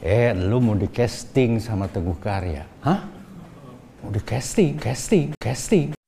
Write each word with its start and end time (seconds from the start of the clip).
Eh, 0.00 0.32
lu 0.32 0.64
mau 0.64 0.72
di 0.72 0.88
casting 0.88 1.60
sama 1.60 1.84
Teguh 1.84 2.16
Karya? 2.16 2.64
Hah? 2.80 3.04
Mau 4.00 4.08
di 4.08 4.24
casting, 4.24 4.80
casting, 4.80 5.36
casting. 5.36 5.99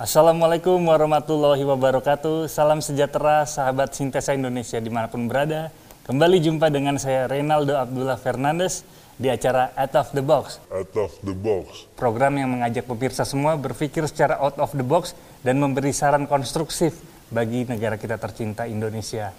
Assalamualaikum 0.00 0.80
warahmatullahi 0.88 1.60
wabarakatuh. 1.60 2.48
Salam 2.48 2.80
sejahtera 2.80 3.44
sahabat 3.44 3.92
Sintesa 3.92 4.32
Indonesia 4.32 4.80
di 4.80 4.88
mana 4.88 5.12
pun 5.12 5.28
berada. 5.28 5.68
Kembali 6.08 6.40
jumpa 6.40 6.72
dengan 6.72 6.96
saya 6.96 7.28
Reynaldo 7.28 7.76
Abdullah 7.76 8.16
Fernandes 8.16 8.80
di 9.20 9.28
acara 9.28 9.76
Out 9.76 10.00
of 10.00 10.08
the 10.16 10.24
Box. 10.24 10.56
Out 10.72 10.96
of 10.96 11.12
the 11.20 11.36
box. 11.36 11.84
Program 12.00 12.32
yang 12.40 12.48
mengajak 12.48 12.88
pemirsa 12.88 13.28
semua 13.28 13.60
berpikir 13.60 14.08
secara 14.08 14.40
out 14.40 14.56
of 14.56 14.72
the 14.72 14.80
box 14.80 15.12
dan 15.44 15.60
memberi 15.60 15.92
saran 15.92 16.24
konstruktif 16.24 16.96
bagi 17.28 17.68
negara 17.68 18.00
kita 18.00 18.16
tercinta 18.16 18.64
Indonesia. 18.64 19.36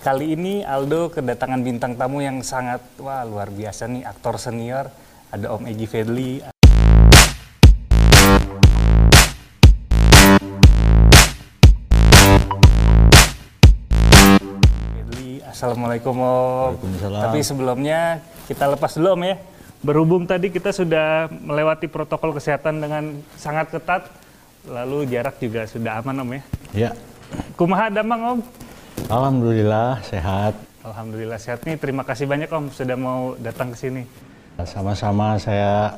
Kali 0.00 0.40
ini 0.40 0.64
Aldo 0.64 1.12
kedatangan 1.12 1.60
bintang 1.60 2.00
tamu 2.00 2.24
yang 2.24 2.40
sangat 2.40 2.80
wah 2.96 3.28
luar 3.28 3.52
biasa 3.52 3.92
nih 3.92 4.08
aktor 4.08 4.40
senior. 4.40 4.88
Ada 5.28 5.52
Om 5.52 5.68
Egi 5.68 5.84
Fedli 5.84 6.59
Assalamualaikum 15.60 16.16
Om. 16.16 16.24
Waalaikumsalam. 16.24 17.20
Tapi 17.20 17.38
sebelumnya 17.44 18.24
kita 18.48 18.64
lepas 18.72 18.96
dulu 18.96 19.12
Om 19.12 19.22
ya. 19.28 19.36
Berhubung 19.84 20.24
tadi 20.24 20.48
kita 20.48 20.72
sudah 20.72 21.28
melewati 21.28 21.84
protokol 21.84 22.32
kesehatan 22.32 22.80
dengan 22.80 23.20
sangat 23.36 23.68
ketat, 23.68 24.08
lalu 24.64 25.04
jarak 25.12 25.36
juga 25.36 25.68
sudah 25.68 26.00
aman 26.00 26.24
Om 26.24 26.30
ya. 26.32 26.42
Ya, 26.72 26.90
Kumaha 27.60 27.92
damang 27.92 28.20
Om? 28.24 28.38
alhamdulillah 29.12 30.00
sehat. 30.00 30.56
Alhamdulillah 30.80 31.36
sehat 31.36 31.60
nih. 31.68 31.76
Terima 31.76 32.08
kasih 32.08 32.24
banyak 32.24 32.48
Om 32.48 32.72
sudah 32.72 32.96
mau 32.96 33.36
datang 33.36 33.76
ke 33.76 33.84
sini. 33.84 34.08
Sama-sama 34.64 35.36
saya 35.36 35.92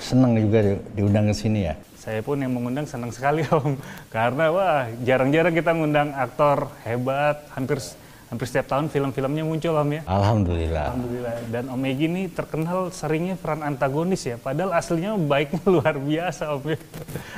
senang 0.00 0.32
juga 0.40 0.64
di- 0.64 0.80
diundang 0.96 1.28
ke 1.28 1.36
sini 1.36 1.68
ya. 1.68 1.76
Saya 2.02 2.18
pun 2.18 2.34
yang 2.34 2.50
mengundang 2.50 2.82
senang 2.82 3.14
sekali 3.14 3.46
Om. 3.54 3.78
Karena 4.10 4.50
wah 4.50 4.90
jarang-jarang 5.06 5.54
kita 5.54 5.70
ngundang 5.70 6.10
aktor 6.18 6.66
hebat. 6.82 7.46
Hampir 7.54 7.78
hampir 8.26 8.48
setiap 8.50 8.74
tahun 8.74 8.90
film-filmnya 8.90 9.46
muncul 9.46 9.70
Om 9.78 9.90
ya. 9.94 10.02
Alhamdulillah. 10.10 10.90
Alhamdulillah. 10.90 11.34
Dan 11.54 11.70
Om 11.70 11.82
Egi 11.86 12.10
ini 12.10 12.22
terkenal 12.26 12.90
seringnya 12.90 13.38
peran 13.38 13.62
antagonis 13.62 14.26
ya. 14.26 14.34
Padahal 14.34 14.74
aslinya 14.74 15.14
baiknya 15.14 15.62
luar 15.78 15.94
biasa 15.94 16.58
Om 16.58 16.74
ya. 16.74 16.78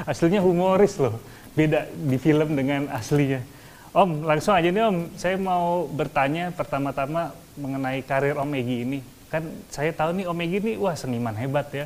Aslinya 0.09 0.41
humoris 0.41 0.97
loh. 0.97 1.21
Beda 1.53 1.85
di 1.93 2.17
film 2.17 2.57
dengan 2.57 2.89
aslinya. 2.89 3.45
Om, 3.93 4.25
langsung 4.25 4.57
aja 4.57 4.73
nih 4.73 4.81
Om. 4.81 4.97
Saya 5.21 5.37
mau 5.37 5.85
bertanya 5.93 6.49
pertama-tama 6.57 7.37
mengenai 7.61 8.01
karir 8.01 8.41
Om 8.41 8.49
Egi 8.57 8.77
ini. 8.81 8.99
Kan 9.29 9.45
saya 9.69 9.93
tahu 9.93 10.17
nih 10.17 10.25
Om 10.25 10.41
Egi 10.41 10.57
ini 10.57 10.73
wah 10.81 10.97
seniman 10.97 11.37
hebat 11.37 11.69
ya. 11.69 11.85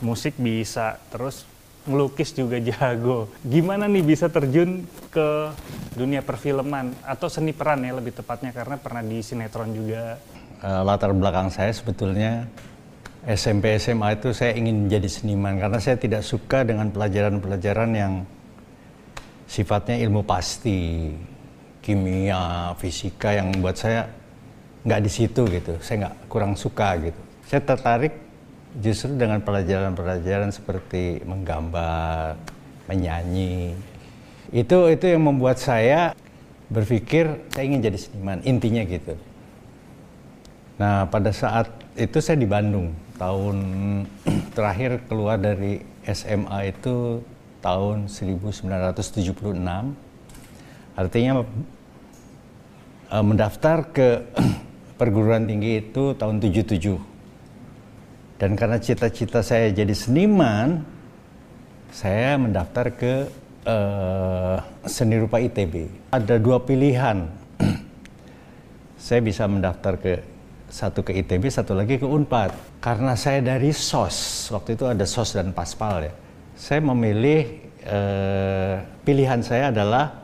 Musik 0.00 0.40
bisa, 0.40 0.96
terus 1.12 1.44
ngelukis 1.88 2.36
juga 2.36 2.60
jago. 2.68 3.32
Gimana 3.42 3.88
nih 3.88 4.04
bisa 4.04 4.28
terjun 4.28 4.84
ke 5.08 5.50
dunia 5.96 6.20
perfilman 6.20 6.92
atau 7.02 7.26
seni 7.32 7.56
peran 7.56 7.82
ya 7.82 7.96
lebih 7.96 8.12
tepatnya 8.12 8.52
karena 8.52 8.76
pernah 8.76 9.00
di 9.00 9.24
sinetron 9.24 9.72
juga. 9.72 10.20
Eh, 10.60 10.82
latar 10.84 11.16
belakang 11.16 11.48
saya 11.48 11.72
sebetulnya 11.72 12.44
SMP 13.24 13.74
SMA 13.80 14.20
itu 14.20 14.30
saya 14.30 14.54
ingin 14.54 14.86
menjadi 14.86 15.08
seniman 15.10 15.58
karena 15.58 15.78
saya 15.82 15.98
tidak 15.98 16.22
suka 16.22 16.62
dengan 16.62 16.92
pelajaran-pelajaran 16.94 17.90
yang 17.96 18.12
sifatnya 19.48 19.96
ilmu 20.04 20.22
pasti, 20.22 21.10
kimia, 21.80 22.76
fisika 22.76 23.32
yang 23.32 23.50
membuat 23.50 23.80
saya 23.80 24.06
nggak 24.84 25.00
di 25.02 25.10
situ 25.10 25.42
gitu. 25.48 25.80
Saya 25.80 26.06
nggak 26.06 26.16
kurang 26.30 26.52
suka 26.54 26.94
gitu. 27.00 27.20
Saya 27.48 27.64
tertarik 27.64 28.27
justru 28.76 29.16
dengan 29.16 29.40
pelajaran-pelajaran 29.40 30.52
seperti 30.52 31.24
menggambar, 31.24 32.36
menyanyi. 32.84 33.72
Itu 34.52 34.92
itu 34.92 35.04
yang 35.08 35.24
membuat 35.24 35.56
saya 35.60 36.12
berpikir 36.68 37.48
saya 37.52 37.64
ingin 37.64 37.80
jadi 37.80 37.98
seniman. 37.98 38.38
Intinya 38.44 38.84
gitu. 38.84 39.16
Nah, 40.78 41.08
pada 41.08 41.32
saat 41.32 41.72
itu 41.96 42.20
saya 42.20 42.38
di 42.38 42.48
Bandung. 42.48 42.92
Tahun 43.18 43.56
terakhir 44.56 45.02
keluar 45.10 45.40
dari 45.40 45.82
SMA 46.06 46.70
itu 46.70 47.24
tahun 47.64 48.06
1976. 48.06 49.34
Artinya 50.94 51.32
eh, 53.10 53.24
mendaftar 53.24 53.78
ke 53.90 54.08
perguruan 55.00 55.48
tinggi 55.48 55.82
itu 55.82 56.14
tahun 56.14 56.38
77. 56.38 57.07
Dan 58.38 58.54
karena 58.54 58.78
cita-cita 58.78 59.42
saya 59.42 59.74
jadi 59.74 59.90
seniman, 59.90 60.86
saya 61.90 62.38
mendaftar 62.38 62.86
ke 62.94 63.26
eh, 63.66 64.56
seni 64.86 65.18
rupa 65.18 65.42
ITB. 65.42 65.90
Ada 66.14 66.38
dua 66.38 66.62
pilihan 66.62 67.26
saya 69.06 69.20
bisa 69.26 69.50
mendaftar 69.50 69.98
ke 69.98 70.22
satu 70.70 71.02
ke 71.02 71.18
ITB, 71.18 71.50
satu 71.50 71.74
lagi 71.74 71.98
ke 71.98 72.06
Unpad. 72.06 72.78
Karena 72.78 73.18
saya 73.18 73.42
dari 73.42 73.74
SOS, 73.74 74.48
waktu 74.54 74.78
itu 74.78 74.86
ada 74.86 75.02
SOS 75.02 75.34
dan 75.34 75.50
Paspal 75.50 76.06
ya. 76.06 76.14
Saya 76.54 76.78
memilih 76.78 77.42
eh, 77.82 78.76
pilihan 79.02 79.42
saya 79.42 79.74
adalah 79.74 80.14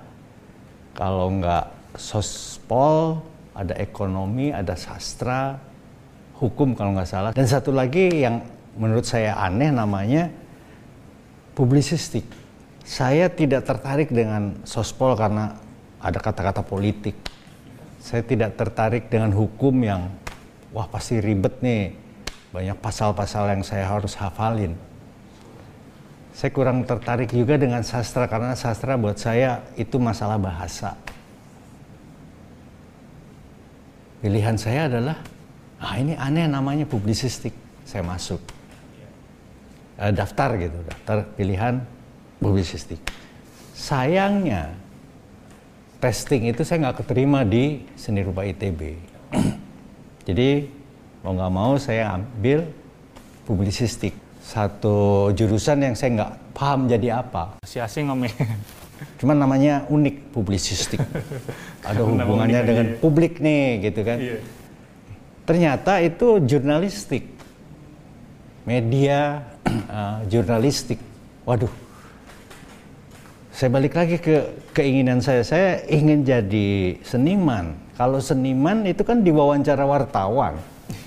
kalau 0.95 1.35
nggak 1.35 1.99
sospol, 1.99 3.19
ada 3.59 3.75
ekonomi, 3.83 4.55
ada 4.55 4.79
sastra, 4.79 5.59
hukum 6.45 6.77
kalau 6.77 6.93
nggak 6.93 7.09
salah. 7.09 7.31
Dan 7.33 7.49
satu 7.49 7.73
lagi 7.73 8.21
yang 8.21 8.45
menurut 8.77 9.09
saya 9.09 9.41
aneh 9.41 9.73
namanya 9.73 10.29
publisistik. 11.57 12.29
Saya 12.85 13.33
tidak 13.33 13.65
tertarik 13.65 14.13
dengan 14.13 14.61
sospol 14.69 15.17
karena 15.17 15.57
ada 16.05 16.21
kata-kata 16.21 16.61
politik. 16.61 17.17
Saya 18.05 18.21
tidak 18.21 18.61
tertarik 18.61 19.09
dengan 19.09 19.33
hukum 19.33 19.73
yang 19.81 20.13
wah 20.77 20.85
pasti 20.85 21.17
ribet 21.25 21.65
nih. 21.65 21.97
Banyak 22.53 22.77
pasal-pasal 22.79 23.57
yang 23.57 23.65
saya 23.65 23.89
harus 23.89 24.13
hafalin. 24.21 24.77
Saya 26.35 26.51
kurang 26.51 26.85
tertarik 26.85 27.31
juga 27.31 27.57
dengan 27.57 27.81
sastra 27.87 28.27
karena 28.27 28.59
sastra 28.59 28.99
buat 28.99 29.17
saya 29.17 29.65
itu 29.79 29.97
masalah 29.97 30.37
bahasa. 30.37 30.99
Pilihan 34.19 34.59
saya 34.59 34.91
adalah, 34.91 35.21
ah 35.85 36.01
ini 36.01 36.17
aneh 36.17 36.49
namanya 36.49 36.89
publisistik. 36.89 37.53
Saya 37.85 38.01
masuk. 38.01 38.41
Eh, 40.01 40.11
daftar 40.11 40.57
gitu, 40.57 40.81
daftar 40.83 41.29
pilihan 41.37 41.85
publisistik. 42.41 42.99
Sayangnya, 43.77 44.75
testing 46.01 46.51
itu 46.51 46.67
saya 46.67 46.89
nggak 46.89 47.05
keterima 47.05 47.47
di 47.47 47.85
seni 47.95 48.25
rupa 48.25 48.43
ITB. 48.43 48.81
Jadi 50.27 50.67
mau 51.23 51.37
nggak 51.37 51.53
mau 51.53 51.77
saya 51.77 52.17
ambil 52.17 52.65
publisistik. 53.45 54.17
Satu 54.45 55.31
jurusan 55.33 55.81
yang 55.81 55.95
saya 55.97 56.11
nggak 56.21 56.33
paham 56.53 56.85
jadi 56.85 57.25
apa. 57.25 57.57
Si 57.65 57.81
asing 57.81 58.13
Om 58.13 58.29
ya. 58.29 58.33
Cuman 59.25 59.41
namanya 59.41 59.89
unik 59.89 60.37
publisistik. 60.37 61.01
Ada 61.89 62.05
hubungannya 62.05 62.61
dengan 62.61 62.87
aja 62.93 63.01
publik 63.01 63.41
nih 63.41 63.89
gitu 63.89 64.05
kan. 64.05 64.21
Iya. 64.21 64.64
Ternyata 65.45 66.01
itu 66.01 66.41
jurnalistik. 66.41 67.29
Media 68.65 69.45
eh, 69.69 70.19
jurnalistik. 70.33 71.01
Waduh. 71.45 71.73
Saya 73.55 73.71
balik 73.71 73.95
lagi 73.95 74.19
ke 74.19 74.51
keinginan 74.75 75.23
saya. 75.23 75.45
Saya 75.47 75.85
ingin 75.87 76.27
jadi 76.27 76.99
seniman. 77.07 77.77
Kalau 77.95 78.19
seniman 78.19 78.83
itu 78.83 79.07
kan 79.07 79.23
diwawancara 79.23 79.87
wartawan. 79.87 80.59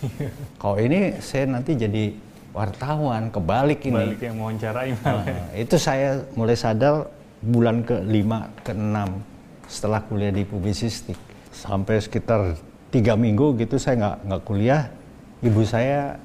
Kalau 0.62 0.78
ini 0.80 1.19
saya 1.19 1.44
nanti 1.50 1.75
jadi 1.75 2.16
wartawan, 2.56 3.30
kebalik 3.30 3.84
ini. 3.86 4.16
Balik 4.16 4.22
yang 4.24 4.36
mewawancarai 4.39 4.92
malah. 5.04 5.25
Nah, 5.28 5.45
itu 5.54 5.75
saya 5.75 6.24
mulai 6.34 6.56
sadar 6.56 7.06
bulan 7.44 7.86
ke-5, 7.86 8.30
ke-6 8.66 8.98
setelah 9.68 10.00
kuliah 10.07 10.34
di 10.34 10.48
publisistik. 10.48 11.19
Sampai 11.54 12.01
sekitar 12.01 12.57
tiga 12.89 13.19
minggu 13.19 13.57
gitu 13.60 13.75
saya 13.75 13.95
nggak 14.00 14.18
nggak 14.28 14.42
kuliah. 14.48 14.84
Ibu 15.44 15.62
saya 15.68 16.18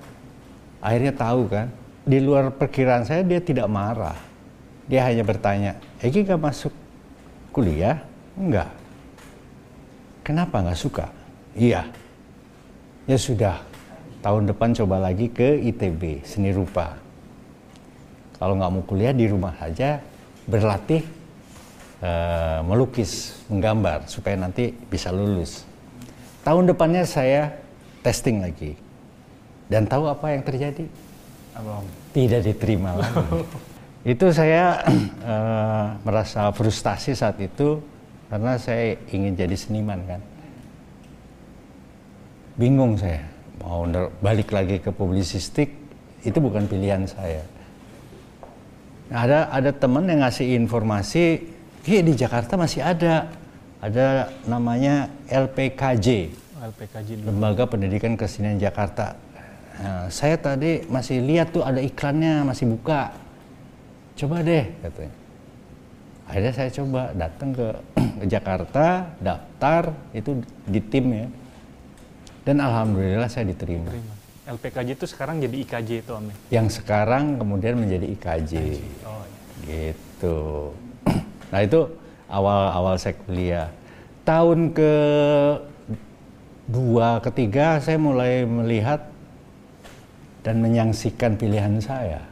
akhirnya 0.80 1.12
tahu 1.14 1.42
kan. 1.50 1.68
Di 2.02 2.18
luar 2.18 2.50
perkiraan 2.50 3.06
saya 3.06 3.22
dia 3.22 3.38
tidak 3.38 3.70
marah. 3.70 4.18
Dia 4.90 5.06
hanya 5.06 5.22
bertanya, 5.22 5.78
Egi 6.02 6.26
nggak 6.26 6.42
masuk 6.42 6.74
kuliah? 7.54 8.02
Enggak. 8.34 8.70
Kenapa 10.26 10.62
nggak 10.62 10.78
suka? 10.78 11.06
Iya. 11.54 11.86
Ya 13.06 13.18
sudah, 13.18 13.58
tahun 14.22 14.50
depan 14.50 14.74
coba 14.74 15.02
lagi 15.02 15.30
ke 15.30 15.58
ITB, 15.70 16.22
seni 16.22 16.54
rupa. 16.54 16.98
Kalau 18.38 18.58
nggak 18.58 18.72
mau 18.74 18.82
kuliah 18.86 19.14
di 19.14 19.26
rumah 19.30 19.54
saja, 19.58 20.02
berlatih 20.46 21.02
uh, 22.02 22.62
melukis, 22.66 23.42
menggambar, 23.50 24.06
supaya 24.06 24.34
nanti 24.38 24.74
bisa 24.74 25.14
lulus. 25.14 25.71
Tahun 26.42 26.64
depannya 26.66 27.06
saya 27.06 27.54
testing 28.02 28.42
lagi. 28.42 28.74
Dan 29.70 29.86
tahu 29.86 30.10
apa 30.10 30.34
yang 30.34 30.42
terjadi? 30.42 30.84
Apa? 31.54 31.86
Tidak 32.12 32.40
diterima 32.42 32.94
lagi. 33.00 33.22
itu 34.02 34.26
saya 34.34 34.82
uh, 35.22 35.94
merasa 36.06 36.50
frustasi 36.50 37.14
saat 37.14 37.38
itu 37.38 37.78
karena 38.26 38.58
saya 38.58 38.98
ingin 39.14 39.38
jadi 39.38 39.54
seniman 39.54 40.02
kan 40.02 40.20
bingung 42.58 42.98
saya 42.98 43.22
mau 43.62 43.86
balik 44.18 44.50
lagi 44.50 44.82
ke 44.82 44.90
publisistik 44.90 45.70
itu 46.26 46.34
bukan 46.42 46.66
pilihan 46.66 47.06
saya 47.06 47.46
nah, 49.06 49.22
ada 49.22 49.38
ada 49.54 49.70
teman 49.70 50.10
yang 50.10 50.26
ngasih 50.26 50.50
informasi 50.58 51.52
Iya 51.82 52.00
di 52.06 52.14
Jakarta 52.14 52.54
masih 52.54 52.78
ada 52.78 53.26
ada 53.82 54.30
namanya 54.46 55.10
LPKJ 55.26 56.38
LPKJ 56.62 57.26
Lembaga 57.26 57.66
Pendidikan 57.66 58.14
Kesenian 58.14 58.54
Jakarta. 58.62 59.18
Nah, 59.82 60.06
saya 60.14 60.38
tadi 60.38 60.86
masih 60.86 61.18
lihat 61.18 61.50
tuh 61.50 61.66
ada 61.66 61.82
iklannya 61.82 62.46
masih 62.46 62.70
buka. 62.70 63.10
Coba 64.14 64.46
deh 64.46 64.70
katanya. 64.78 65.14
Akhirnya 66.30 66.52
saya 66.54 66.70
coba 66.70 67.02
datang 67.18 67.50
ke, 67.50 67.66
ke 68.22 68.26
Jakarta 68.30 69.10
daftar 69.18 69.90
itu 70.14 70.38
di 70.70 70.80
tim 70.86 71.06
ya. 71.10 71.26
Dan 72.46 72.62
alhamdulillah 72.62 73.26
saya 73.26 73.50
diterima. 73.50 73.90
Terima. 73.90 74.14
LPKJ 74.42 74.88
itu 74.98 75.06
sekarang 75.06 75.38
jadi 75.38 75.54
IKJ 75.66 75.90
itu 76.02 76.10
Om 76.10 76.26
ya? 76.26 76.34
yang 76.58 76.66
sekarang 76.66 77.38
kemudian 77.38 77.78
menjadi 77.78 78.06
IKJ 78.10 78.52
oh, 79.06 79.22
iya. 79.66 79.94
gitu. 79.94 80.38
Nah 81.52 81.60
itu 81.60 81.84
awal-awal 82.32 82.96
saya 82.96 83.14
kuliah 83.28 83.68
tahun 84.24 84.72
ke 84.72 84.92
dua 86.72 87.20
ketiga 87.20 87.76
saya 87.84 88.00
mulai 88.00 88.48
melihat 88.48 89.04
dan 90.40 90.64
menyaksikan 90.64 91.36
pilihan 91.36 91.76
saya 91.84 92.24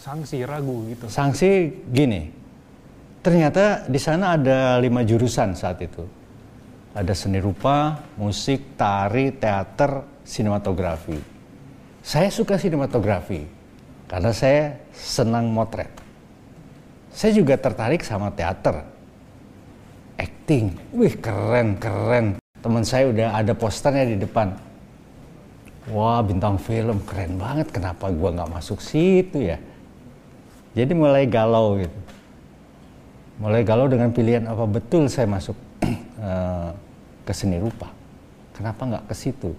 sanksi 0.00 0.48
ragu 0.48 0.88
gitu 0.88 1.04
sanksi 1.12 1.76
gini 1.92 2.40
Ternyata 3.20 3.84
di 3.84 4.00
sana 4.00 4.40
ada 4.40 4.80
lima 4.80 5.04
jurusan 5.04 5.52
saat 5.52 5.76
itu. 5.84 6.08
Ada 6.96 7.12
seni 7.12 7.36
rupa, 7.36 8.00
musik, 8.16 8.80
tari, 8.80 9.36
teater, 9.36 10.24
sinematografi. 10.24 11.20
Saya 12.00 12.32
suka 12.32 12.56
sinematografi 12.56 13.44
karena 14.08 14.32
saya 14.32 14.80
senang 14.96 15.52
motret. 15.52 15.92
Saya 17.20 17.36
juga 17.36 17.60
tertarik 17.60 18.00
sama 18.00 18.32
teater. 18.32 18.80
Acting, 20.16 20.72
wih 20.96 21.12
keren, 21.20 21.76
keren. 21.76 22.40
Teman 22.64 22.80
saya 22.88 23.12
udah 23.12 23.36
ada 23.36 23.52
posternya 23.52 24.08
di 24.08 24.16
depan. 24.16 24.56
Wah 25.92 26.24
bintang 26.24 26.56
film 26.56 26.96
keren 27.04 27.36
banget, 27.36 27.68
kenapa 27.68 28.08
gua 28.08 28.32
nggak 28.32 28.52
masuk 28.56 28.80
situ 28.80 29.52
ya? 29.52 29.60
Jadi 30.72 30.96
mulai 30.96 31.28
galau 31.28 31.76
gitu 31.76 32.00
mulai 33.40 33.64
galau 33.64 33.88
dengan 33.88 34.12
pilihan 34.12 34.44
apa 34.44 34.68
betul 34.68 35.08
saya 35.08 35.24
masuk 35.24 35.56
uh, 36.20 36.70
ke 37.26 37.32
seni 37.32 37.56
rupa. 37.56 37.88
Kenapa 38.52 38.84
nggak 38.84 39.04
ke 39.08 39.14
situ? 39.16 39.56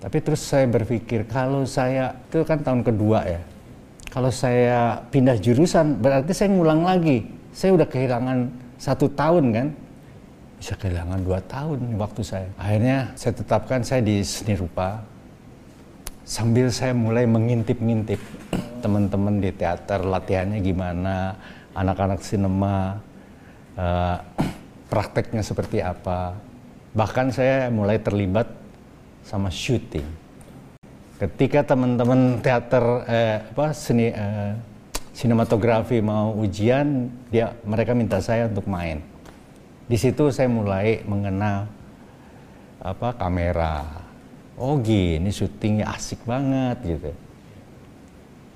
Tapi 0.00 0.16
terus 0.20 0.44
saya 0.44 0.68
berpikir 0.68 1.24
kalau 1.24 1.64
saya 1.64 2.12
itu 2.28 2.44
kan 2.44 2.60
tahun 2.60 2.84
kedua 2.84 3.24
ya. 3.24 3.40
Kalau 4.10 4.30
saya 4.34 5.06
pindah 5.06 5.38
jurusan 5.38 6.02
berarti 6.02 6.34
saya 6.34 6.50
ngulang 6.50 6.82
lagi. 6.82 7.22
Saya 7.54 7.78
udah 7.78 7.86
kehilangan 7.86 8.50
satu 8.74 9.06
tahun 9.14 9.44
kan. 9.54 9.68
Bisa 10.58 10.74
kehilangan 10.74 11.22
dua 11.22 11.38
tahun 11.46 11.94
waktu 11.94 12.20
saya. 12.26 12.50
Akhirnya 12.58 13.14
saya 13.14 13.38
tetapkan 13.38 13.86
saya 13.86 14.02
di 14.02 14.18
seni 14.26 14.58
rupa. 14.58 14.98
Sambil 16.26 16.74
saya 16.74 16.90
mulai 16.90 17.22
mengintip-ngintip 17.26 18.18
teman-teman 18.82 19.38
di 19.38 19.50
teater 19.54 20.02
latihannya 20.02 20.58
gimana, 20.58 21.38
anak-anak 21.74 22.20
sinema 22.26 22.98
uh, 23.78 24.18
prakteknya 24.90 25.46
seperti 25.46 25.86
apa. 25.86 26.34
Bahkan 26.98 27.30
saya 27.30 27.70
mulai 27.70 28.02
terlibat 28.02 28.50
sama 29.22 29.54
syuting. 29.54 30.19
Ketika 31.20 31.60
teman-teman 31.68 32.40
teater 32.40 33.04
eh, 33.04 33.44
apa 33.44 33.76
seni 33.76 34.08
eh, 34.08 34.56
sinematografi 35.12 36.00
mau 36.00 36.32
ujian, 36.40 37.12
dia 37.28 37.52
mereka 37.68 37.92
minta 37.92 38.24
saya 38.24 38.48
untuk 38.48 38.64
main. 38.64 39.04
Di 39.84 40.00
situ 40.00 40.32
saya 40.32 40.48
mulai 40.48 41.04
mengenal 41.04 41.68
apa 42.80 43.12
kamera. 43.20 43.84
Oh 44.56 44.80
gini 44.80 45.28
syutingnya 45.28 45.92
asik 45.92 46.24
banget 46.24 46.80
gitu. 46.88 47.12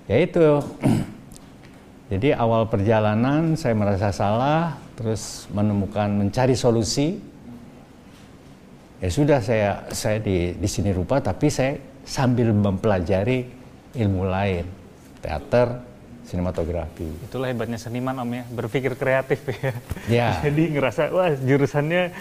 Ya 0.09 0.17
itu 0.25 0.45
Jadi 2.13 2.37
awal 2.37 2.69
perjalanan 2.69 3.57
saya 3.57 3.73
merasa 3.73 4.13
salah, 4.13 4.77
terus 4.93 5.49
menemukan 5.49 6.07
mencari 6.13 6.53
solusi. 6.53 7.17
Ya 9.05 9.13
sudah 9.13 9.45
saya 9.45 9.85
saya 9.93 10.17
di 10.17 10.57
di 10.57 10.65
sini 10.65 10.89
rupa 10.89 11.21
tapi 11.21 11.53
saya 11.53 11.77
sambil 12.09 12.57
mempelajari 12.57 13.45
ilmu 14.01 14.25
lain, 14.25 14.65
teater, 15.21 15.85
sinematografi. 16.25 17.29
Itulah 17.29 17.53
hebatnya 17.53 17.77
seniman 17.77 18.17
Om 18.25 18.33
ya, 18.33 18.45
berpikir 18.49 18.97
kreatif 18.97 19.45
ya. 19.61 19.73
Ya. 20.09 20.29
Jadi 20.41 20.73
ngerasa 20.73 21.13
wah 21.13 21.37
jurusannya 21.37 22.17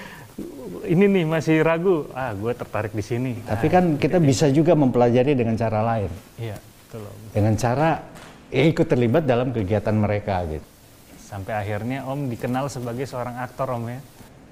ini 0.92 1.08
nih 1.08 1.24
masih 1.24 1.64
ragu, 1.64 2.12
ah 2.12 2.36
gue 2.36 2.52
tertarik 2.52 2.92
di 2.92 3.00
sini. 3.00 3.40
Tapi 3.48 3.72
kan 3.72 3.96
kita 3.96 4.20
bisa 4.20 4.52
juga 4.52 4.76
mempelajari 4.76 5.40
dengan 5.40 5.56
cara 5.56 5.88
lain. 5.88 6.12
Iya, 6.36 6.60
betul. 6.60 7.08
Dengan 7.32 7.54
cara 7.56 8.04
ya 8.52 8.64
ikut 8.68 8.88
terlibat 8.92 9.24
dalam 9.24 9.56
kegiatan 9.56 9.96
mereka 9.96 10.44
gitu. 10.52 10.68
Sampai 11.16 11.56
akhirnya 11.56 12.04
Om 12.04 12.28
dikenal 12.28 12.68
sebagai 12.68 13.08
seorang 13.08 13.40
aktor 13.40 13.72
Om 13.72 13.88
ya. 13.88 14.04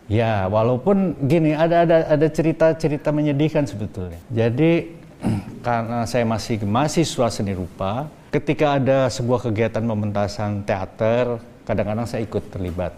Ya, 0.10 0.50
walaupun 0.50 1.16
gini 1.30 1.54
ada 1.56 1.86
ada 1.86 1.98
ada 2.10 2.28
cerita-cerita 2.28 3.14
menyedihkan 3.14 3.64
sebetulnya. 3.70 4.20
Jadi 4.34 4.98
karena 5.66 6.04
saya 6.10 6.26
masih 6.26 6.62
mahasiswa 6.66 7.28
seni 7.30 7.54
rupa, 7.54 8.10
ketika 8.34 8.82
ada 8.82 9.08
sebuah 9.08 9.52
kegiatan 9.52 9.84
pementasan 9.86 10.66
teater, 10.66 11.38
kadang-kadang 11.64 12.10
saya 12.10 12.26
ikut 12.26 12.44
terlibat 12.50 12.94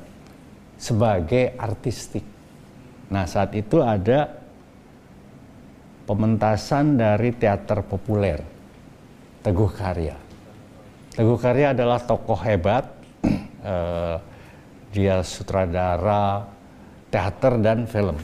sebagai 0.80 1.54
artistik. 1.60 2.24
Nah, 3.12 3.28
saat 3.30 3.54
itu 3.54 3.84
ada 3.84 4.42
pementasan 6.08 6.98
dari 6.98 7.32
teater 7.36 7.86
populer 7.86 8.42
Teguh 9.44 9.72
Karya. 9.76 10.16
Teguh 11.14 11.38
Karya 11.38 11.76
adalah 11.76 12.00
tokoh 12.00 12.40
hebat. 12.40 12.88
uh, 13.64 14.18
dia 14.94 15.26
sutradara 15.26 16.53
teater 17.14 17.62
dan 17.62 17.86
film 17.86 18.18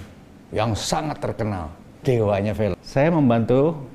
yang 0.50 0.74
sangat 0.74 1.22
terkenal, 1.22 1.70
dewanya 2.02 2.58
film. 2.58 2.74
Saya 2.82 3.14
membantu 3.14 3.86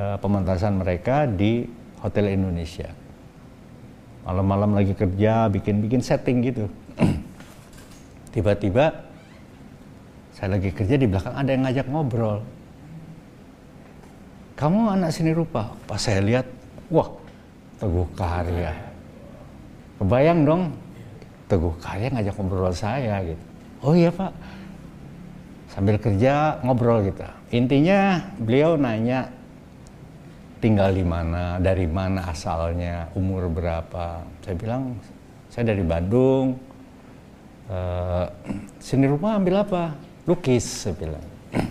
uh, 0.00 0.16
pementasan 0.16 0.80
mereka 0.80 1.28
di 1.28 1.68
Hotel 2.00 2.32
Indonesia. 2.32 2.88
Malam-malam 4.24 4.80
lagi 4.80 4.96
kerja, 4.96 5.52
bikin-bikin 5.52 6.00
setting 6.00 6.40
gitu. 6.40 6.64
Tiba-tiba 8.32 8.96
saya 10.32 10.56
lagi 10.56 10.72
kerja 10.72 10.96
di 10.96 11.04
belakang 11.04 11.36
ada 11.36 11.50
yang 11.52 11.62
ngajak 11.68 11.86
ngobrol. 11.92 12.40
Kamu 14.56 14.96
anak 14.96 15.12
seni 15.12 15.36
rupa? 15.36 15.68
Pas 15.84 16.00
saya 16.00 16.24
lihat, 16.24 16.48
wah 16.88 17.12
Teguh 17.76 18.08
Karya. 18.16 18.72
Kebayang 20.00 20.48
dong, 20.48 20.62
Teguh 21.44 21.76
Karya 21.76 22.08
ngajak 22.08 22.34
ngobrol 22.40 22.72
saya 22.72 23.20
gitu. 23.24 23.49
Oh 23.80 23.96
iya 23.96 24.12
Pak, 24.12 24.32
sambil 25.72 25.96
kerja 25.96 26.60
ngobrol 26.60 27.00
gitu. 27.08 27.24
Intinya 27.48 28.20
beliau 28.36 28.76
nanya 28.76 29.32
tinggal 30.60 30.92
di 30.92 31.00
mana, 31.00 31.56
dari 31.56 31.88
mana 31.88 32.28
asalnya, 32.28 33.08
umur 33.16 33.48
berapa. 33.48 34.20
Saya 34.44 34.56
bilang 34.60 35.00
saya 35.48 35.72
dari 35.72 35.80
Bandung. 35.80 36.60
Uh, 37.70 38.26
seni 38.82 39.08
rumah 39.08 39.40
ambil 39.40 39.64
apa? 39.64 39.96
Lukis, 40.28 40.84
saya 40.84 40.94
bilang. 41.00 41.26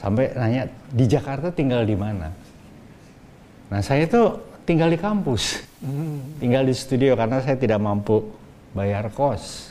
Sampai 0.00 0.30
nanya 0.38 0.70
di 0.94 1.04
Jakarta 1.10 1.50
tinggal 1.50 1.82
di 1.82 1.98
mana? 1.98 2.30
Nah 3.68 3.80
saya 3.82 4.06
itu 4.06 4.38
tinggal 4.62 4.88
di 4.88 5.00
kampus, 5.00 5.64
hmm. 5.82 6.40
tinggal 6.40 6.62
di 6.62 6.76
studio 6.76 7.18
karena 7.18 7.42
saya 7.42 7.56
tidak 7.58 7.82
mampu 7.82 8.22
bayar 8.72 9.10
kos. 9.12 9.67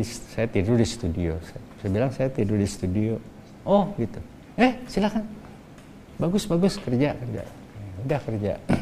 Saya 0.00 0.48
tidur 0.48 0.80
di 0.80 0.88
studio. 0.88 1.36
Saya, 1.44 1.60
saya 1.84 1.90
bilang 1.92 2.10
saya 2.16 2.28
tidur 2.32 2.56
di 2.56 2.64
studio. 2.64 3.20
Oh 3.68 3.92
gitu. 4.00 4.16
Eh 4.56 4.80
silakan. 4.88 5.28
Bagus 6.16 6.48
bagus 6.48 6.80
kerja 6.80 7.12
kerja. 7.12 7.44
Udah 8.00 8.20
kerja. 8.24 8.52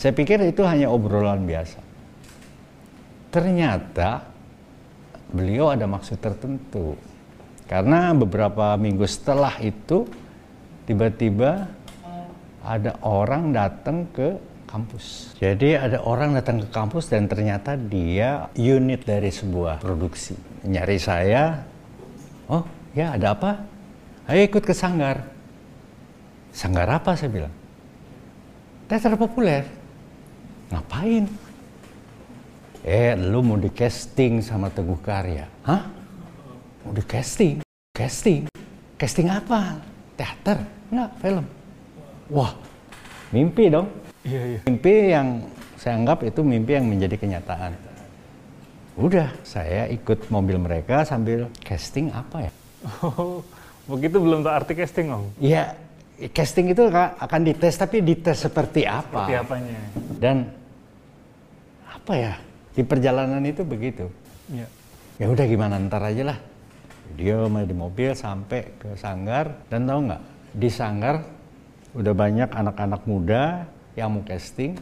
saya 0.00 0.10
pikir 0.10 0.42
itu 0.42 0.66
hanya 0.66 0.90
obrolan 0.90 1.46
biasa. 1.46 1.78
Ternyata 3.30 4.26
beliau 5.30 5.70
ada 5.70 5.86
maksud 5.86 6.18
tertentu. 6.18 6.98
Karena 7.70 8.10
beberapa 8.12 8.74
minggu 8.74 9.06
setelah 9.06 9.56
itu 9.62 10.04
tiba-tiba 10.84 11.70
ada 12.62 12.98
orang 13.06 13.54
datang 13.54 14.04
ke 14.10 14.51
kampus. 14.72 15.36
Jadi 15.36 15.76
ada 15.76 16.00
orang 16.00 16.32
datang 16.32 16.64
ke 16.64 16.68
kampus 16.72 17.12
dan 17.12 17.28
ternyata 17.28 17.76
dia 17.76 18.48
unit 18.56 19.04
dari 19.04 19.28
sebuah 19.28 19.84
produksi. 19.84 20.32
Nyari 20.64 20.96
saya, 20.96 21.60
oh 22.48 22.64
ya 22.96 23.12
ada 23.12 23.36
apa? 23.36 23.60
Ayo 24.32 24.48
ikut 24.48 24.64
ke 24.64 24.72
sanggar. 24.72 25.28
Sanggar 26.56 26.88
apa 26.88 27.12
saya 27.12 27.28
bilang? 27.28 27.54
Teater 28.88 29.12
populer. 29.20 29.68
Ngapain? 30.72 31.28
Eh, 32.82 33.12
lu 33.14 33.44
mau 33.44 33.60
di 33.60 33.68
casting 33.68 34.40
sama 34.40 34.72
Teguh 34.72 34.98
Karya. 35.04 35.46
Hah? 35.68 35.84
Mau 36.82 36.96
di 36.96 37.04
casting? 37.04 37.60
Casting? 37.92 38.48
Casting 38.96 39.28
apa? 39.28 39.78
Teater? 40.16 40.64
Enggak, 40.88 41.10
film. 41.20 41.44
Wah, 42.32 42.52
mimpi 43.30 43.68
dong. 43.68 43.88
Iya, 44.22 44.42
iya. 44.56 44.60
Mimpi 44.66 44.94
yang 45.10 45.28
saya 45.78 45.98
anggap 45.98 46.22
itu 46.22 46.40
mimpi 46.46 46.78
yang 46.78 46.86
menjadi 46.86 47.18
kenyataan. 47.18 47.74
Udah, 48.94 49.32
saya 49.42 49.88
ikut 49.88 50.28
mobil 50.28 50.60
mereka 50.60 51.02
sambil 51.02 51.48
casting 51.64 52.12
apa 52.12 52.46
ya? 52.46 52.52
Oh, 53.02 53.40
begitu 53.88 54.18
belum 54.20 54.42
tahu 54.46 54.52
arti 54.52 54.72
casting 54.78 55.10
om? 55.10 55.26
Ya, 55.42 55.74
casting 56.30 56.70
itu 56.70 56.86
ka- 56.92 57.18
akan 57.18 57.40
dites, 57.46 57.74
tapi 57.78 57.98
dites 58.04 58.42
seperti 58.46 58.86
apa? 58.86 59.26
Seperti 59.26 59.34
apanya? 59.38 59.78
Dan 60.20 60.36
apa 61.88 62.12
ya? 62.14 62.34
Di 62.74 62.82
perjalanan 62.86 63.42
itu 63.42 63.62
begitu. 63.66 64.06
Ya. 64.52 64.66
Ya 65.18 65.26
udah 65.30 65.44
gimana 65.46 65.78
ntar 65.88 66.02
aja 66.02 66.34
lah. 66.34 66.38
Dia 67.14 67.44
di 67.44 67.74
mobil 67.76 68.16
sampai 68.16 68.72
ke 68.80 68.96
sanggar 68.96 69.52
dan 69.68 69.84
tahu 69.84 70.08
nggak 70.08 70.22
di 70.56 70.68
sanggar 70.72 71.20
udah 71.92 72.14
banyak 72.16 72.48
anak-anak 72.48 73.02
muda 73.04 73.68
yang 73.96 74.12
mau 74.12 74.24
casting. 74.24 74.76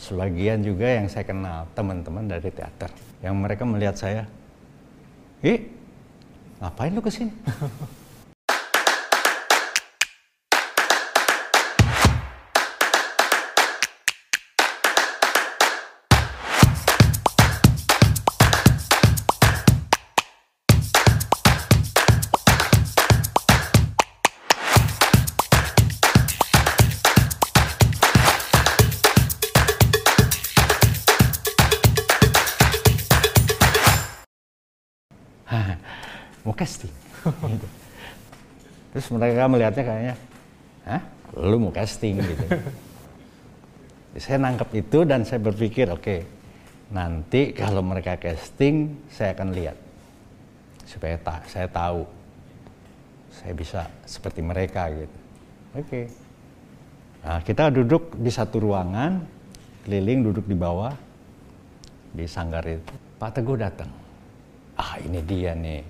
Sebagian 0.00 0.64
juga 0.64 0.88
yang 0.88 1.12
saya 1.12 1.28
kenal 1.28 1.68
teman-teman 1.76 2.24
dari 2.24 2.48
teater 2.48 2.88
yang 3.20 3.36
mereka 3.36 3.68
melihat 3.68 4.00
saya, 4.00 4.24
ih 5.44 5.68
ngapain 6.56 6.92
lu 6.96 7.04
ke 7.04 7.12
sini? 7.12 7.32
mereka 39.10 39.50
melihatnya 39.50 39.84
kayaknya, 39.84 40.14
hah, 40.86 41.02
lu 41.34 41.56
mau 41.58 41.74
casting 41.74 42.22
gitu. 42.22 42.44
saya 44.24 44.38
nangkep 44.38 44.70
itu 44.78 44.98
dan 45.02 45.26
saya 45.26 45.42
berpikir, 45.42 45.90
oke, 45.90 46.22
nanti 46.94 47.50
kalau 47.50 47.82
mereka 47.82 48.18
casting, 48.18 48.94
saya 49.10 49.34
akan 49.34 49.50
lihat 49.54 49.76
supaya 50.86 51.14
ta 51.18 51.42
saya 51.46 51.66
tahu, 51.70 52.02
saya 53.30 53.52
bisa 53.54 53.80
seperti 54.06 54.42
mereka 54.42 54.90
gitu. 54.90 55.18
Oke. 55.78 56.10
Nah, 57.22 57.38
kita 57.46 57.70
duduk 57.70 58.18
di 58.18 58.30
satu 58.32 58.58
ruangan, 58.58 59.22
keliling 59.86 60.26
duduk 60.26 60.46
di 60.50 60.56
bawah 60.58 60.90
di 62.10 62.26
sanggar 62.26 62.66
itu. 62.66 62.94
Pak 63.22 63.38
Teguh 63.38 63.58
datang. 63.60 63.90
Ah, 64.74 64.96
ini 64.98 65.20
dia 65.22 65.52
nih 65.52 65.84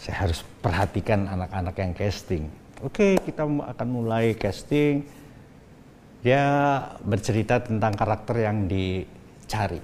saya 0.00 0.24
harus 0.24 0.40
perhatikan 0.64 1.28
anak-anak 1.28 1.76
yang 1.76 1.92
casting. 1.92 2.48
Oke, 2.80 3.20
kita 3.20 3.44
akan 3.44 3.88
mulai 3.92 4.32
casting. 4.32 5.04
Dia 6.24 6.44
bercerita 7.04 7.60
tentang 7.60 7.92
karakter 7.92 8.48
yang 8.48 8.64
dicari. 8.64 9.76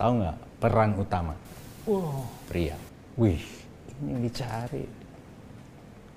Tahu 0.00 0.10
nggak? 0.24 0.36
Peran 0.56 0.90
utama. 0.96 1.36
Wow. 1.84 2.24
Pria. 2.48 2.80
Wih, 3.20 3.44
ini 4.00 4.08
yang 4.08 4.22
dicari. 4.24 4.88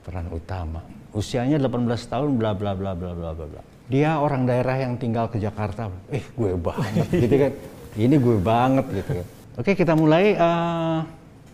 Peran 0.08 0.32
utama. 0.32 0.80
Usianya 1.12 1.60
18 1.60 1.92
tahun, 2.08 2.40
bla 2.40 2.56
bla 2.56 2.72
bla 2.72 2.96
bla 2.96 3.12
bla 3.12 3.32
bla 3.36 3.46
bla. 3.52 3.62
Dia 3.92 4.24
orang 4.24 4.48
daerah 4.48 4.80
yang 4.80 4.96
tinggal 4.96 5.28
ke 5.28 5.36
Jakarta. 5.44 5.92
Eh, 6.08 6.24
gue 6.24 6.56
banget, 6.56 7.08
gitu 7.12 7.36
kan. 7.36 7.52
Ini 8.00 8.16
gue 8.16 8.38
banget, 8.40 8.86
gitu 9.04 9.12
kan. 9.20 9.28
Oke, 9.60 9.72
kita 9.76 9.92
mulai. 9.92 10.40
eh, 10.40 11.00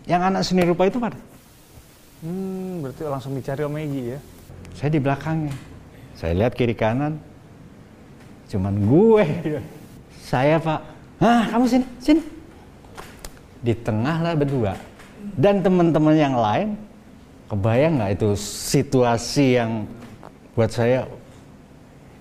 yang 0.04 0.20
anak 0.20 0.44
seni 0.44 0.64
rupa 0.68 0.84
itu 0.84 1.00
mana? 1.00 1.16
Hmm, 2.24 2.84
berarti 2.84 3.02
langsung 3.04 3.32
dicari 3.36 3.64
Om 3.64 3.76
Egi 3.80 4.02
ya? 4.16 4.18
Saya 4.76 4.90
di 4.92 5.00
belakangnya. 5.00 5.54
Saya 6.16 6.32
lihat 6.36 6.52
kiri 6.56 6.76
kanan. 6.76 7.20
Cuman 8.48 8.74
gue. 8.84 9.24
Saya 10.24 10.56
pak. 10.60 10.80
Hah 11.20 11.44
kamu 11.52 11.64
sini, 11.68 11.86
sini. 12.00 12.22
Di 13.64 13.72
tengah 13.76 14.24
lah 14.24 14.32
berdua. 14.36 14.72
Dan 15.36 15.64
teman-teman 15.64 16.16
yang 16.16 16.36
lain. 16.36 16.76
Kebayang 17.48 18.00
nggak 18.00 18.12
itu 18.16 18.28
situasi 18.40 19.60
yang 19.60 19.84
buat 20.56 20.72
saya 20.72 21.04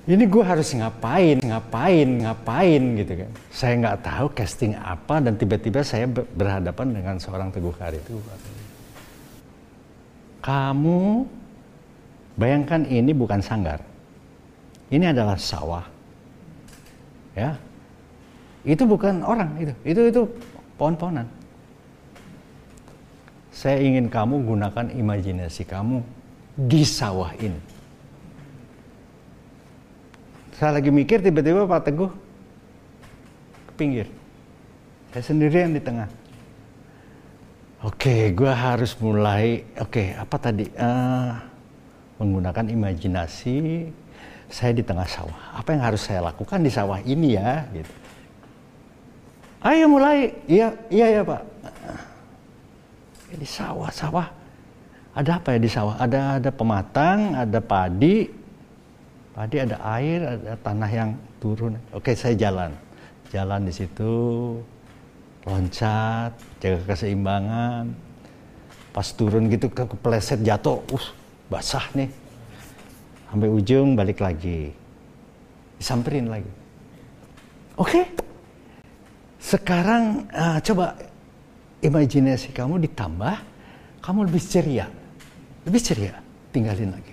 ini 0.03 0.27
gue 0.27 0.43
harus 0.43 0.67
ngapain, 0.75 1.39
ngapain, 1.39 2.10
ngapain 2.27 2.83
gitu 3.00 3.24
kan. 3.24 3.31
Saya 3.55 3.74
nggak 3.79 3.98
tahu 4.03 4.27
casting 4.36 4.75
apa 4.75 5.24
dan 5.24 5.39
tiba-tiba 5.39 5.79
saya 5.79 6.12
ber- 6.12 6.27
berhadapan 6.36 6.88
dengan 6.91 7.15
seorang 7.15 7.48
Teguh 7.55 7.72
Karya. 7.72 8.03
Kamu 10.43 11.24
bayangkan 12.36 12.83
ini 12.83 13.15
bukan 13.15 13.39
sanggar. 13.39 13.79
Ini 14.91 15.15
adalah 15.15 15.39
sawah. 15.39 15.88
Ya. 17.31 17.55
Itu 18.67 18.83
bukan 18.83 19.24
orang 19.24 19.55
itu. 19.55 19.74
Itu 19.88 20.01
itu 20.12 20.22
pohon-pohonan. 20.75 21.27
Saya 23.55 23.79
ingin 23.79 24.12
kamu 24.12 24.43
gunakan 24.43 24.91
imajinasi 24.91 25.63
kamu 25.63 26.03
di 26.60 26.83
sawah 26.83 27.31
ini. 27.39 27.73
Saya 30.63 30.79
lagi 30.79 30.96
mikir 30.96 31.20
tiba-tiba 31.20 31.67
Pak 31.67 31.91
Teguh 31.91 32.08
ke 33.67 33.74
pinggir. 33.75 34.08
Saya 35.12 35.20
sendirian 35.27 35.75
di 35.75 35.84
tengah. 35.84 36.08
Oke, 37.84 38.32
gue 38.32 38.48
harus 38.48 38.96
mulai. 39.03 39.67
Oke, 39.75 40.15
apa 40.15 40.39
tadi? 40.39 40.63
Eh, 40.72 41.32
menggunakan 42.15 42.72
imajinasi. 42.72 43.91
Saya 44.48 44.72
di 44.72 44.88
tengah 44.88 45.03
sawah. 45.03 45.36
Apa 45.51 45.75
yang 45.75 45.84
harus 45.84 46.00
saya 46.00 46.24
lakukan 46.24 46.63
di 46.63 46.72
sawah 46.72 47.03
ini 47.03 47.36
ya? 47.36 47.67
Gitu. 47.67 47.93
Ayo 49.67 49.91
mulai. 49.91 50.32
Iya, 50.48 50.79
iya 50.88 51.08
ya 51.20 51.22
Pak. 51.27 51.43
Di 53.36 53.48
sawah, 53.51 53.91
sawah. 53.91 54.32
Ada 55.12 55.43
apa 55.43 55.48
ya 55.51 55.60
di 55.60 55.67
sawah? 55.67 56.00
Ada 56.00 56.39
ada 56.39 56.50
pematang, 56.55 57.36
ada 57.36 57.60
padi, 57.60 58.43
padi 59.34 59.58
ada 59.58 59.78
air, 59.98 60.22
ada 60.22 60.54
tanah 60.62 60.92
yang 60.94 61.12
turun. 61.42 61.74
Oke, 61.90 62.13
saya 62.13 62.38
jalan, 62.38 62.72
jalan 63.34 63.66
di 63.66 63.74
situ, 63.74 64.13
loncat, 65.44 66.32
jaga 66.62 66.80
keseimbangan. 66.94 67.90
Pas 68.94 69.08
turun 69.10 69.50
gitu 69.50 69.74
ke 69.74 69.90
kepleset 69.90 70.46
jatuh, 70.46 70.78
uh, 70.94 71.08
basah 71.50 71.84
nih. 71.98 72.10
Sampai 73.34 73.50
ujung 73.50 73.98
balik 73.98 74.22
lagi, 74.22 74.70
disamperin 75.82 76.30
lagi. 76.30 76.54
Oke, 77.74 78.06
sekarang 79.42 80.30
eh, 80.30 80.62
coba 80.62 80.94
imajinasi 81.82 82.54
kamu 82.54 82.86
ditambah, 82.86 83.36
kamu 84.06 84.30
lebih 84.30 84.44
ceria, 84.46 84.86
lebih 85.66 85.82
ceria, 85.82 86.22
tinggalin 86.54 86.94
lagi. 86.94 87.12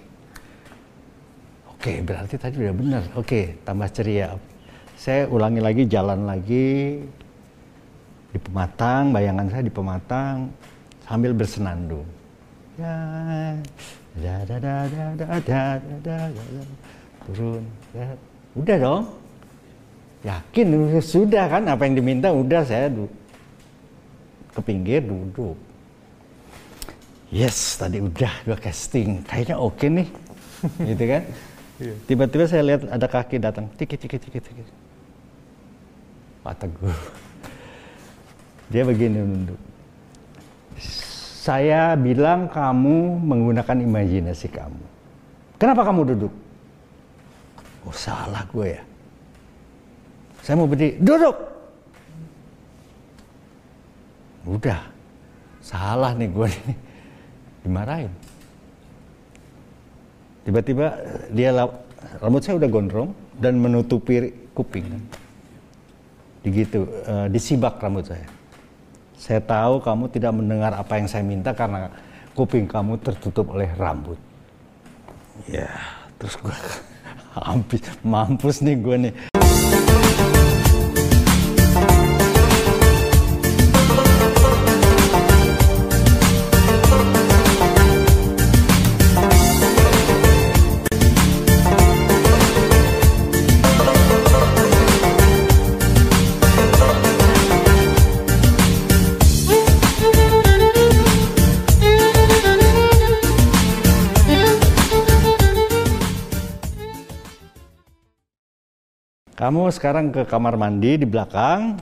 Oke, 1.81 2.05
berarti 2.05 2.37
tadi 2.37 2.61
udah 2.61 2.77
benar. 2.77 3.03
Oke, 3.17 3.57
tambah 3.65 3.89
ceria. 3.89 4.37
Saya 5.01 5.25
ulangi 5.33 5.65
lagi, 5.65 5.89
jalan 5.89 6.29
lagi. 6.29 7.01
di 8.31 8.37
pematang, 8.37 9.17
bayangan 9.17 9.49
saya 9.49 9.65
di 9.65 9.73
pematang 9.73 10.53
sambil 11.09 11.33
bersenandung. 11.33 12.05
Ya, 12.77 13.17
da 14.13 14.45
da 14.45 14.61
da 14.61 14.85
da 14.93 15.09
da 15.17 15.29
da 15.41 15.63
da 16.05 16.19
da 16.29 16.63
turun, 17.25 17.65
ya. 17.97 18.13
udah 18.61 18.77
dong. 18.77 19.05
Yakin 20.21 20.67
sudah 21.01 21.49
kan 21.49 21.65
apa 21.65 21.89
yang 21.89 21.97
diminta 21.97 22.29
udah 22.29 22.61
saya 22.61 22.93
ke 24.53 24.61
pinggir 24.61 25.01
duduk. 25.01 25.57
Yes, 27.33 27.81
tadi 27.81 28.05
udah 28.05 28.45
dua 28.45 28.61
casting, 28.61 29.25
kayaknya 29.25 29.57
oke 29.57 29.89
nih, 29.89 30.09
gitu 30.93 31.05
kan? 31.09 31.25
Iya. 31.81 31.97
Tiba-tiba 32.05 32.45
saya 32.45 32.63
lihat 32.63 32.85
ada 32.93 33.07
kaki 33.09 33.41
datang, 33.41 33.73
tiki 33.81 33.97
tiki 33.97 34.21
tiki 34.21 34.39
tiki. 34.39 34.63
Pak 36.45 36.55
Teguh. 36.61 37.01
Dia 38.69 38.85
begini 38.85 39.25
nunduk. 39.25 39.61
Saya 41.41 41.97
bilang 41.97 42.53
kamu 42.53 43.19
menggunakan 43.25 43.77
imajinasi 43.81 44.53
kamu. 44.53 44.85
Kenapa 45.57 45.89
kamu 45.89 46.15
duduk? 46.15 46.33
Oh 47.89 47.97
salah 47.97 48.45
gue 48.53 48.77
ya. 48.77 48.83
Saya 50.45 50.61
mau 50.61 50.69
berdiri, 50.69 51.01
duduk. 51.01 51.37
Udah, 54.45 54.85
salah 55.65 56.13
nih 56.17 56.29
gue 56.29 56.49
nih. 56.49 56.77
Dimarahin. 57.65 58.13
Tiba-tiba 60.51 60.99
dia 61.31 61.55
rambut 62.19 62.43
saya 62.43 62.59
udah 62.59 62.67
gondrong 62.67 63.15
dan 63.39 63.55
menutupi 63.63 64.35
kuping. 64.51 64.99
Begitu, 66.43 66.91
eh, 67.07 67.31
disibak 67.31 67.79
rambut 67.79 68.11
saya. 68.11 68.27
Saya 69.15 69.39
tahu 69.39 69.79
kamu 69.79 70.11
tidak 70.11 70.35
mendengar 70.35 70.75
apa 70.75 70.99
yang 70.99 71.07
saya 71.07 71.23
minta 71.23 71.55
karena 71.55 71.87
kuping 72.35 72.67
kamu 72.67 72.99
tertutup 72.99 73.55
oleh 73.55 73.71
rambut. 73.79 74.19
Ya, 75.47 75.71
terus 76.19 76.35
gue 76.35 76.51
habis 77.39 77.87
mampus 78.03 78.59
nih 78.59 78.75
gue 78.75 78.97
nih. 79.07 79.30
Kamu 109.51 109.67
sekarang 109.75 110.15
ke 110.15 110.23
kamar 110.31 110.55
mandi 110.55 110.95
di 110.95 111.03
belakang, 111.03 111.75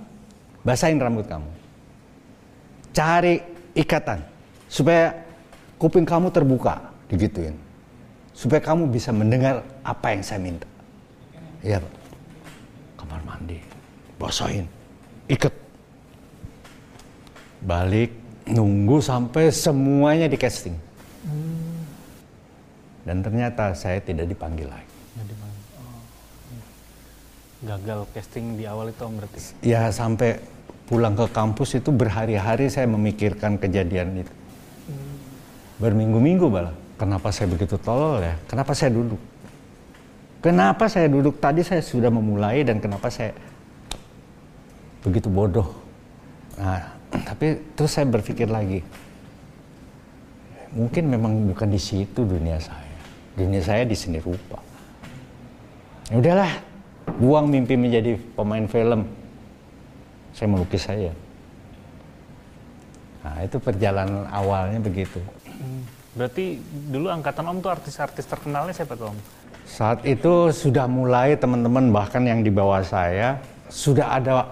basahin 0.65 0.97
rambut 0.97 1.29
kamu. 1.29 1.53
Cari 2.97 3.45
ikatan 3.77 4.25
supaya 4.73 5.13
kuping 5.77 6.09
kamu 6.09 6.33
terbuka, 6.33 6.81
digituin. 7.13 7.53
Supaya 8.33 8.65
kamu 8.65 8.89
bisa 8.89 9.13
mendengar 9.13 9.61
apa 9.85 10.17
yang 10.17 10.25
saya 10.25 10.41
minta. 10.41 10.65
Iya, 11.61 11.85
Pak. 11.85 11.93
Kamar 13.05 13.21
mandi, 13.29 13.61
basahin, 14.17 14.65
ikat. 15.29 15.53
Balik, 17.69 18.17
nunggu 18.49 18.97
sampai 19.05 19.53
semuanya 19.53 20.25
di 20.25 20.41
casting. 20.41 20.77
Dan 23.05 23.21
ternyata 23.21 23.77
saya 23.77 24.01
tidak 24.01 24.25
dipanggil 24.25 24.73
lagi. 24.73 24.88
Gagal 27.59 28.07
casting 28.15 28.55
di 28.55 28.71
awal 28.71 28.95
itu 28.95 29.03
om 29.03 29.19
berarti. 29.19 29.39
ya 29.67 29.91
sampai 29.91 30.39
pulang 30.87 31.19
ke 31.19 31.27
kampus 31.35 31.83
itu 31.83 31.91
berhari-hari 31.91 32.71
saya 32.71 32.87
memikirkan 32.87 33.59
kejadian 33.59 34.23
itu. 34.23 34.33
Berminggu-minggu 35.83 36.47
malah. 36.47 36.75
Kenapa 36.99 37.31
saya 37.31 37.51
begitu 37.51 37.79
tolol 37.79 38.23
ya? 38.23 38.35
Kenapa 38.51 38.75
saya 38.75 38.91
duduk? 38.91 39.19
Kenapa 40.39 40.87
saya 40.87 41.11
duduk 41.11 41.39
tadi 41.43 41.67
saya 41.67 41.83
sudah 41.83 42.11
memulai 42.11 42.63
dan 42.63 42.79
kenapa 42.79 43.11
saya 43.11 43.35
begitu 45.03 45.27
bodoh? 45.27 45.67
Nah, 46.59 46.95
tapi 47.29 47.59
terus 47.75 47.91
saya 47.95 48.07
berpikir 48.07 48.47
lagi. 48.47 48.83
Mungkin 50.75 51.11
memang 51.11 51.33
bukan 51.51 51.75
di 51.75 51.81
situ 51.81 52.23
dunia 52.23 52.59
saya. 52.63 52.99
Dunia 53.35 53.63
saya 53.63 53.83
di 53.83 53.95
seni 53.99 54.19
rupa. 54.19 54.59
Ya 56.11 56.19
udahlah, 56.19 56.53
buang 57.17 57.49
mimpi 57.49 57.75
menjadi 57.81 58.21
pemain 58.37 58.67
film. 58.69 59.09
Saya 60.37 60.49
melukis 60.53 60.85
saya. 60.85 61.11
Nah, 63.25 63.43
itu 63.43 63.57
perjalanan 63.59 64.29
awalnya 64.31 64.79
begitu. 64.79 65.19
Berarti 66.15 66.59
dulu 66.91 67.11
angkatan 67.11 67.47
om 67.47 67.59
tuh 67.63 67.71
artis-artis 67.73 68.27
terkenalnya 68.27 68.75
siapa 68.75 68.95
tuh 68.95 69.13
om? 69.13 69.19
Saat 69.69 70.03
itu 70.09 70.49
sudah 70.49 70.89
mulai 70.89 71.37
teman-teman 71.37 71.93
bahkan 71.93 72.25
yang 72.25 72.41
di 72.41 72.49
bawah 72.49 72.81
saya 72.81 73.37
sudah 73.69 74.17
ada 74.17 74.49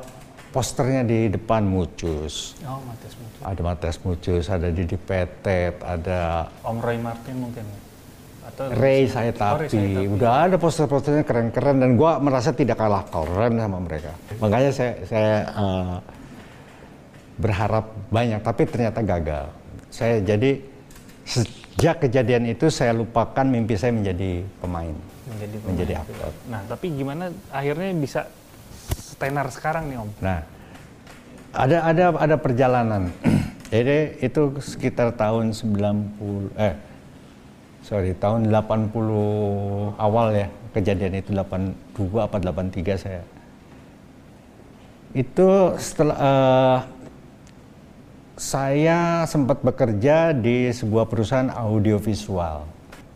posternya 0.52 1.02
di 1.08 1.32
depan 1.32 1.64
Mucus. 1.64 2.56
Oh 2.68 2.80
Matias 2.84 3.14
Muncul. 3.16 3.42
Ada 3.44 3.60
Matias 3.64 3.98
Mucus, 4.04 4.44
ada 4.52 4.68
Didi 4.68 4.98
Petet, 5.00 5.80
ada 5.80 6.52
Om 6.60 6.78
Roy 6.84 6.98
Martin 7.00 7.36
mungkin. 7.40 7.64
Atau 8.56 8.72
Ray 8.72 9.04
saya 9.04 9.36
Oh, 9.36 9.60
Ray 9.60 10.08
udah 10.08 10.48
ada 10.48 10.56
poster-posternya 10.56 11.28
keren-keren 11.28 11.76
dan 11.76 11.92
gua 11.92 12.16
merasa 12.16 12.56
tidak 12.56 12.80
kalah 12.80 13.04
keren 13.04 13.60
sama 13.60 13.84
mereka. 13.84 14.16
Makanya 14.40 14.72
saya 14.72 14.92
saya 15.04 15.34
eh, 15.44 15.96
berharap 17.36 17.92
banyak 18.08 18.40
tapi 18.40 18.64
ternyata 18.64 19.04
gagal. 19.04 19.52
Saya 19.92 20.24
jadi 20.24 20.56
sejak 21.28 22.08
kejadian 22.08 22.48
itu 22.48 22.72
saya 22.72 22.96
lupakan 22.96 23.44
mimpi 23.44 23.76
saya 23.76 23.92
menjadi 23.92 24.40
pemain, 24.64 24.96
menjadi 25.28 25.56
pemain 25.60 25.68
menjadi 25.68 25.92
aktor. 26.00 26.32
Nah 26.48 26.60
tapi 26.64 26.86
gimana 26.96 27.24
akhirnya 27.52 27.92
bisa 27.92 28.20
tenar 29.20 29.52
sekarang 29.52 29.92
nih 29.92 30.00
om? 30.00 30.08
Nah, 30.24 30.40
ada 31.52 31.92
ada 31.92 32.04
ada 32.16 32.36
perjalanan. 32.40 33.12
Jadi 33.68 34.16
itu 34.24 34.42
sekitar 34.64 35.12
tahun 35.12 35.52
90 35.52 36.56
eh 36.56 36.95
sorry 37.86 38.18
tahun 38.18 38.50
80 38.50 38.90
awal 39.94 40.26
ya 40.34 40.50
kejadian 40.74 41.22
itu 41.22 41.30
82 41.30 42.18
apa 42.18 42.36
83 42.42 42.98
saya. 42.98 43.22
Itu 45.14 45.78
setelah 45.78 46.18
eh, 46.18 46.78
saya 48.36 49.24
sempat 49.24 49.62
bekerja 49.62 50.34
di 50.34 50.68
sebuah 50.74 51.06
perusahaan 51.06 51.48
audiovisual. 51.48 52.66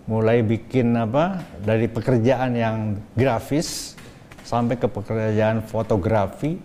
Mulai 0.07 0.47
bikin 0.47 0.95
apa 0.97 1.43
dari 1.61 1.91
pekerjaan 1.91 2.55
yang 2.55 2.95
grafis 3.19 3.99
sampai 4.47 4.79
ke 4.79 4.87
pekerjaan 4.87 5.67
fotografi 5.67 6.57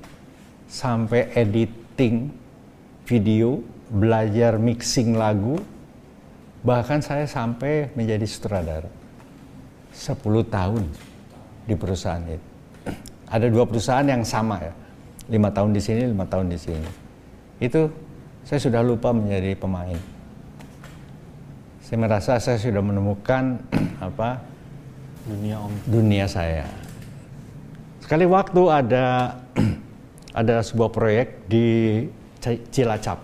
sampai 0.69 1.33
editing 1.35 2.29
video, 3.05 3.61
belajar 3.91 4.57
mixing 4.57 5.13
lagu, 5.13 5.61
bahkan 6.65 6.97
saya 6.99 7.29
sampai 7.29 7.93
menjadi 7.93 8.25
sutradara. 8.25 8.89
10 9.93 10.17
tahun 10.49 10.83
di 11.69 11.73
perusahaan 11.77 12.25
itu. 12.25 12.47
Ada 13.25 13.49
dua 13.49 13.65
perusahaan 13.65 14.05
yang 14.05 14.25
sama 14.25 14.59
ya. 14.61 14.73
Lima 15.29 15.49
tahun 15.49 15.73
di 15.73 15.81
sini, 15.81 16.09
lima 16.09 16.25
tahun 16.29 16.51
di 16.51 16.57
sini. 16.59 16.89
Itu 17.57 17.89
saya 18.45 18.59
sudah 18.61 18.81
lupa 18.85 19.09
menjadi 19.09 19.57
pemain. 19.57 19.97
Saya 21.81 21.97
merasa 22.01 22.37
saya 22.37 22.57
sudah 22.61 22.81
menemukan 22.81 23.61
apa 24.09 24.41
Dunia 25.25 25.57
om. 25.57 25.73
dunia 25.89 26.29
saya. 26.29 26.69
Sekali 27.97 28.29
waktu 28.29 28.61
ada 28.69 29.33
ada 30.39 30.61
sebuah 30.61 30.93
proyek 30.93 31.49
di 31.49 31.65
Cilacap 32.45 33.17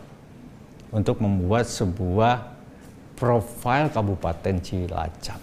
untuk 0.89 1.21
membuat 1.21 1.69
sebuah 1.69 2.50
profil 3.21 3.93
Kabupaten 3.93 4.55
Cilacap, 4.65 5.37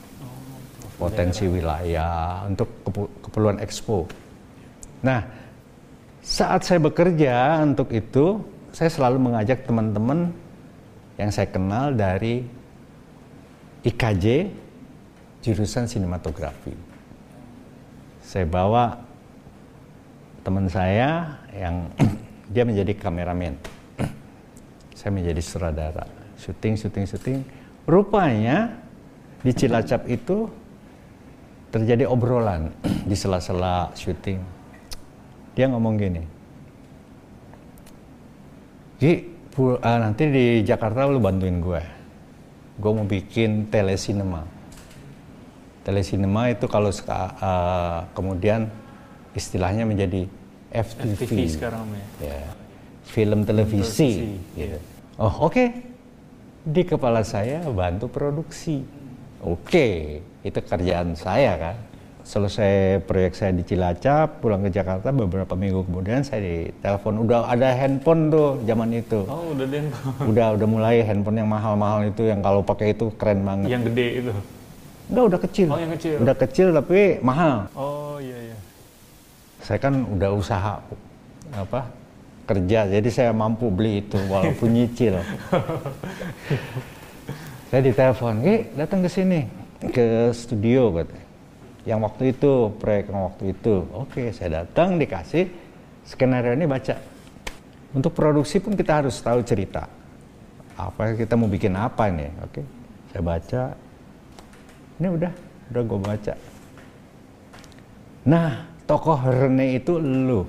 potensi 0.98 1.46
wilayah 1.46 2.42
untuk 2.50 2.82
keperluan 3.22 3.62
Expo. 3.62 4.02
Nah, 5.06 5.22
saat 6.18 6.66
saya 6.66 6.82
bekerja 6.82 7.62
untuk 7.62 7.94
itu, 7.94 8.42
saya 8.74 8.90
selalu 8.90 9.30
mengajak 9.30 9.62
teman-teman 9.62 10.34
yang 11.22 11.30
saya 11.30 11.46
kenal 11.54 11.94
dari 11.94 12.42
IKJ 13.86 14.50
jurusan 15.46 15.86
sinematografi. 15.86 16.74
Saya 18.26 18.42
bawa 18.42 18.98
teman 20.42 20.66
saya 20.66 21.38
yang 21.54 21.86
dia 22.52 22.66
menjadi 22.66 22.90
kameramen. 22.98 23.54
Saya 24.98 25.14
menjadi 25.14 25.38
sutradara. 25.38 26.04
Syuting, 26.36 26.74
syuting, 26.76 27.04
syuting. 27.06 27.40
Rupanya 27.88 28.76
di 29.40 29.48
Cilacap 29.56 30.04
itu 30.12 30.44
terjadi 31.72 32.04
obrolan 32.04 32.68
di 32.84 33.16
sela-sela 33.16 33.88
syuting. 33.96 34.44
Dia 35.56 35.72
ngomong 35.72 35.96
gini, 35.96 36.22
Ji, 38.98 39.24
ah, 39.80 39.98
nanti 40.02 40.26
di 40.26 40.46
Jakarta 40.66 41.06
lu 41.06 41.22
bantuin 41.22 41.62
gue. 41.62 41.82
Gue 42.78 42.92
mau 42.92 43.06
bikin 43.06 43.70
telesinema. 43.70 44.42
Telesinema 45.86 46.50
itu 46.50 46.66
kalau 46.66 46.90
ah, 47.08 48.04
kemudian 48.12 48.66
istilahnya 49.32 49.86
menjadi 49.86 50.26
FTV. 50.74 51.24
FTV 51.24 51.38
sekarang 51.46 51.86
ya. 52.20 52.36
Ya, 52.36 52.42
film 53.06 53.46
televisi. 53.46 54.28
Televisi, 54.28 54.58
gitu. 54.58 54.78
Oh 55.18 55.46
oke, 55.46 55.87
di 56.68 56.82
kepala 56.84 57.24
saya 57.24 57.64
bantu 57.72 58.12
produksi. 58.12 58.84
Oke, 59.40 60.20
itu 60.44 60.58
kerjaan 60.60 61.16
saya 61.16 61.56
kan. 61.56 61.76
Selesai 62.28 63.00
proyek 63.08 63.32
saya 63.32 63.56
di 63.56 63.64
Cilacap, 63.64 64.44
pulang 64.44 64.60
ke 64.60 64.68
Jakarta 64.68 65.08
beberapa 65.08 65.56
minggu 65.56 65.88
kemudian 65.88 66.20
saya 66.20 66.44
ditelepon. 66.44 67.24
Udah 67.24 67.48
ada 67.48 67.72
handphone 67.72 68.28
tuh 68.28 68.60
zaman 68.68 69.00
itu. 69.00 69.24
Oh 69.24 69.56
udah 69.56 69.64
deh 69.64 69.88
Udah 70.28 70.46
udah 70.60 70.68
mulai 70.68 71.00
handphone 71.00 71.40
yang 71.40 71.48
mahal-mahal 71.48 72.04
itu 72.04 72.28
yang 72.28 72.44
kalau 72.44 72.60
pakai 72.60 72.92
itu 72.92 73.08
keren 73.16 73.48
banget. 73.48 73.72
yang 73.72 73.80
gede 73.88 74.06
itu. 74.20 74.32
Enggak 75.08 75.24
udah 75.24 75.40
kecil. 75.40 75.68
Oh, 75.72 75.80
yang 75.80 75.92
kecil. 75.96 76.16
Udah 76.20 76.36
kecil 76.36 76.68
tapi 76.76 77.00
mahal. 77.24 77.56
Oh 77.72 78.20
iya 78.20 78.52
iya. 78.52 78.56
Saya 79.64 79.80
kan 79.80 80.04
udah 80.04 80.30
usaha 80.36 80.84
apa 81.48 81.80
kerja, 82.48 82.88
jadi 82.88 83.08
saya 83.12 83.30
mampu 83.36 83.68
beli 83.68 84.00
itu 84.00 84.16
walaupun 84.16 84.72
nyicil. 84.72 85.20
saya 87.68 87.80
ditelepon, 87.84 88.40
"Eh, 88.48 88.72
datang 88.72 89.04
ke 89.04 89.10
sini 89.12 89.44
ke 89.92 90.32
studio," 90.32 90.96
katanya. 90.96 91.28
Yang 91.84 92.00
waktu 92.04 92.22
itu, 92.32 92.52
proyek 92.80 93.04
yang 93.12 93.22
waktu 93.28 93.44
itu. 93.52 93.74
Oke, 93.92 94.32
saya 94.32 94.64
datang 94.64 94.96
dikasih 94.96 95.48
skenario 96.08 96.56
ini 96.56 96.64
baca. 96.64 96.96
Untuk 97.92 98.12
produksi 98.12 98.60
pun 98.60 98.76
kita 98.76 99.04
harus 99.04 99.16
tahu 99.20 99.40
cerita. 99.44 99.88
Apa 100.76 101.16
kita 101.16 101.36
mau 101.36 101.48
bikin 101.48 101.72
apa 101.76 102.12
nih? 102.12 102.28
Oke, 102.44 102.60
saya 103.12 103.22
baca. 103.24 103.62
Ini 105.00 105.08
udah, 105.08 105.32
udah 105.72 105.82
gue 105.84 106.00
baca. 106.00 106.34
Nah, 108.28 108.50
tokoh 108.84 109.20
Rene 109.24 109.80
itu 109.80 109.96
lu. 109.96 110.44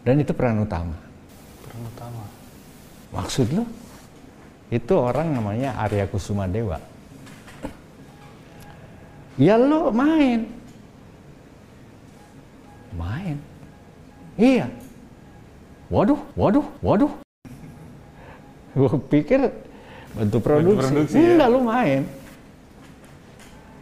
Dan 0.00 0.24
itu 0.24 0.32
peran 0.32 0.64
utama. 0.64 0.96
Peran 1.64 1.82
utama. 1.84 2.24
Maksud 3.12 3.46
lu? 3.52 3.64
Itu 4.70 4.94
orang 4.96 5.34
namanya 5.34 5.76
Arya 5.76 6.06
Kusuma 6.06 6.46
Dewa. 6.46 6.78
Ya 9.36 9.58
lu 9.58 9.90
main. 9.90 10.46
Main. 12.94 13.36
Iya. 14.38 14.70
Waduh, 15.90 16.20
waduh, 16.38 16.66
waduh. 16.80 17.12
Gue 18.78 18.94
pikir 19.10 19.50
bantu 20.14 20.38
produksi. 20.38 20.86
produksi, 20.86 21.18
ya? 21.18 21.28
Enggak, 21.34 21.48
lu 21.50 21.60
main. 21.66 22.00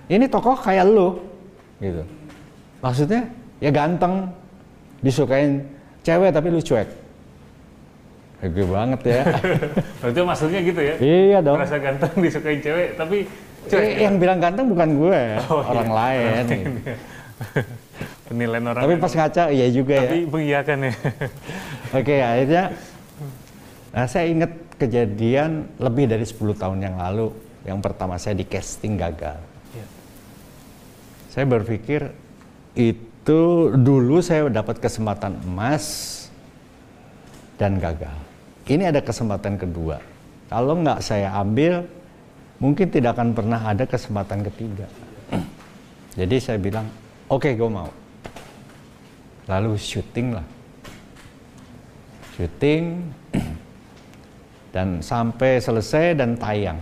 Ini 0.08 0.24
tokoh 0.32 0.56
kayak 0.56 0.88
lu. 0.88 1.20
Gitu. 1.84 2.00
Maksudnya, 2.80 3.28
ya 3.60 3.68
ganteng. 3.68 4.32
Disukain 5.04 5.62
cewek 6.08 6.30
tapi 6.32 6.48
lu 6.48 6.60
cuek. 6.64 6.88
Gede 8.38 8.64
banget 8.64 9.00
ya. 9.04 9.22
Berarti 10.00 10.20
maksudnya 10.22 10.60
gitu 10.62 10.80
ya? 10.80 10.94
iya 10.98 11.38
dong. 11.42 11.58
Merasa 11.60 11.76
ganteng 11.76 12.12
disukain 12.24 12.60
cewek 12.64 12.88
tapi 12.96 13.16
cuek. 13.68 13.82
Eh, 13.84 14.08
yang 14.08 14.16
bilang 14.16 14.38
ganteng 14.40 14.70
bukan 14.70 14.88
gue, 14.96 15.20
Oh, 15.50 15.60
orang 15.60 15.88
iya. 15.90 15.98
lain. 16.00 16.44
Penilaian 18.30 18.64
orang. 18.66 18.82
Tapi 18.84 18.94
yang- 18.94 19.02
pas 19.02 19.12
ngaca 19.12 19.42
iya 19.50 19.66
juga 19.68 19.94
tapi 20.00 20.18
ya. 20.22 20.28
mengiyakan 20.28 20.78
ya. 20.80 20.92
Oke, 21.92 22.16
akhirnya 22.18 22.64
nah 23.88 24.04
saya 24.04 24.28
ingat 24.28 24.52
kejadian 24.78 25.50
lebih 25.80 26.06
dari 26.06 26.22
10 26.22 26.38
tahun 26.54 26.78
yang 26.78 26.96
lalu 26.96 27.32
yang 27.66 27.80
pertama 27.82 28.14
saya 28.16 28.36
di 28.36 28.46
casting 28.46 28.94
gagal. 28.94 29.40
Iya. 29.74 29.86
Saya 31.28 31.44
berpikir 31.44 32.00
itu 32.76 33.07
dulu 33.74 34.22
saya 34.24 34.48
dapat 34.48 34.80
kesempatan 34.80 35.36
emas 35.44 36.16
dan 37.58 37.76
gagal. 37.82 38.14
Ini 38.68 38.92
ada 38.92 39.00
kesempatan 39.00 39.56
kedua. 39.56 39.98
Kalau 40.48 40.80
nggak 40.80 41.00
saya 41.04 41.32
ambil, 41.36 41.84
mungkin 42.60 42.88
tidak 42.88 43.16
akan 43.16 43.32
pernah 43.36 43.60
ada 43.60 43.84
kesempatan 43.84 44.44
ketiga. 44.44 44.86
Jadi 46.18 46.36
saya 46.40 46.58
bilang, 46.60 46.88
oke 47.28 47.52
gue 47.52 47.70
mau. 47.70 47.88
Lalu 49.48 49.76
syuting 49.80 50.28
lah. 50.36 50.46
Syuting 52.36 52.84
dan 54.70 55.00
sampai 55.00 55.58
selesai 55.58 56.14
dan 56.14 56.36
tayang. 56.36 56.78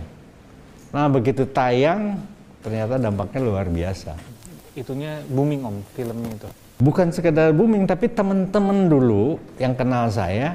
Nah 0.91 1.07
begitu 1.07 1.47
tayang, 1.47 2.19
ternyata 2.61 2.99
dampaknya 2.99 3.39
luar 3.41 3.67
biasa. 3.71 4.36
Itunya 4.77 5.25
booming 5.25 5.65
om 5.65 5.81
filmnya 5.97 6.29
itu. 6.37 6.49
Bukan 6.77 7.09
sekedar 7.09 7.49
booming, 7.49 7.89
tapi 7.89 8.05
teman-teman 8.13 8.85
dulu 8.85 9.41
yang 9.57 9.73
kenal 9.73 10.05
saya 10.13 10.53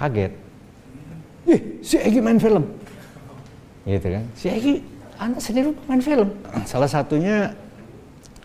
kaget. 0.00 0.32
Ih, 1.44 1.60
si 1.84 2.00
Egi 2.00 2.24
main 2.24 2.40
film. 2.40 2.64
Gitu 3.84 4.08
kan. 4.16 4.24
Si 4.32 4.48
Egi 4.48 4.74
anak 5.20 5.44
sendiri 5.44 5.76
main 5.84 6.00
film. 6.00 6.32
Salah 6.64 6.88
satunya 6.88 7.52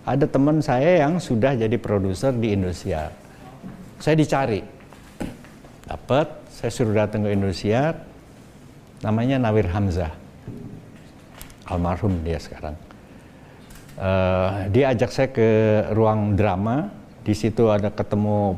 ada 0.04 0.28
teman 0.28 0.60
saya 0.60 1.08
yang 1.08 1.16
sudah 1.16 1.56
jadi 1.56 1.80
produser 1.80 2.36
di 2.36 2.52
Indosiar. 2.52 3.16
Saya 4.04 4.20
dicari. 4.20 4.60
Dapat, 5.88 6.28
saya 6.52 6.72
suruh 6.76 6.92
datang 6.92 7.24
ke 7.24 7.32
Indosiar. 7.32 8.04
Namanya 9.00 9.40
Nawir 9.40 9.72
Hamzah. 9.72 10.12
Almarhum 11.72 12.20
dia 12.28 12.36
sekarang. 12.36 12.91
Eh, 14.02 14.50
dia 14.74 14.90
ajak 14.98 15.14
saya 15.14 15.30
ke 15.30 15.50
ruang 15.94 16.34
drama. 16.34 16.90
Di 17.22 17.38
situ 17.38 17.70
ada 17.70 17.94
ketemu 17.94 18.58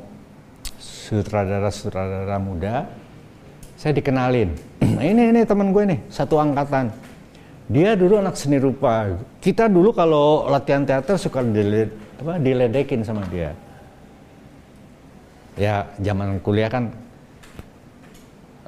sutradara-sutradara 0.79 2.39
muda. 2.39 2.87
Saya 3.75 3.91
dikenalin. 3.91 4.55
ini 5.03 5.35
ini 5.35 5.43
teman 5.43 5.75
gue 5.75 5.83
nih, 5.83 5.99
satu 6.07 6.39
angkatan. 6.39 6.95
Dia 7.67 7.99
dulu 7.99 8.23
anak 8.23 8.39
seni 8.39 8.55
rupa. 8.55 9.19
Kita 9.43 9.67
dulu 9.67 9.91
kalau 9.91 10.47
latihan 10.47 10.87
teater 10.87 11.19
suka 11.19 11.43
dile, 11.43 11.91
apa, 12.23 12.39
diledekin 12.39 13.03
sama 13.03 13.27
dia. 13.27 13.51
Ya 15.59 15.91
zaman 15.99 16.39
kuliah 16.39 16.71
kan 16.71 16.87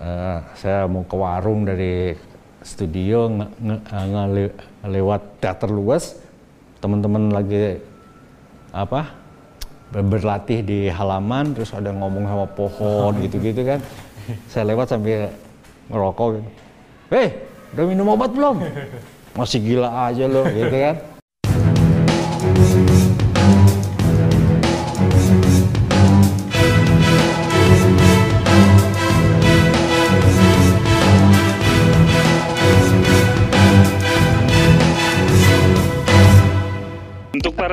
eh, 0.03 0.39
saya 0.59 0.91
mau 0.91 1.07
ke 1.07 1.15
warung 1.15 1.63
dari 1.63 2.19
studio 2.59 3.31
nge, 3.31 3.47
nge, 3.63 3.77
ngele- 4.11 4.57
lewat 4.85 5.21
teater 5.39 5.71
luas 5.71 6.24
teman-teman 6.85 7.33
lagi 7.33 7.81
apa 8.69 9.09
ber- 9.89 10.05
berlatih 10.05 10.61
di 10.61 10.85
halaman 10.93 11.57
terus 11.57 11.73
ada 11.73 11.89
ngomong 11.89 12.29
sama 12.29 12.45
pohon 12.45 13.17
gitu-gitu 13.25 13.65
kan 13.65 13.81
saya 14.45 14.69
lewat 14.69 14.93
sambil 14.93 15.33
ngerokok 15.89 16.27
gitu. 16.37 16.49
Hei, 17.09 17.27
udah 17.73 17.85
minum 17.89 18.13
obat 18.13 18.29
belum? 18.33 18.61
Masih 19.37 19.61
gila 19.65 19.89
aja 20.09 20.25
lo 20.29 20.45
gitu 20.49 20.73
kan. 20.77 21.14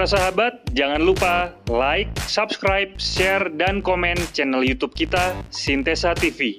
Para 0.03 0.19
sahabat, 0.19 0.55
jangan 0.75 0.99
lupa 0.99 1.55
like, 1.71 2.11
subscribe, 2.27 2.91
share, 2.99 3.47
dan 3.55 3.79
komen 3.79 4.19
channel 4.35 4.67
YouTube 4.67 4.99
kita, 4.99 5.31
Sintesa 5.55 6.11
TV. 6.19 6.59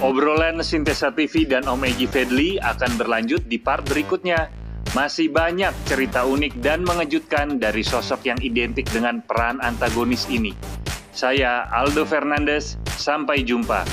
Obrolan 0.00 0.56
Sintesa 0.64 1.12
TV 1.12 1.44
dan 1.44 1.68
Om 1.68 1.84
Egi 1.84 2.08
Fedli 2.08 2.56
akan 2.56 2.96
berlanjut 2.96 3.44
di 3.44 3.60
part 3.60 3.84
berikutnya. 3.84 4.48
Masih 4.96 5.28
banyak 5.28 5.68
cerita 5.84 6.24
unik 6.24 6.64
dan 6.64 6.80
mengejutkan 6.88 7.60
dari 7.60 7.84
sosok 7.84 8.24
yang 8.24 8.40
identik 8.40 8.88
dengan 8.88 9.20
peran 9.20 9.60
antagonis 9.60 10.24
ini. 10.32 10.56
Saya 11.12 11.68
Aldo 11.76 12.08
Fernandes, 12.08 12.80
sampai 12.96 13.44
jumpa. 13.44 13.84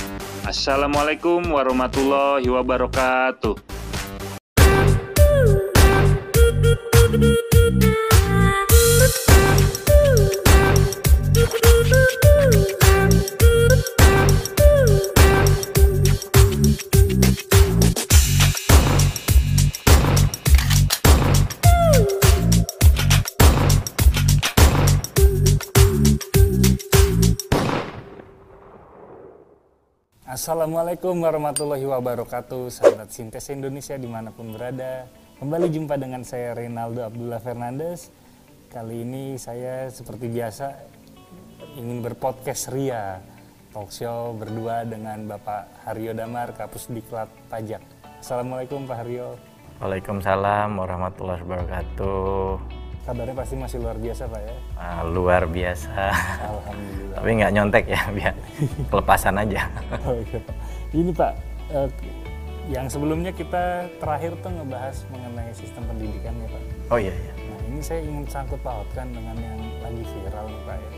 Assalamualaikum 0.48 1.44
warahmatullahi 1.52 2.48
wabarakatuh. 2.48 3.60
Assalamualaikum 30.30 31.20
warahmatullahi 31.24 31.88
wabarakatuh. 31.88 32.68
Sahabat 32.68 33.16
Sintes 33.16 33.48
Indonesia 33.48 33.96
di 33.96 34.08
mana 34.12 34.32
pun 34.32 34.52
berada. 34.52 35.08
Kembali 35.40 35.72
jumpa 35.72 35.96
dengan 35.96 36.24
saya 36.28 36.52
Reynaldo 36.52 37.00
Abdullah 37.06 37.40
Fernandes. 37.40 38.12
Kali 38.68 39.08
ini 39.08 39.36
saya 39.36 39.90
seperti 39.90 40.30
biasa 40.30 40.99
ingin 41.80 42.04
berpodcast 42.04 42.76
Ria, 42.76 43.24
talk 43.72 43.88
show 43.96 44.36
berdua 44.36 44.84
dengan 44.84 45.24
Bapak 45.32 45.88
Haryo 45.88 46.12
Damar, 46.12 46.52
Kapus 46.52 46.92
Diklat 46.92 47.32
Pajak. 47.48 47.80
Assalamualaikum 48.20 48.84
Pak 48.84 48.98
Haryo. 49.00 49.40
Waalaikumsalam 49.80 50.76
warahmatullahi 50.76 51.40
wabarakatuh. 51.40 52.60
Kabarnya 53.08 53.32
pasti 53.32 53.56
masih 53.56 53.80
luar 53.80 53.96
biasa 53.96 54.28
Pak 54.28 54.42
ya? 54.44 54.56
Uh, 54.76 55.02
luar 55.08 55.48
biasa. 55.48 56.04
Alhamdulillah. 56.52 57.16
Tapi 57.16 57.30
nggak 57.40 57.52
nyontek 57.56 57.86
ya, 57.88 58.02
biar 58.12 58.36
kelepasan 58.92 59.36
aja. 59.40 59.62
oh, 60.04 60.20
iya. 60.20 60.40
Ini 60.92 61.12
Pak, 61.16 61.34
eh, 61.80 61.90
yang 62.68 62.92
sebelumnya 62.92 63.32
kita 63.32 63.88
terakhir 64.04 64.36
tuh 64.44 64.52
ngebahas 64.52 65.08
mengenai 65.16 65.56
sistem 65.56 65.88
pendidikan 65.88 66.36
ya 66.44 66.48
Pak. 66.52 66.64
Oh 66.92 67.00
iya 67.00 67.16
iya. 67.16 67.34
Nah 67.40 67.60
ini 67.72 67.80
saya 67.80 68.04
ingin 68.04 68.28
sangkut 68.28 68.60
pautkan 68.60 69.08
dengan 69.16 69.40
yang 69.40 69.58
lagi 69.80 70.04
viral 70.04 70.46
nih 70.52 70.64
Pak 70.68 70.76
ya. 70.76 70.92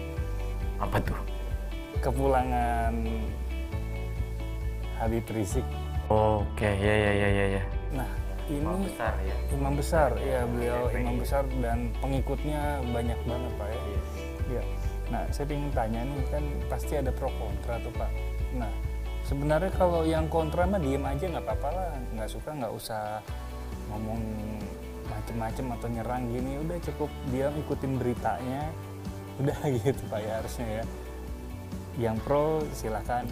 Apa 0.82 0.98
tuh? 1.06 1.20
Kepulangan 2.02 2.94
Habib 4.98 5.26
Rizik. 5.30 5.66
Oke, 6.10 6.68
ya 6.68 6.96
ya 6.98 7.12
ya 7.14 7.30
ya 7.30 7.46
ya. 7.62 7.64
Nah 7.94 8.10
ini 8.52 8.60
Imam 8.60 8.84
besar 8.84 9.14
ya. 9.24 9.36
Imam 9.54 9.74
besar, 9.78 10.10
ya 10.20 10.44
beliau 10.44 10.92
FPI. 10.92 11.00
imam 11.00 11.16
besar 11.22 11.44
dan 11.64 11.80
pengikutnya 12.04 12.84
banyak 12.92 13.20
banget 13.24 13.52
Pak 13.56 13.68
ya. 13.70 13.82
Iya. 14.52 14.64
Nah, 15.12 15.24
saya 15.32 15.46
ingin 15.52 15.72
tanya 15.72 16.02
nih 16.08 16.24
kan 16.32 16.44
pasti 16.68 16.94
ada 17.00 17.12
pro 17.16 17.32
kontra 17.40 17.80
tuh 17.80 17.94
Pak. 17.96 18.12
Nah, 18.60 18.72
sebenarnya 19.24 19.72
kalau 19.76 20.04
yang 20.04 20.28
kontra 20.28 20.68
mah 20.68 20.80
diem 20.84 21.04
aja 21.04 21.26
nggak 21.32 21.46
apa-apa 21.48 21.70
lah, 21.72 21.92
nggak 22.16 22.30
suka 22.32 22.50
nggak 22.52 22.74
usah 22.76 23.24
ngomong 23.92 24.20
macem-macem 25.08 25.66
atau 25.76 25.88
nyerang 25.92 26.24
gini, 26.32 26.52
udah 26.64 26.78
cukup 26.80 27.12
dia 27.32 27.48
ikutin 27.52 28.00
beritanya, 28.00 28.72
udah 29.42 29.58
gitu 29.86 30.04
Pak 30.08 30.20
ya 30.22 30.34
harusnya 30.40 30.68
ya. 30.82 30.84
Yang 32.00 32.18
pro 32.24 32.64
silahkan, 32.72 33.28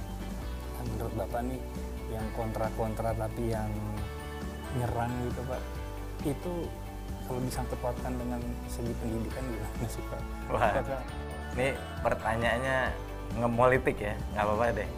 Nah, 0.80 0.88
menurut 0.96 1.14
Bapak 1.20 1.44
nih 1.44 1.60
yang 2.08 2.24
kontra-kontra 2.40 3.12
tapi 3.12 3.52
yang 3.52 3.68
nyerang 4.80 5.12
gitu 5.28 5.44
Pak, 5.44 5.62
itu 6.24 6.54
kalau 7.28 7.40
disangkut 7.44 7.78
pautkan 7.84 8.16
dengan 8.16 8.40
segi 8.72 8.96
pendidikan 9.04 9.44
gimana 9.44 9.88
sih 9.92 10.04
Pak? 10.08 10.22
Wah. 10.56 10.72
Apakah 10.72 11.04
Ini 11.60 11.76
pertanyaannya 12.00 12.78
ngepolitik 13.44 13.98
ya, 14.00 14.16
nggak 14.32 14.44
apa-apa 14.48 14.66
deh. 14.80 14.90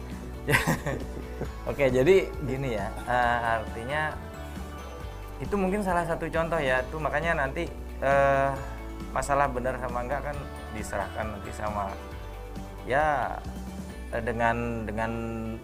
Oke, 1.70 1.90
jadi 1.90 2.30
gini 2.46 2.78
ya, 2.78 2.86
eh, 3.10 3.38
artinya 3.58 4.14
itu 5.42 5.54
mungkin 5.58 5.82
salah 5.82 6.06
satu 6.06 6.30
contoh 6.30 6.62
ya, 6.62 6.86
tuh 6.94 7.02
makanya 7.02 7.42
nanti 7.42 7.66
eh, 7.98 8.50
masalah 9.10 9.50
benar 9.50 9.82
sama 9.82 10.06
enggak 10.06 10.22
kan 10.30 10.36
diserahkan 10.72 11.36
nanti 11.36 11.52
sama 11.54 11.92
ya 12.88 13.36
eh, 14.10 14.22
dengan 14.24 14.88
dengan 14.88 15.12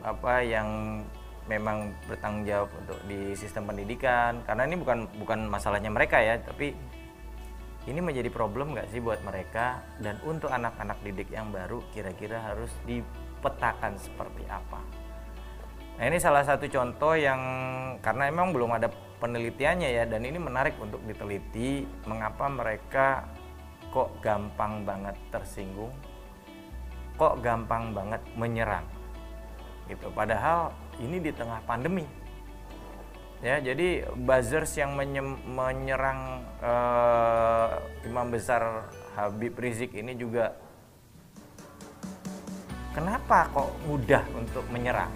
apa 0.05 0.41
yang 0.45 1.01
memang 1.49 1.97
bertanggung 2.07 2.45
jawab 2.45 2.69
untuk 2.85 2.99
di 3.09 3.33
sistem 3.33 3.67
pendidikan. 3.67 4.45
Karena 4.45 4.69
ini 4.69 4.77
bukan 4.77 5.09
bukan 5.19 5.49
masalahnya 5.49 5.89
mereka 5.89 6.21
ya 6.21 6.37
tapi 6.39 6.77
ini 7.89 8.05
menjadi 8.05 8.29
problem 8.29 8.77
nggak 8.77 8.93
sih 8.93 9.01
buat 9.01 9.25
mereka? 9.25 9.81
Dan 9.97 10.21
untuk 10.29 10.53
anak-anak 10.53 11.01
didik 11.01 11.33
yang 11.33 11.49
baru 11.49 11.81
kira-kira 11.97 12.37
harus 12.45 12.69
dipetakan 12.85 13.97
seperti 13.97 14.45
apa? 14.45 14.85
Nah 15.99 16.05
ini 16.07 16.21
salah 16.21 16.45
satu 16.45 16.69
contoh 16.69 17.17
yang 17.17 17.41
karena 18.05 18.29
emang 18.29 18.53
belum 18.53 18.77
ada 18.77 18.93
penelitiannya 19.19 19.89
ya 19.99 20.05
dan 20.07 20.23
ini 20.23 20.39
menarik 20.39 20.79
untuk 20.79 21.03
diteliti 21.03 21.83
mengapa 22.07 22.47
mereka 22.47 23.27
kok 23.99 24.23
gampang 24.23 24.87
banget 24.87 25.19
tersinggung? 25.35 25.91
Kok 27.19 27.43
gampang 27.43 27.91
banget 27.91 28.23
menyerang? 28.39 28.87
Gitu. 29.91 30.07
Padahal 30.15 30.71
ini 31.03 31.19
di 31.19 31.35
tengah 31.35 31.59
pandemi. 31.67 32.07
Ya 33.43 33.59
jadi 33.59 34.07
buzzers 34.15 34.71
yang 34.79 34.95
menye- 34.95 35.43
menyerang 35.47 36.47
eh, 36.63 38.07
imam 38.07 38.31
besar 38.31 38.87
Habib 39.19 39.59
Rizik 39.59 39.99
ini 39.99 40.15
juga 40.15 40.55
kenapa 42.95 43.51
kok 43.51 43.71
mudah 43.87 44.23
untuk 44.35 44.63
menyerang? 44.71 45.11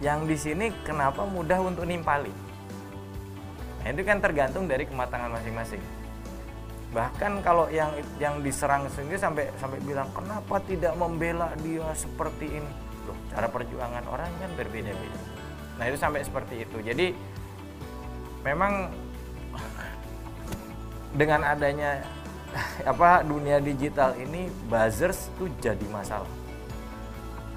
Yang 0.00 0.20
di 0.28 0.36
sini 0.36 0.66
kenapa 0.84 1.28
mudah 1.28 1.60
untuk 1.60 1.84
nimpali? 1.88 2.32
Nah 3.80 3.88
itu 3.92 4.00
kan 4.04 4.20
tergantung 4.20 4.64
dari 4.64 4.84
kematangan 4.84 5.40
masing-masing 5.40 5.95
bahkan 6.96 7.44
kalau 7.44 7.68
yang 7.68 7.92
yang 8.16 8.40
diserang 8.40 8.88
sendiri 8.88 9.20
sampai 9.20 9.52
sampai 9.60 9.84
bilang 9.84 10.08
kenapa 10.16 10.56
tidak 10.64 10.96
membela 10.96 11.52
dia 11.60 11.84
seperti 11.92 12.56
ini? 12.56 12.72
Loh 13.04 13.16
cara 13.28 13.52
perjuangan 13.52 14.08
orang 14.08 14.32
kan 14.40 14.50
berbeda-beda. 14.56 15.20
Nah 15.76 15.84
itu 15.92 16.00
sampai 16.00 16.24
seperti 16.24 16.64
itu. 16.64 16.80
Jadi 16.80 17.12
memang 18.40 18.88
dengan 21.12 21.44
adanya 21.44 22.00
apa 22.96 23.20
dunia 23.20 23.60
digital 23.60 24.16
ini 24.16 24.48
buzzers 24.72 25.28
itu 25.36 25.52
jadi 25.60 25.84
masalah. 25.92 26.32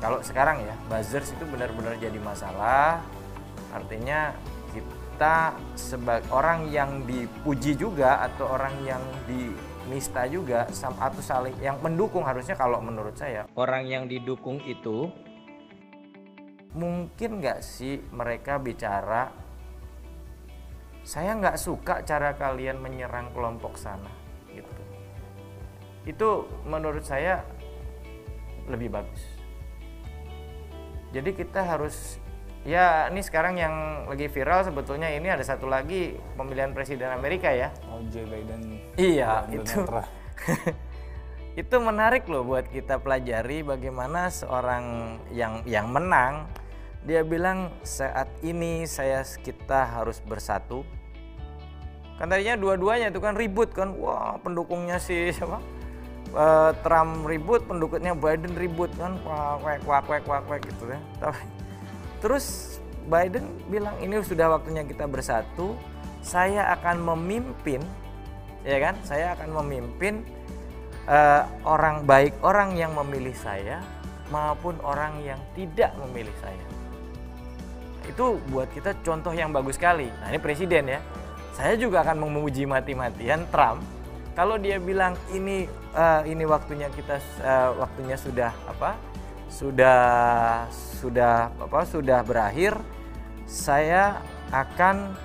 Kalau 0.03 0.19
sekarang 0.19 0.67
ya 0.67 0.75
buzzers 0.91 1.31
itu 1.31 1.47
benar-benar 1.47 1.95
jadi 1.95 2.19
masalah. 2.19 2.99
Artinya 3.71 4.35
kita 5.19 5.51
sebagai 5.75 6.31
orang 6.31 6.71
yang 6.71 7.03
dipuji 7.03 7.75
juga 7.75 8.23
atau 8.23 8.55
orang 8.55 8.71
yang 8.87 9.03
dinista 9.27 10.23
juga 10.23 10.63
atau 10.71 11.19
saling 11.19 11.59
yang 11.59 11.75
mendukung 11.83 12.23
harusnya 12.23 12.55
kalau 12.55 12.79
menurut 12.79 13.19
saya. 13.19 13.43
Orang 13.51 13.83
yang 13.83 14.07
didukung 14.07 14.63
itu 14.63 15.11
mungkin 16.71 17.43
nggak 17.43 17.59
sih 17.59 17.99
mereka 18.15 18.63
bicara 18.63 19.27
saya 21.03 21.35
nggak 21.35 21.59
suka 21.59 21.99
cara 22.07 22.39
kalian 22.39 22.79
menyerang 22.79 23.35
kelompok 23.35 23.75
sana 23.75 24.07
gitu. 24.55 24.71
Itu 26.07 26.47
menurut 26.63 27.03
saya 27.03 27.43
lebih 28.71 28.87
bagus. 28.87 29.23
Jadi 31.11 31.35
kita 31.35 31.59
harus 31.67 32.23
ya 32.67 33.07
ini 33.07 33.23
sekarang 33.23 33.55
yang 33.55 34.05
lagi 34.07 34.27
viral 34.27 34.67
sebetulnya 34.67 35.07
ini 35.11 35.31
ada 35.31 35.43
satu 35.43 35.67
lagi 35.69 36.19
pemilihan 36.35 36.75
presiden 36.75 37.11
Amerika 37.11 37.51
ya. 37.51 37.71
Oh, 37.87 38.03
Joe 38.11 38.27
Biden. 38.27 38.83
Iya, 38.99 39.47
itu. 39.51 39.79
Itu 41.59 41.75
menarik 41.83 42.29
loh 42.31 42.47
buat 42.47 42.71
kita 42.71 43.03
pelajari 43.03 43.67
bagaimana 43.67 44.31
seorang 44.31 45.17
yang 45.35 45.59
yang 45.67 45.91
menang 45.91 46.47
dia 47.03 47.23
bilang 47.23 47.71
saat 47.83 48.27
ini 48.43 48.87
saya 48.87 49.23
kita 49.23 49.87
harus 49.87 50.23
bersatu. 50.23 50.83
Kan 52.19 52.27
tadinya 52.27 52.59
dua-duanya 52.59 53.11
itu 53.11 53.19
kan 53.23 53.35
ribut 53.35 53.71
kan. 53.71 53.95
Wah 53.95 54.35
pendukungnya 54.39 54.99
si 54.99 55.31
siapa? 55.31 55.59
Eh, 56.29 56.71
Trump 56.83 57.27
ribut 57.27 57.63
pendukungnya 57.63 58.15
Biden 58.15 58.55
ribut 58.55 58.91
kan. 58.99 59.15
Wak 59.23 59.83
wak 59.87 60.05
wak 60.07 60.23
wak 60.27 60.43
wak 60.47 60.59
gitu 60.63 60.91
ya. 60.91 60.99
Tapi- 61.19 61.58
terus 62.19 62.79
Biden 63.09 63.49
bilang 63.73 63.97
ini 63.97 64.21
sudah 64.21 64.53
waktunya 64.53 64.85
kita 64.85 65.09
bersatu. 65.09 65.73
Saya 66.21 66.69
akan 66.77 67.01
memimpin 67.01 67.81
ya 68.61 68.77
kan? 68.77 68.95
Saya 69.01 69.33
akan 69.33 69.63
memimpin 69.63 70.21
eh, 71.09 71.43
orang 71.65 72.05
baik 72.05 72.37
orang 72.45 72.77
yang 72.77 72.93
memilih 72.93 73.33
saya 73.33 73.81
maupun 74.29 74.77
orang 74.85 75.17
yang 75.25 75.41
tidak 75.57 75.89
memilih 76.05 76.33
saya. 76.37 76.65
Itu 78.05 78.37
buat 78.53 78.69
kita 78.69 79.01
contoh 79.01 79.33
yang 79.33 79.49
bagus 79.49 79.81
sekali. 79.81 80.05
Nah 80.21 80.29
ini 80.29 80.39
presiden 80.39 80.85
ya. 80.85 81.01
Saya 81.57 81.75
juga 81.75 82.05
akan 82.05 82.23
memuji 82.29 82.63
mati-matian 82.63 83.43
Trump. 83.51 83.83
Kalau 84.37 84.55
dia 84.61 84.77
bilang 84.77 85.17
ini 85.33 85.65
eh, 85.97 86.21
ini 86.29 86.43
waktunya 86.45 86.91
kita 86.93 87.17
eh, 87.41 87.69
waktunya 87.79 88.15
sudah 88.19 88.53
apa 88.69 88.93
sudah 89.49 90.01
sudah 90.71 91.49
apa 91.57 91.81
sudah 91.89 92.21
berakhir 92.21 92.77
saya 93.49 94.21
akan 94.53 95.17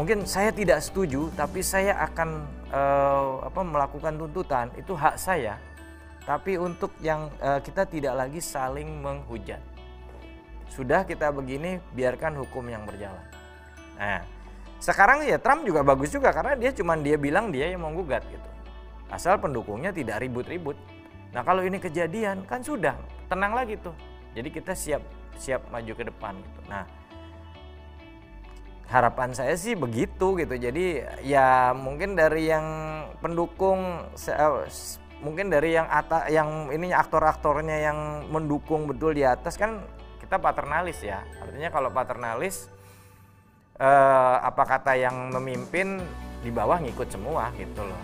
mungkin 0.00 0.24
saya 0.24 0.48
tidak 0.50 0.80
setuju 0.80 1.28
tapi 1.36 1.60
saya 1.60 2.00
akan 2.08 2.48
eh, 2.72 3.32
apa 3.44 3.60
melakukan 3.62 4.16
tuntutan. 4.16 4.72
Itu 4.74 4.96
hak 4.96 5.20
saya. 5.20 5.60
Tapi 6.24 6.56
untuk 6.56 6.96
yang 7.04 7.28
eh, 7.38 7.60
kita 7.60 7.84
tidak 7.84 8.16
lagi 8.16 8.40
saling 8.40 8.88
menghujat. 9.04 9.60
Sudah 10.72 11.06
kita 11.06 11.30
begini 11.30 11.78
biarkan 11.94 12.40
hukum 12.40 12.64
yang 12.66 12.82
berjalan. 12.88 13.22
Nah 14.00 14.24
sekarang 14.82 15.22
ya 15.24 15.38
Trump 15.38 15.62
juga 15.64 15.86
bagus 15.86 16.10
juga 16.10 16.34
karena 16.34 16.58
dia 16.58 16.74
cuman 16.74 17.00
dia 17.00 17.16
bilang 17.20 17.52
dia 17.54 17.70
yang 17.70 17.84
menggugat 17.84 18.24
gitu. 18.26 18.50
Asal 19.12 19.38
pendukungnya 19.38 19.94
tidak 19.94 20.24
ribut-ribut. 20.24 20.74
Nah 21.30 21.46
kalau 21.46 21.62
ini 21.62 21.78
kejadian 21.78 22.42
kan 22.48 22.64
sudah 22.64 22.98
tenang 23.28 23.52
lagi 23.56 23.76
tuh 23.80 23.94
Jadi 24.34 24.48
kita 24.50 24.74
siap 24.74 25.02
siap 25.38 25.70
maju 25.70 25.92
ke 25.94 26.04
depan 26.06 26.34
gitu. 26.34 26.60
Nah, 26.66 26.84
harapan 28.90 29.30
saya 29.30 29.54
sih 29.54 29.78
begitu 29.78 30.34
gitu. 30.38 30.54
Jadi 30.58 31.02
ya 31.22 31.72
mungkin 31.74 32.18
dari 32.18 32.50
yang 32.50 32.66
pendukung 33.22 34.10
eh, 34.14 34.52
mungkin 35.22 35.48
dari 35.48 35.78
yang 35.78 35.86
ata, 35.88 36.28
yang 36.28 36.70
ininya 36.70 37.00
aktor-aktornya 37.00 37.76
yang 37.80 37.98
mendukung 38.28 38.90
betul 38.90 39.14
di 39.16 39.22
atas 39.22 39.54
kan 39.54 39.82
kita 40.18 40.36
paternalis 40.42 40.98
ya. 41.00 41.22
Artinya 41.40 41.70
kalau 41.70 41.90
paternalis 41.94 42.66
eh, 43.78 44.36
apa 44.42 44.62
kata 44.66 44.98
yang 44.98 45.30
memimpin 45.30 46.02
di 46.44 46.50
bawah 46.52 46.82
ngikut 46.82 47.08
semua 47.08 47.54
gitu 47.56 47.86
loh. 47.86 48.02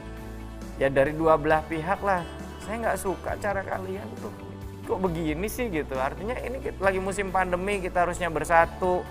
Ya 0.80 0.88
dari 0.88 1.12
dua 1.12 1.36
belah 1.36 1.60
pihak 1.68 2.00
lah. 2.00 2.24
Saya 2.64 2.86
nggak 2.86 2.98
suka 3.02 3.34
cara 3.40 3.60
kalian 3.66 4.06
tuh 4.20 4.49
kok 4.90 4.98
begini 4.98 5.46
sih 5.46 5.70
gitu. 5.70 5.94
Artinya 5.94 6.34
ini 6.42 6.58
lagi 6.82 6.98
musim 6.98 7.30
pandemi 7.30 7.78
kita 7.78 8.02
harusnya 8.02 8.26
bersatu 8.26 9.06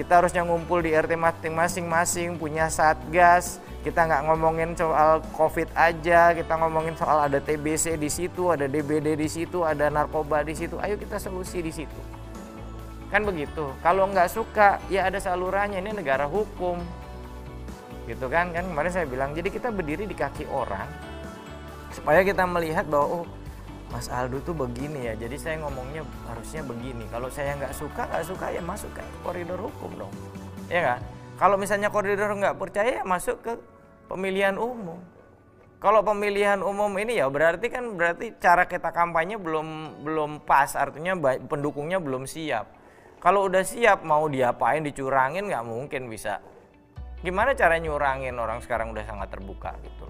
kita 0.00 0.22
harusnya 0.22 0.46
ngumpul 0.46 0.80
di 0.80 0.96
RT 0.96 1.18
masing-masing 1.52 2.40
punya 2.40 2.72
satgas 2.72 3.60
kita 3.84 4.08
nggak 4.08 4.22
ngomongin 4.28 4.72
soal 4.72 5.20
covid 5.36 5.68
aja 5.76 6.36
kita 6.36 6.52
ngomongin 6.56 6.96
soal 6.96 7.24
ada 7.28 7.36
TBC 7.36 7.96
di 7.96 8.08
situ 8.12 8.52
ada 8.52 8.68
DBD 8.68 9.16
di 9.16 9.28
situ 9.28 9.60
ada 9.60 9.92
narkoba 9.92 10.40
di 10.40 10.56
situ. 10.56 10.80
Ayo 10.80 10.96
kita 10.96 11.20
solusi 11.20 11.60
di 11.60 11.72
situ. 11.72 12.00
Kan 13.12 13.26
begitu. 13.28 13.72
Kalau 13.84 14.08
nggak 14.08 14.28
suka 14.32 14.78
ya 14.92 15.08
ada 15.08 15.20
salurannya 15.20 15.80
ini 15.80 15.92
negara 15.92 16.24
hukum. 16.24 16.80
Gitu 18.08 18.26
kan? 18.32 18.56
Kan 18.56 18.72
kemarin 18.72 18.92
saya 18.92 19.06
bilang 19.08 19.36
jadi 19.36 19.52
kita 19.52 19.68
berdiri 19.68 20.08
di 20.08 20.16
kaki 20.16 20.48
orang 20.48 20.88
supaya 21.90 22.22
kita 22.22 22.46
melihat 22.46 22.86
bahwa 22.86 23.20
oh 23.20 23.24
Mas 23.90 24.06
Aldo 24.06 24.38
tuh 24.46 24.54
begini 24.54 25.10
ya 25.10 25.14
jadi 25.18 25.34
saya 25.34 25.56
ngomongnya 25.66 26.06
harusnya 26.30 26.62
begini. 26.62 27.04
Kalau 27.10 27.26
saya 27.26 27.58
nggak 27.58 27.74
suka 27.74 28.06
nggak 28.06 28.24
suka 28.26 28.46
ya 28.54 28.62
masuk 28.62 28.90
ke 28.94 29.02
koridor 29.26 29.58
hukum 29.58 29.90
dong. 30.06 30.14
Ya 30.70 30.80
kan 30.94 31.00
kalau 31.38 31.58
misalnya 31.58 31.90
koridor 31.90 32.30
nggak 32.30 32.56
percaya 32.56 33.02
ya 33.02 33.04
masuk 33.04 33.42
ke 33.42 33.52
pemilihan 34.06 34.54
umum. 34.54 34.98
Kalau 35.80 36.04
pemilihan 36.04 36.60
umum 36.60 36.92
ini 37.00 37.18
ya 37.18 37.26
berarti 37.32 37.72
kan 37.72 37.96
berarti 37.96 38.36
cara 38.36 38.68
kita 38.68 38.94
kampanye 38.94 39.40
belum 39.40 40.00
belum 40.06 40.46
pas. 40.46 40.78
Artinya 40.78 41.18
pendukungnya 41.44 41.98
belum 41.98 42.28
siap. 42.28 42.70
Kalau 43.20 43.50
udah 43.50 43.66
siap 43.66 44.06
mau 44.06 44.28
diapain 44.30 44.86
dicurangin 44.86 45.50
nggak 45.50 45.64
mungkin 45.66 46.06
bisa. 46.06 46.38
Gimana 47.20 47.52
cara 47.52 47.76
nyurangin 47.76 48.32
orang 48.38 48.64
sekarang 48.64 48.96
udah 48.96 49.04
sangat 49.04 49.28
terbuka 49.28 49.76
gitu 49.84 50.08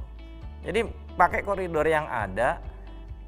jadi 0.61 0.85
pakai 1.17 1.41
koridor 1.41 1.89
yang 1.89 2.05
ada 2.09 2.61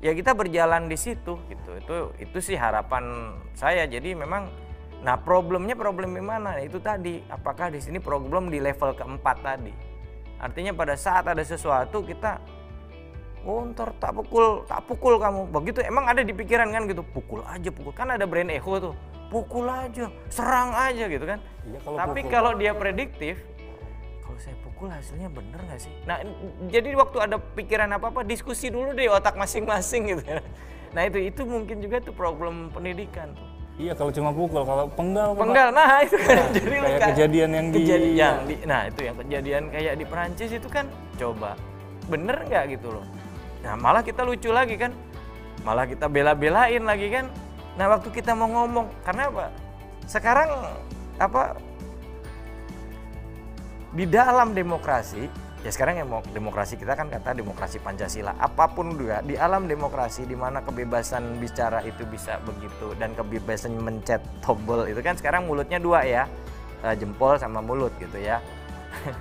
ya 0.02 0.10
kita 0.12 0.34
berjalan 0.34 0.90
di 0.90 0.98
situ 0.98 1.38
gitu. 1.46 1.70
Itu 1.78 1.96
itu 2.18 2.38
sih 2.42 2.58
harapan 2.58 3.32
saya. 3.54 3.86
Jadi 3.86 4.18
memang 4.18 4.50
nah 5.00 5.16
problemnya 5.16 5.78
problem 5.78 6.12
di 6.18 6.20
mana? 6.20 6.58
Itu 6.58 6.82
tadi 6.82 7.22
apakah 7.30 7.70
di 7.70 7.78
sini 7.78 8.02
problem 8.02 8.50
di 8.50 8.58
level 8.58 8.92
keempat 8.98 9.36
tadi? 9.40 9.72
Artinya 10.42 10.74
pada 10.74 10.98
saat 10.98 11.30
ada 11.30 11.40
sesuatu 11.46 12.02
kita 12.02 12.42
oh 13.46 13.62
ntar 13.70 13.94
tak 14.02 14.10
pukul 14.10 14.66
tak 14.66 14.82
pukul 14.90 15.22
kamu. 15.22 15.48
Begitu 15.54 15.78
emang 15.86 16.10
ada 16.10 16.26
di 16.26 16.34
pikiran 16.34 16.74
kan 16.74 16.90
gitu. 16.90 17.06
Pukul 17.06 17.46
aja 17.46 17.70
pukul. 17.70 17.94
Kan 17.94 18.10
ada 18.10 18.26
brain 18.26 18.50
echo 18.50 18.74
tuh. 18.82 18.94
Pukul 19.30 19.70
aja 19.70 20.10
serang 20.28 20.76
aja 20.76 21.08
gitu 21.08 21.24
kan. 21.24 21.38
Ya, 21.64 21.78
kalau 21.80 21.96
tapi 21.96 22.20
pukul. 22.26 22.34
kalau 22.34 22.52
dia 22.58 22.74
prediktif 22.74 23.38
kalau 24.26 24.38
saya 24.48 24.56
pukul 24.64 24.71
hasilnya 24.88 25.28
bener 25.30 25.60
nggak 25.62 25.80
sih? 25.82 25.92
Nah 26.08 26.18
jadi 26.70 26.94
waktu 26.96 27.18
ada 27.20 27.36
pikiran 27.38 27.90
apa 27.94 28.10
apa 28.10 28.20
diskusi 28.26 28.72
dulu 28.72 28.96
deh 28.96 29.10
otak 29.10 29.38
masing-masing 29.38 30.16
gitu. 30.16 30.22
Nah 30.92 31.02
itu 31.08 31.18
itu 31.22 31.42
mungkin 31.44 31.80
juga 31.80 32.00
tuh 32.00 32.14
problem 32.14 32.72
pendidikan 32.72 33.32
tuh. 33.36 33.52
Iya 33.80 33.96
kalau 33.96 34.12
cuma 34.12 34.30
pukul, 34.36 34.62
kalau 34.68 34.84
penggal. 34.92 35.32
Penggal, 35.32 35.68
nah 35.72 36.04
itu 36.04 36.20
kan 36.20 36.36
nah, 36.36 36.48
jadi 36.60 36.76
kayak 36.76 37.00
kejadian 37.16 37.50
yang 37.56 37.66
di, 37.72 37.78
kejadian, 37.80 38.34
di, 38.44 38.54
nah 38.68 38.80
itu 38.84 39.00
yang 39.00 39.16
kejadian 39.16 39.62
kayak 39.72 39.94
di 39.96 40.04
Perancis 40.04 40.50
itu 40.52 40.68
kan 40.68 40.84
coba 41.16 41.56
bener 42.12 42.36
nggak 42.44 42.64
gitu 42.76 42.92
loh. 42.92 43.06
Nah 43.64 43.72
malah 43.80 44.04
kita 44.04 44.28
lucu 44.28 44.52
lagi 44.52 44.76
kan, 44.76 44.92
malah 45.64 45.88
kita 45.88 46.04
bela-belain 46.04 46.84
lagi 46.84 47.08
kan. 47.08 47.32
Nah 47.80 47.88
waktu 47.88 48.12
kita 48.12 48.36
mau 48.36 48.52
ngomong, 48.52 48.92
karena 49.08 49.32
apa? 49.32 49.46
Sekarang 50.04 50.50
apa 51.16 51.56
di 53.92 54.08
dalam 54.08 54.56
demokrasi 54.56 55.28
ya 55.62 55.70
sekarang 55.70 56.02
ya 56.02 56.04
demokrasi 56.34 56.74
kita 56.74 56.98
kan 56.98 57.06
kata 57.06 57.38
demokrasi 57.38 57.78
Pancasila. 57.78 58.34
Apa 58.40 58.72
pun 58.72 58.98
juga 58.98 59.22
di 59.22 59.38
alam 59.38 59.70
demokrasi 59.70 60.26
di 60.26 60.34
mana 60.34 60.64
kebebasan 60.64 61.38
bicara 61.38 61.84
itu 61.86 62.02
bisa 62.08 62.42
begitu 62.42 62.96
dan 62.98 63.14
kebebasan 63.14 63.78
mencet 63.78 64.20
tombol 64.42 64.90
itu 64.90 64.98
kan 65.04 65.14
sekarang 65.14 65.46
mulutnya 65.46 65.78
dua 65.78 66.02
ya. 66.02 66.24
Eh, 66.82 66.98
jempol 66.98 67.38
sama 67.38 67.62
mulut 67.62 67.94
gitu 68.02 68.18
ya. 68.18 68.42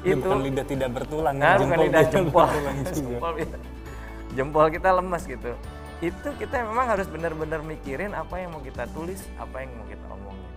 Itu 0.00 0.16
bukan 0.16 0.48
lidah 0.48 0.64
tidak 0.64 0.96
bertulang 0.96 1.36
nah, 1.36 1.60
jempol 1.60 1.68
bukan 1.68 1.78
lidah 1.84 2.04
jempol. 2.08 2.48
jempol, 2.96 3.32
ya. 3.36 3.58
jempol 4.32 4.66
kita 4.72 4.88
lemas 4.96 5.22
gitu. 5.28 5.52
Itu 6.00 6.28
kita 6.40 6.64
memang 6.64 6.86
harus 6.88 7.04
benar-benar 7.10 7.60
mikirin 7.60 8.16
apa 8.16 8.40
yang 8.40 8.56
mau 8.56 8.64
kita 8.64 8.88
tulis 8.96 9.20
apa 9.36 9.60
yang 9.60 9.76
mau 9.76 9.84
kita 9.90 10.06
omongin. 10.08 10.52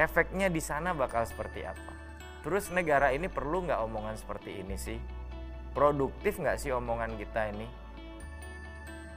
Efeknya 0.00 0.50
di 0.50 0.58
sana 0.58 0.96
bakal 0.96 1.22
seperti 1.22 1.62
apa 1.62 1.93
Terus 2.44 2.68
negara 2.68 3.08
ini 3.16 3.32
perlu 3.32 3.64
nggak 3.64 3.80
omongan 3.88 4.20
seperti 4.20 4.60
ini 4.60 4.76
sih? 4.76 5.00
Produktif 5.72 6.36
nggak 6.36 6.60
sih 6.60 6.76
omongan 6.76 7.16
kita 7.16 7.48
ini? 7.56 7.64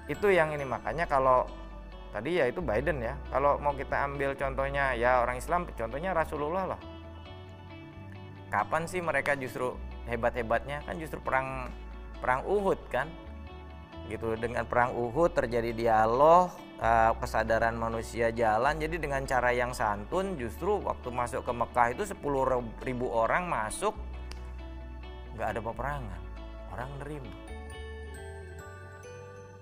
Itu 0.08 0.32
yang 0.32 0.56
ini 0.56 0.64
makanya 0.64 1.04
kalau 1.04 1.44
tadi 2.16 2.40
ya 2.40 2.48
itu 2.48 2.64
Biden 2.64 3.04
ya. 3.04 3.20
Kalau 3.28 3.60
mau 3.60 3.76
kita 3.76 4.08
ambil 4.08 4.32
contohnya 4.40 4.96
ya 4.96 5.20
orang 5.20 5.44
Islam, 5.44 5.68
contohnya 5.76 6.16
Rasulullah 6.16 6.72
lah. 6.72 6.82
Kapan 8.48 8.88
sih 8.88 9.04
mereka 9.04 9.36
justru 9.36 9.76
hebat-hebatnya? 10.08 10.88
Kan 10.88 10.96
justru 10.96 11.20
perang 11.20 11.68
perang 12.24 12.48
Uhud 12.48 12.80
kan? 12.88 13.12
Gitu 14.08 14.40
dengan 14.40 14.64
perang 14.64 14.96
Uhud 14.96 15.36
terjadi 15.36 15.76
dialog 15.76 16.52
uh, 16.80 17.12
kesadaran 17.20 17.76
manusia 17.76 18.32
jalan. 18.32 18.80
Jadi 18.80 18.96
dengan 18.98 19.24
cara 19.28 19.52
yang 19.52 19.76
santun 19.76 20.40
justru 20.40 20.80
waktu 20.80 21.12
masuk 21.12 21.44
ke 21.44 21.52
Mekah 21.52 21.88
itu 21.94 22.04
10 22.08 22.24
ribu 22.84 23.08
orang 23.12 23.52
masuk 23.52 23.94
nggak 25.36 25.48
ada 25.54 25.60
peperangan. 25.62 26.22
Orang 26.74 26.90
nerima. 27.04 27.34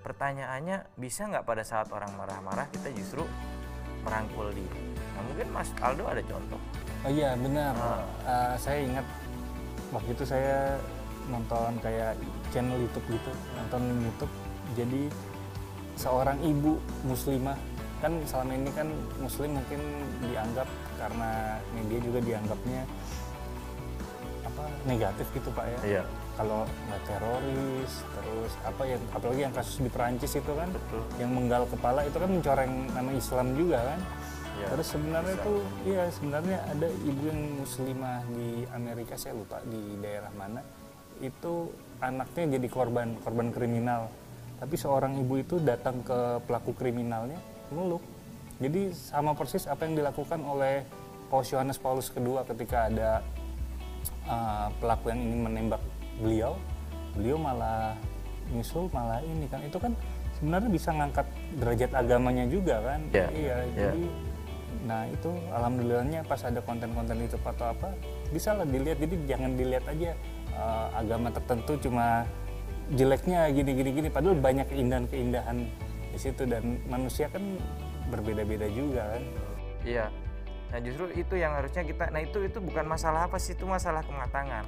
Pertanyaannya 0.06 0.86
bisa 1.02 1.26
nggak 1.26 1.50
pada 1.50 1.66
saat 1.66 1.90
orang 1.90 2.14
marah-marah 2.14 2.70
kita 2.70 2.94
justru 2.94 3.26
merangkul 4.06 4.54
dia? 4.54 4.70
Nah 5.18 5.22
mungkin 5.26 5.48
Mas 5.50 5.70
Aldo 5.82 6.06
ada 6.06 6.22
contoh. 6.22 6.62
Oh 7.02 7.10
iya 7.10 7.34
benar. 7.34 7.74
Uh. 7.74 8.06
Uh, 8.22 8.54
saya 8.62 8.86
ingat 8.86 9.06
waktu 9.90 10.14
itu 10.14 10.24
saya 10.28 10.78
nonton 11.26 11.82
kayak 11.82 12.14
channel 12.52 12.78
YouTube 12.78 13.06
gitu 13.10 13.32
nonton 13.58 13.82
YouTube. 14.04 14.34
Jadi 14.76 15.04
seorang 15.96 16.38
ibu 16.44 16.78
muslimah. 17.08 17.58
Kan 18.04 18.22
selama 18.28 18.52
ini 18.54 18.70
kan 18.76 18.92
muslim 19.24 19.56
mungkin 19.56 19.82
dianggap 20.22 20.68
karena 21.00 21.58
media 21.74 22.00
juga 22.04 22.20
dianggapnya 22.22 22.82
apa 24.46 24.64
negatif 24.88 25.28
gitu 25.36 25.50
pak 25.52 25.66
ya. 25.68 25.80
Iya. 26.00 26.04
kalau 26.36 26.68
nggak 26.68 27.02
teroris 27.08 27.94
terus 28.12 28.52
apa 28.68 28.84
yang 28.84 29.00
apalagi 29.16 29.42
yang 29.48 29.56
kasus 29.56 29.80
di 29.80 29.88
Perancis 29.88 30.36
itu 30.36 30.52
kan 30.52 30.68
Betul. 30.68 31.04
yang 31.16 31.32
menggal 31.32 31.64
kepala 31.72 32.04
itu 32.04 32.18
kan 32.20 32.28
mencoreng 32.28 32.74
nama 32.92 33.12
Islam 33.16 33.48
juga 33.56 33.80
kan. 33.80 34.00
Ya, 34.56 34.72
terus 34.72 34.88
sebenarnya 34.88 35.36
itu 35.36 35.56
iya 35.84 36.04
sebenarnya 36.12 36.58
ada 36.64 36.88
ibu 36.88 37.22
yang 37.28 37.42
muslimah 37.60 38.24
di 38.32 38.64
Amerika 38.72 39.20
saya 39.20 39.36
lupa 39.36 39.60
di 39.68 40.00
daerah 40.00 40.32
mana. 40.36 40.64
Itu 41.20 41.72
anaknya 42.06 42.58
jadi 42.60 42.68
korban 42.70 43.18
korban 43.22 43.50
kriminal 43.50 44.08
tapi 44.62 44.76
seorang 44.80 45.20
ibu 45.20 45.42
itu 45.42 45.56
datang 45.60 46.00
ke 46.06 46.40
pelaku 46.46 46.72
kriminalnya 46.78 47.38
meluk 47.74 48.02
jadi 48.62 48.94
sama 48.96 49.36
persis 49.36 49.68
apa 49.68 49.84
yang 49.84 50.00
dilakukan 50.00 50.40
oleh 50.46 50.88
Paus 51.28 51.52
Yohanes 51.52 51.82
Paulus 51.82 52.08
kedua 52.08 52.48
ketika 52.48 52.88
ada 52.88 53.20
uh, 54.30 54.72
pelaku 54.80 55.12
yang 55.12 55.20
ingin 55.20 55.42
menembak 55.44 55.82
beliau 56.22 56.56
beliau 57.18 57.36
malah 57.36 57.98
nyusul 58.54 58.88
malah 58.94 59.20
ini 59.26 59.50
kan 59.50 59.60
itu 59.66 59.76
kan 59.82 59.92
sebenarnya 60.38 60.70
bisa 60.70 60.90
ngangkat 60.94 61.28
derajat 61.58 61.92
agamanya 61.96 62.46
juga 62.46 62.80
kan 62.84 63.02
yeah. 63.12 63.30
iya 63.34 63.58
yeah. 63.74 63.92
jadi 63.92 64.04
nah 64.86 65.02
itu 65.10 65.32
alhamdulillahnya 65.50 66.22
pas 66.30 66.46
ada 66.46 66.62
konten-konten 66.62 67.18
itu 67.18 67.42
atau 67.42 67.74
apa 67.74 67.90
bisa 68.30 68.54
lah 68.54 68.68
dilihat 68.70 69.02
jadi 69.02 69.16
jangan 69.26 69.52
dilihat 69.58 69.86
aja 69.90 70.14
uh, 70.56 70.88
agama 70.96 71.30
tertentu 71.32 71.78
cuma 71.88 72.26
jeleknya 72.94 73.50
gini 73.54 73.72
gini 73.74 73.90
gini 73.94 74.10
padahal 74.10 74.38
banyak 74.38 74.68
keindahan 74.70 75.06
keindahan 75.10 75.58
di 76.14 76.20
situ 76.22 76.46
dan 76.46 76.80
manusia 76.88 77.28
kan 77.30 77.44
berbeda-beda 78.10 78.70
juga 78.72 79.18
kan 79.18 79.24
iya 79.84 80.06
nah 80.74 80.80
justru 80.82 81.12
itu 81.14 81.36
yang 81.38 81.54
harusnya 81.54 81.86
kita 81.86 82.10
nah 82.10 82.22
itu 82.22 82.42
itu 82.46 82.58
bukan 82.62 82.86
masalah 82.86 83.30
apa 83.30 83.38
sih 83.42 83.58
itu 83.58 83.66
masalah 83.66 84.06
kematangan 84.06 84.66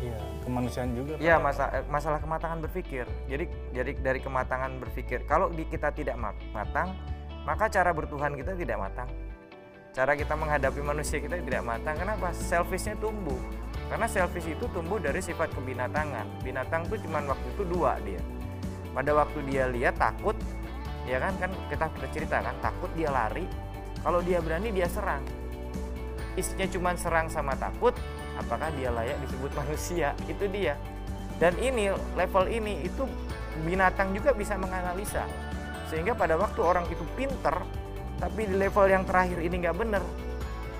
iya 0.00 0.18
kemanusiaan 0.44 0.90
juga 0.96 1.14
iya 1.20 1.36
masa, 1.36 1.68
eh, 1.76 1.84
masalah 1.88 2.18
kematangan 2.20 2.64
berpikir 2.64 3.04
jadi 3.28 3.44
jadi 3.76 3.92
dari 4.00 4.20
kematangan 4.24 4.80
berpikir 4.80 5.28
kalau 5.28 5.52
di 5.52 5.68
kita 5.68 5.92
tidak 5.92 6.16
matang 6.52 6.96
maka 7.48 7.64
cara 7.72 7.96
bertuhan 7.96 8.36
kita 8.36 8.52
tidak 8.52 8.76
matang. 8.76 9.08
Cara 9.96 10.12
kita 10.12 10.36
menghadapi 10.36 10.84
manusia 10.84 11.16
kita 11.16 11.40
tidak 11.40 11.64
matang. 11.64 11.96
Kenapa? 11.96 12.28
Selfishnya 12.36 12.92
tumbuh. 13.00 13.40
Karena 13.88 14.04
selfish 14.04 14.52
itu 14.52 14.68
tumbuh 14.70 15.00
dari 15.00 15.20
sifat 15.24 15.52
kebinatangan. 15.56 16.44
Binatang 16.44 16.84
tuh 16.86 17.00
cuman 17.00 17.32
waktu 17.32 17.48
itu 17.56 17.62
dua 17.64 17.96
dia. 18.04 18.20
Pada 18.92 19.16
waktu 19.16 19.38
dia 19.48 19.64
lihat 19.68 19.96
takut, 19.96 20.36
ya 21.08 21.16
kan 21.20 21.32
kan 21.40 21.50
kita 21.72 21.86
cerita 22.12 22.36
kan 22.44 22.56
takut 22.60 22.92
dia 22.92 23.08
lari. 23.08 23.48
Kalau 24.04 24.20
dia 24.20 24.44
berani 24.44 24.70
dia 24.70 24.86
serang. 24.86 25.24
Isinya 26.36 26.68
cuma 26.70 26.94
serang 26.94 27.26
sama 27.26 27.56
takut, 27.58 27.96
apakah 28.38 28.70
dia 28.76 28.92
layak 28.92 29.18
disebut 29.24 29.50
manusia? 29.60 30.12
Itu 30.28 30.46
dia. 30.52 30.76
Dan 31.40 31.56
ini 31.58 31.88
level 32.14 32.46
ini 32.50 32.84
itu 32.84 33.08
binatang 33.62 34.14
juga 34.14 34.34
bisa 34.34 34.54
menganalisa 34.54 35.26
sehingga 35.88 36.12
pada 36.12 36.36
waktu 36.36 36.60
orang 36.60 36.84
itu 36.92 37.02
pinter 37.16 37.64
tapi 38.20 38.44
di 38.44 38.54
level 38.54 38.86
yang 38.86 39.02
terakhir 39.08 39.40
ini 39.40 39.56
nggak 39.64 39.76
bener 39.78 40.04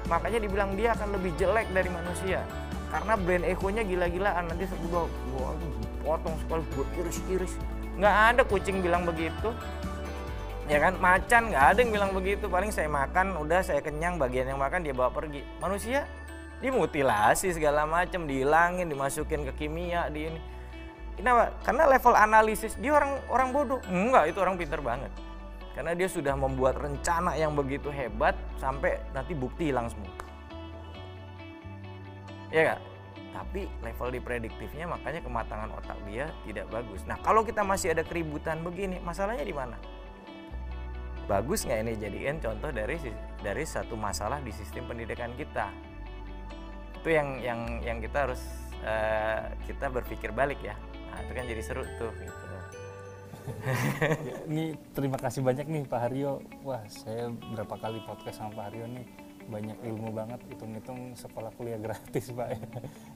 makanya 0.07 0.39
dibilang 0.45 0.77
dia 0.77 0.93
akan 0.95 1.17
lebih 1.17 1.33
jelek 1.41 1.67
dari 1.73 1.89
manusia 1.89 2.45
karena 2.89 3.15
brain 3.21 3.45
echo-nya 3.45 3.83
gila-gilaan 3.85 4.49
nanti 4.49 4.65
gua 4.89 5.05
gua 5.33 5.53
potong 6.05 6.37
sekali 6.41 6.65
gua 6.73 6.87
iris-iris 7.01 7.53
nggak 7.99 8.17
ada 8.35 8.43
kucing 8.47 8.81
bilang 8.81 9.05
begitu 9.05 9.53
ya 10.69 10.79
kan 10.81 10.97
macan 11.01 11.53
nggak 11.53 11.65
ada 11.75 11.79
yang 11.81 11.93
bilang 11.93 12.11
begitu 12.13 12.45
paling 12.49 12.73
saya 12.73 12.89
makan 12.89 13.37
udah 13.41 13.61
saya 13.61 13.81
kenyang 13.81 14.17
bagian 14.17 14.49
yang 14.49 14.61
makan 14.61 14.85
dia 14.85 14.93
bawa 14.97 15.13
pergi 15.13 15.45
manusia 15.61 16.09
dimutilasi 16.59 17.55
segala 17.55 17.85
macam 17.87 18.27
dihilangin 18.27 18.89
dimasukin 18.91 19.47
ke 19.49 19.53
kimia 19.67 20.11
di 20.11 20.29
ini 20.33 20.41
Kenapa? 21.19 21.51
Karena 21.67 21.91
level 21.91 22.15
analisis 22.15 22.79
dia 22.79 22.95
orang 22.95 23.19
orang 23.27 23.51
bodoh. 23.51 23.83
Enggak, 23.91 24.31
itu 24.31 24.39
orang 24.39 24.55
pinter 24.55 24.79
banget. 24.79 25.11
Karena 25.75 25.91
dia 25.99 26.07
sudah 26.07 26.39
membuat 26.39 26.79
rencana 26.79 27.35
yang 27.35 27.59
begitu 27.59 27.91
hebat 27.91 28.39
sampai 28.63 29.03
nanti 29.11 29.35
bukti 29.35 29.75
hilang 29.75 29.91
semua. 29.91 30.15
Ya 32.49 32.75
gak? 32.75 32.81
Tapi 33.29 33.61
level 33.85 34.09
di 34.15 34.21
prediktifnya 34.25 34.89
makanya 34.89 35.21
kematangan 35.23 35.71
otak 35.79 35.99
dia 36.09 36.33
tidak 36.49 36.67
bagus. 36.73 37.05
Nah 37.05 37.21
kalau 37.21 37.45
kita 37.45 37.63
masih 37.63 37.93
ada 37.93 38.03
keributan 38.03 38.65
begini, 38.65 38.99
masalahnya 39.05 39.45
di 39.45 39.55
mana? 39.55 39.77
Bagus 41.29 41.69
nggak 41.69 41.81
ini 41.85 41.93
jadikan 42.01 42.41
contoh 42.41 42.73
dari 42.73 42.97
dari 43.45 43.65
satu 43.69 43.95
masalah 44.01 44.41
di 44.41 44.49
sistem 44.49 44.89
pendidikan 44.89 45.37
kita. 45.37 45.69
Itu 46.99 47.09
yang 47.13 47.39
yang 47.45 47.61
yang 47.85 47.99
kita 48.01 48.27
harus 48.27 48.41
uh, 48.85 49.41
kita 49.67 49.91
berpikir 49.91 50.31
balik 50.31 50.61
ya 50.63 50.75
nah, 51.11 51.19
itu 51.25 51.33
kan 51.35 51.45
jadi 51.47 51.63
seru 51.63 51.85
tuh 51.99 52.13
gitu 52.15 52.47
ini 54.53 54.77
terima 54.93 55.17
kasih 55.17 55.41
banyak 55.41 55.65
nih 55.65 55.89
Pak 55.89 56.01
Haryo 56.05 56.45
wah 56.61 56.85
saya 56.85 57.33
berapa 57.33 57.81
kali 57.81 58.05
podcast 58.05 58.45
sama 58.45 58.53
Pak 58.53 58.65
Haryo 58.69 58.85
nih 58.93 59.07
banyak 59.49 59.79
ilmu 59.81 60.13
banget 60.13 60.41
hitung-hitung 60.53 61.17
sekolah 61.17 61.49
kuliah 61.57 61.81
gratis 61.81 62.31
Pak. 62.37 62.61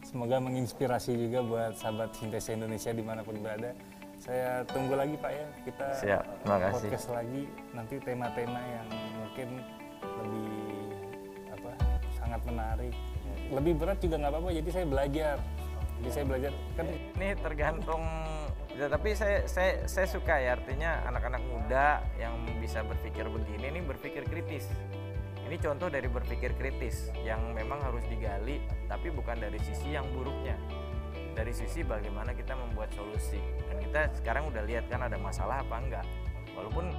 Semoga 0.08 0.40
menginspirasi 0.40 1.12
juga 1.14 1.44
buat 1.44 1.72
sahabat 1.76 2.16
Sintesa 2.16 2.56
Indonesia 2.56 2.90
di 2.90 3.04
mana 3.04 3.20
pun 3.20 3.36
berada. 3.38 3.76
Saya 4.16 4.64
tunggu 4.64 4.96
lagi 4.96 5.14
Pak 5.20 5.32
ya. 5.32 5.46
Kita 5.68 5.86
Siap, 6.00 6.24
podcast 6.46 7.12
lagi. 7.12 7.44
Nanti 7.76 8.00
tema-tema 8.00 8.58
yang 8.58 8.88
mungkin 9.20 9.48
lebih 10.00 10.52
apa 11.52 11.70
sangat 12.16 12.40
menarik. 12.48 12.94
Lebih 13.52 13.72
berat 13.76 13.98
juga 14.00 14.16
nggak 14.24 14.32
apa-apa 14.32 14.50
jadi 14.56 14.70
saya 14.72 14.86
belajar. 14.88 15.36
Jadi 16.00 16.10
saya 16.10 16.24
belajar. 16.24 16.52
Kan 16.80 16.86
ini 16.88 17.28
tergantung 17.36 18.02
ya, 18.72 18.86
tapi 18.88 19.12
saya 19.12 19.44
saya 19.44 19.84
saya 19.84 20.06
suka 20.08 20.34
ya 20.40 20.56
artinya 20.56 21.04
anak-anak 21.12 21.42
muda 21.44 22.00
yang 22.16 22.32
bisa 22.56 22.80
berpikir 22.80 23.28
begini 23.28 23.68
ini 23.68 23.80
berpikir 23.84 24.24
kritis 24.24 24.64
ini 25.52 25.60
contoh 25.60 25.92
dari 25.92 26.08
berpikir 26.08 26.56
kritis 26.56 27.12
yang 27.28 27.52
memang 27.52 27.76
harus 27.84 28.00
digali 28.08 28.64
tapi 28.88 29.12
bukan 29.12 29.36
dari 29.36 29.60
sisi 29.60 29.92
yang 29.92 30.08
buruknya. 30.16 30.56
Dari 31.36 31.52
sisi 31.52 31.84
bagaimana 31.84 32.32
kita 32.32 32.56
membuat 32.56 32.88
solusi. 32.96 33.36
Dan 33.68 33.76
kita 33.84 34.08
sekarang 34.16 34.48
udah 34.48 34.64
lihat 34.64 34.88
kan 34.88 35.04
ada 35.04 35.20
masalah 35.20 35.60
apa 35.60 35.76
enggak. 35.76 36.06
Walaupun 36.56 36.96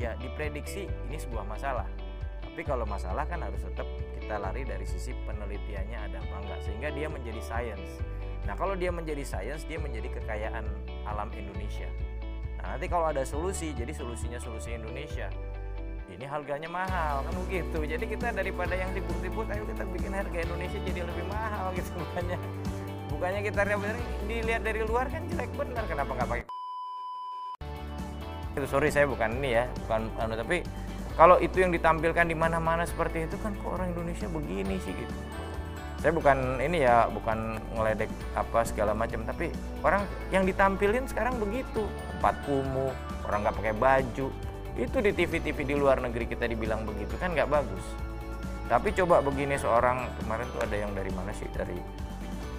ya 0.00 0.16
diprediksi 0.16 0.88
ini 0.88 1.20
sebuah 1.20 1.44
masalah. 1.44 1.84
Tapi 2.40 2.64
kalau 2.64 2.88
masalah 2.88 3.28
kan 3.28 3.44
harus 3.44 3.60
tetap 3.60 3.84
kita 4.16 4.40
lari 4.40 4.64
dari 4.64 4.88
sisi 4.88 5.12
penelitiannya 5.28 5.98
ada 6.00 6.16
apa 6.16 6.36
enggak. 6.48 6.58
Sehingga 6.64 6.88
dia 6.96 7.12
menjadi 7.12 7.44
science 7.44 8.00
Nah 8.42 8.58
kalau 8.58 8.74
dia 8.74 8.90
menjadi 8.90 9.22
sains, 9.22 9.62
dia 9.66 9.78
menjadi 9.78 10.10
kekayaan 10.18 10.66
alam 11.06 11.30
Indonesia. 11.34 11.86
Nah 12.58 12.74
nanti 12.74 12.86
kalau 12.90 13.10
ada 13.10 13.22
solusi, 13.22 13.70
jadi 13.74 13.94
solusinya 13.94 14.38
solusi 14.42 14.74
Indonesia. 14.74 15.30
Ini 16.12 16.28
harganya 16.28 16.68
mahal 16.68 17.24
kan 17.24 17.34
begitu. 17.48 17.78
Jadi 17.88 18.04
kita 18.04 18.36
daripada 18.36 18.76
yang 18.76 18.92
ribut-ribut, 18.92 19.48
ayo 19.48 19.64
kita 19.64 19.82
bikin 19.88 20.12
harga 20.12 20.38
Indonesia 20.44 20.78
jadi 20.84 21.00
lebih 21.08 21.24
mahal 21.32 21.72
gitu 21.72 21.88
bukannya. 22.04 22.38
Bukannya 23.08 23.40
kita 23.48 23.60
dilihat 24.28 24.62
dari 24.66 24.80
luar 24.84 25.08
kan 25.08 25.24
jelek 25.32 25.50
benar, 25.56 25.84
kenapa 25.88 26.10
nggak 26.12 26.28
pakai? 26.28 26.44
Itu 28.52 28.66
sorry 28.68 28.92
saya 28.92 29.08
bukan 29.08 29.40
ini 29.40 29.56
ya, 29.56 29.64
bukan 29.88 30.12
anu 30.20 30.36
tapi 30.36 30.60
kalau 31.16 31.36
itu 31.40 31.60
yang 31.60 31.72
ditampilkan 31.72 32.28
di 32.28 32.36
mana-mana 32.36 32.84
seperti 32.84 33.24
itu 33.28 33.36
kan 33.40 33.56
kok 33.56 33.68
orang 33.68 33.96
Indonesia 33.96 34.28
begini 34.28 34.76
sih 34.80 34.92
gitu 34.92 35.16
saya 36.02 36.18
bukan 36.18 36.58
ini 36.58 36.82
ya 36.82 37.06
bukan 37.14 37.62
ngeledek 37.78 38.10
apa 38.34 38.66
segala 38.66 38.90
macam 38.90 39.22
tapi 39.22 39.54
orang 39.86 40.02
yang 40.34 40.42
ditampilin 40.42 41.06
sekarang 41.06 41.38
begitu 41.38 41.86
tempat 42.10 42.34
kumuh 42.42 42.90
orang 43.22 43.46
nggak 43.46 43.56
pakai 43.62 43.74
baju 43.78 44.26
itu 44.76 45.04
di 45.04 45.12
TV-TV 45.12 45.58
di 45.68 45.76
luar 45.76 46.00
negeri 46.00 46.24
kita 46.24 46.48
dibilang 46.48 46.88
begitu 46.88 47.12
kan 47.20 47.36
nggak 47.36 47.48
bagus. 47.48 47.84
Tapi 48.72 48.88
coba 48.96 49.20
begini 49.20 49.60
seorang 49.60 50.08
kemarin 50.22 50.48
tuh 50.48 50.64
ada 50.64 50.76
yang 50.80 50.96
dari 50.96 51.12
mana 51.12 51.28
sih? 51.36 51.44
Dari 51.52 51.76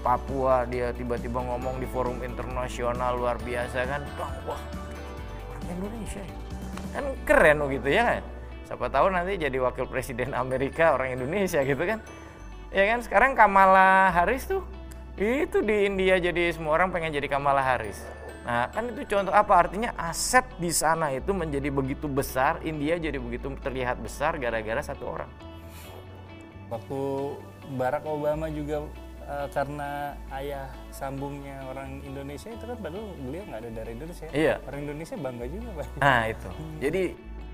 Papua 0.03 0.68
dia 0.68 0.91
tiba-tiba 0.93 1.41
ngomong 1.41 1.80
di 1.80 1.88
forum 1.89 2.22
internasional 2.22 3.18
luar 3.18 3.41
biasa 3.41 3.80
kan. 3.88 4.01
Wah 4.45 4.61
Indonesia 5.64 6.22
ya. 6.22 6.38
kan 6.93 7.05
keren 7.26 7.57
gitu 7.74 7.89
ya 7.89 8.22
siapa 8.70 8.86
tahu 8.86 9.09
nanti 9.09 9.41
jadi 9.41 9.57
wakil 9.57 9.89
presiden 9.89 10.38
Amerika 10.38 10.93
orang 10.93 11.18
Indonesia 11.18 11.66
gitu 11.66 11.82
kan? 11.82 12.03
Ya 12.70 12.89
kan 12.93 13.01
sekarang 13.01 13.34
Kamala 13.34 14.14
Harris 14.14 14.45
tuh 14.45 14.61
itu 15.18 15.61
di 15.66 15.89
India 15.89 16.18
jadi 16.18 16.53
semua 16.53 16.78
orang 16.78 16.93
pengen 16.93 17.14
jadi 17.14 17.26
Kamala 17.30 17.61
Harris 17.61 18.01
nah 18.44 18.68
kan 18.70 18.84
itu 18.91 19.08
contoh 19.08 19.32
apa? 19.32 19.54
Artinya 19.56 19.96
aset 19.96 20.44
di 20.60 20.72
sana 20.72 21.12
itu 21.16 21.32
menjadi 21.32 21.72
begitu 21.72 22.12
besar 22.12 22.60
India 22.62 23.00
jadi 23.00 23.16
begitu 23.16 23.52
terlihat 23.64 24.00
besar 24.04 24.36
gara-gara 24.36 24.84
satu 24.84 25.08
orang. 25.08 25.32
Waktu 26.68 27.00
Barack 27.80 28.04
Obama 28.04 28.52
juga 28.52 28.84
uh, 29.28 29.48
karena 29.52 30.20
ayah 30.36 30.68
sambungnya 30.91 31.64
orang 31.72 32.04
Indonesia 32.04 32.52
itu 32.52 32.64
kan 32.68 32.78
padahal 32.80 33.08
beliau 33.24 33.44
nggak 33.48 33.62
ada 33.64 33.72
dari 33.72 33.91
Indonesia. 33.96 34.28
Iya. 34.32 34.56
orang 34.68 34.80
Indonesia 34.89 35.16
bangga 35.16 35.46
juga 35.48 35.70
pak. 35.80 35.88
Nah 36.04 36.22
itu. 36.28 36.50
Jadi 36.84 37.04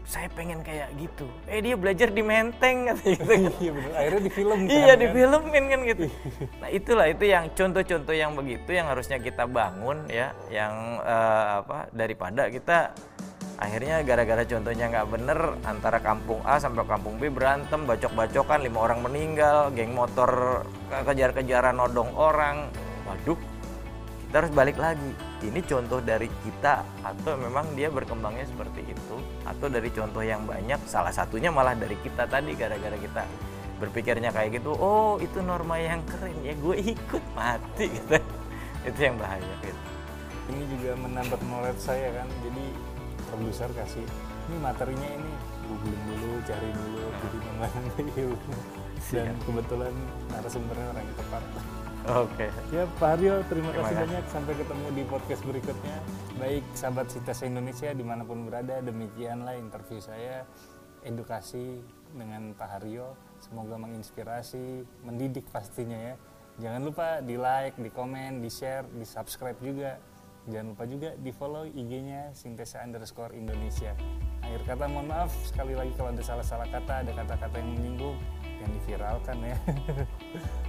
saya 0.05 0.27
pengen 0.33 0.59
kayak 0.65 0.89
gitu. 0.97 1.27
Eh 1.45 1.61
dia 1.61 1.75
belajar 1.77 2.09
di 2.09 2.23
Menteng 2.25 2.89
gitu 2.91 3.23
iya 3.63 3.71
benar 3.71 3.91
akhirnya 3.97 4.21
di 4.21 4.31
film 4.31 4.59
kan, 4.65 4.73
iya 4.73 4.93
di 4.97 5.07
filmin 5.09 5.63
kan 5.69 5.79
gitu. 5.85 6.03
Nah 6.59 6.69
itulah 6.69 7.05
itu 7.07 7.23
yang 7.29 7.45
contoh-contoh 7.53 8.15
yang 8.15 8.31
begitu 8.33 8.69
yang 8.73 8.87
harusnya 8.89 9.17
kita 9.21 9.45
bangun 9.45 10.09
ya. 10.09 10.33
Yang 10.49 10.73
uh, 11.05 11.45
apa 11.61 11.77
daripada 11.93 12.49
kita 12.49 12.93
akhirnya 13.59 14.01
gara-gara 14.07 14.43
contohnya 14.47 14.85
nggak 14.87 15.07
bener 15.11 15.39
antara 15.67 15.99
kampung 15.99 16.39
A 16.47 16.57
sampai 16.57 16.87
kampung 16.87 17.19
B 17.19 17.27
berantem 17.27 17.83
bacok-bacokan 17.83 18.63
lima 18.63 18.79
orang 18.79 19.03
meninggal 19.03 19.69
geng 19.75 19.93
motor 19.93 20.63
kejar-kejaran 20.89 21.77
nodong 21.77 22.09
orang. 22.17 22.71
Waduh 23.05 23.37
kita 24.29 24.45
harus 24.45 24.53
balik 24.53 24.77
lagi 24.77 25.28
ini 25.39 25.63
contoh 25.63 26.03
dari 26.03 26.27
kita 26.43 26.83
atau 27.03 27.39
memang 27.39 27.71
dia 27.77 27.87
berkembangnya 27.87 28.43
seperti 28.43 28.83
itu? 28.91 29.15
Atau 29.47 29.71
dari 29.71 29.87
contoh 29.93 30.19
yang 30.19 30.43
banyak 30.43 30.83
salah 30.83 31.13
satunya 31.15 31.47
malah 31.47 31.75
dari 31.75 31.95
kita 31.99 32.27
tadi 32.27 32.55
gara-gara 32.59 32.97
kita 32.99 33.23
berpikirnya 33.79 34.35
kayak 34.35 34.59
gitu 34.59 34.75
oh 34.75 35.15
itu 35.23 35.39
norma 35.39 35.79
yang 35.79 36.03
keren 36.03 36.35
ya 36.43 36.51
gue 36.55 36.75
ikut 36.95 37.23
mati. 37.31 37.87
Gitu 37.87 38.19
itu 38.89 38.99
yang 38.99 39.15
bahaya 39.15 39.53
gitu. 39.63 39.81
Ini 40.49 40.63
juga 40.75 40.91
menambah 40.99 41.39
knowledge 41.45 41.81
saya 41.81 42.09
kan 42.11 42.27
jadi 42.43 42.65
produser 43.29 43.69
kasih 43.77 44.05
ini 44.49 44.57
materinya 44.57 45.09
ini 45.13 45.31
googling 45.69 46.03
dulu 46.09 46.41
cari 46.41 46.69
dulu 46.73 47.05
jadi 47.13 47.37
memang 47.45 47.71
dan 49.13 49.35
kebetulan 49.45 49.93
narasumbernya 50.33 50.87
orang 50.89 51.05
yang 51.05 51.17
tepat 51.21 51.43
Oke. 52.09 52.49
Okay. 52.49 52.73
Ya 52.73 52.89
Pak 52.97 53.09
Haryo, 53.13 53.45
terima, 53.45 53.69
terima 53.69 53.85
kasih 53.85 53.93
kasih 53.93 53.97
banyak. 54.01 54.23
Sampai 54.33 54.53
ketemu 54.57 54.87
di 54.97 55.03
podcast 55.05 55.41
berikutnya. 55.45 55.97
Baik 56.41 56.65
sahabat 56.73 57.05
Sitas 57.13 57.45
Indonesia 57.45 57.89
di 57.93 58.01
mana 58.01 58.25
pun 58.25 58.49
berada, 58.49 58.81
demikianlah 58.81 59.53
interview 59.61 60.01
saya. 60.01 60.41
Edukasi 61.05 61.77
dengan 62.17 62.57
Pak 62.57 62.65
Haryo. 62.65 63.13
Semoga 63.37 63.77
menginspirasi, 63.77 64.89
mendidik 65.05 65.45
pastinya 65.53 66.01
ya. 66.01 66.15
Jangan 66.57 66.81
lupa 66.81 67.21
di 67.21 67.37
like, 67.37 67.77
di 67.77 67.93
komen, 67.93 68.41
di 68.41 68.49
share, 68.49 68.89
di 68.89 69.05
subscribe 69.05 69.61
juga. 69.61 70.01
Jangan 70.49 70.65
lupa 70.73 70.89
juga 70.89 71.13
di 71.13 71.29
follow 71.29 71.69
IG-nya 71.69 72.33
Sintesa 72.33 72.81
underscore 72.81 73.37
Indonesia. 73.37 73.93
Akhir 74.41 74.65
kata 74.65 74.89
mohon 74.89 75.13
maaf 75.13 75.29
sekali 75.45 75.77
lagi 75.77 75.93
kalau 75.93 76.09
ada 76.09 76.25
salah-salah 76.25 76.65
kata, 76.73 77.05
ada 77.05 77.11
kata-kata 77.13 77.53
yang 77.61 77.69
menyinggung, 77.77 78.17
yang 78.65 78.69
diviralkan 78.81 79.37
ya. 79.45 79.57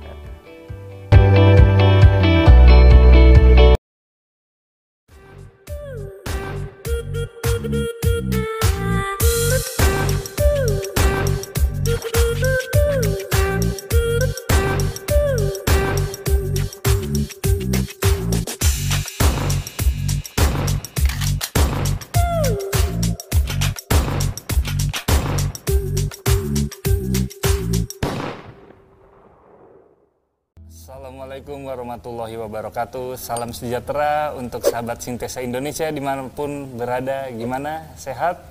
Warahmatullahi 31.71 32.35
wabarakatuh 32.35 33.15
Salam 33.15 33.55
sejahtera 33.55 34.35
untuk 34.35 34.59
sahabat 34.67 34.99
Sintesa 34.99 35.39
Indonesia 35.39 35.87
di 35.87 36.03
mana 36.03 36.27
pun 36.27 36.67
berada 36.75 37.31
Gimana? 37.31 37.95
Sehat? 37.95 38.43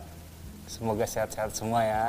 Semoga 0.64 1.04
sehat-sehat 1.04 1.52
semua 1.52 1.84
ya 1.84 2.04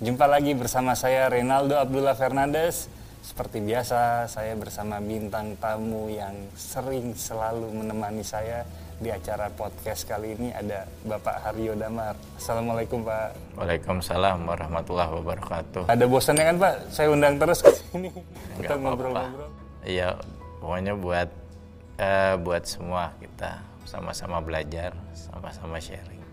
Jumpa 0.00 0.24
lagi 0.24 0.56
bersama 0.56 0.96
saya 0.96 1.28
Reynaldo 1.28 1.76
Abdullah 1.76 2.16
Fernandes 2.16 2.88
Seperti 3.20 3.60
biasa 3.60 4.24
saya 4.24 4.56
bersama 4.56 5.04
bintang 5.04 5.52
tamu 5.60 6.08
yang 6.08 6.32
sering 6.56 7.12
selalu 7.12 7.68
menemani 7.84 8.24
saya 8.24 8.64
di 8.94 9.10
acara 9.10 9.50
podcast 9.50 10.06
kali 10.06 10.38
ini 10.38 10.48
ada 10.54 10.86
Bapak 11.02 11.42
Haryo 11.42 11.74
Damar. 11.74 12.14
Assalamualaikum 12.38 13.02
Pak. 13.02 13.58
Waalaikumsalam 13.58 14.46
warahmatullahi 14.46 15.10
wabarakatuh. 15.18 15.90
Ada 15.90 16.04
bosannya 16.06 16.44
kan 16.46 16.56
Pak? 16.62 16.74
Saya 16.94 17.10
undang 17.10 17.34
terus 17.34 17.58
ke 17.58 17.74
sini. 17.74 18.14
Kita 18.54 18.78
ngobrol-ngobrol. 18.78 19.50
Iya, 19.84 20.16
pokoknya 20.64 20.96
buat 20.96 21.28
eh, 22.00 22.34
buat 22.40 22.64
semua 22.64 23.12
kita 23.20 23.60
sama-sama 23.84 24.40
belajar, 24.40 24.96
sama-sama 25.12 25.76
sharing. 25.76 26.24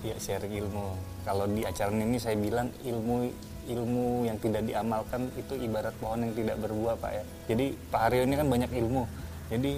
Iya 0.00 0.16
sharing 0.16 0.56
ilmu. 0.64 0.96
Kalau 1.28 1.44
di 1.44 1.68
acara 1.68 1.92
ini 1.92 2.16
saya 2.16 2.40
bilang 2.40 2.72
ilmu 2.80 3.28
ilmu 3.64 4.28
yang 4.28 4.36
tidak 4.40 4.64
diamalkan 4.64 5.28
itu 5.36 5.56
ibarat 5.60 5.92
pohon 6.00 6.24
yang 6.24 6.32
tidak 6.32 6.56
berbuah 6.64 6.96
Pak 6.96 7.12
ya. 7.12 7.24
Jadi 7.52 7.66
Pak 7.92 8.00
Haryo 8.08 8.22
ini 8.24 8.34
kan 8.40 8.48
banyak 8.48 8.70
ilmu. 8.72 9.04
Jadi 9.52 9.72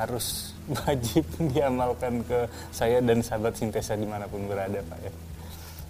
harus 0.00 0.56
wajib 0.80 1.24
diamalkan 1.52 2.24
ke 2.24 2.48
saya 2.72 3.04
dan 3.04 3.20
sahabat 3.20 3.60
sintesa 3.60 3.92
di 3.92 4.08
mana 4.08 4.24
pun 4.24 4.48
berada 4.48 4.80
Pak 4.80 4.98
ya. 5.04 5.12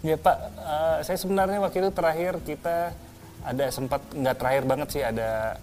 Ya 0.04 0.16
Pak, 0.20 0.36
eh, 0.58 0.98
saya 1.06 1.18
sebenarnya 1.22 1.62
waktu 1.62 1.86
itu 1.86 1.90
terakhir 1.94 2.42
kita 2.42 2.92
ada 3.44 3.64
sempat 3.70 4.00
nggak 4.10 4.36
terakhir 4.36 4.64
banget 4.66 4.88
sih 4.90 5.02
ada 5.04 5.56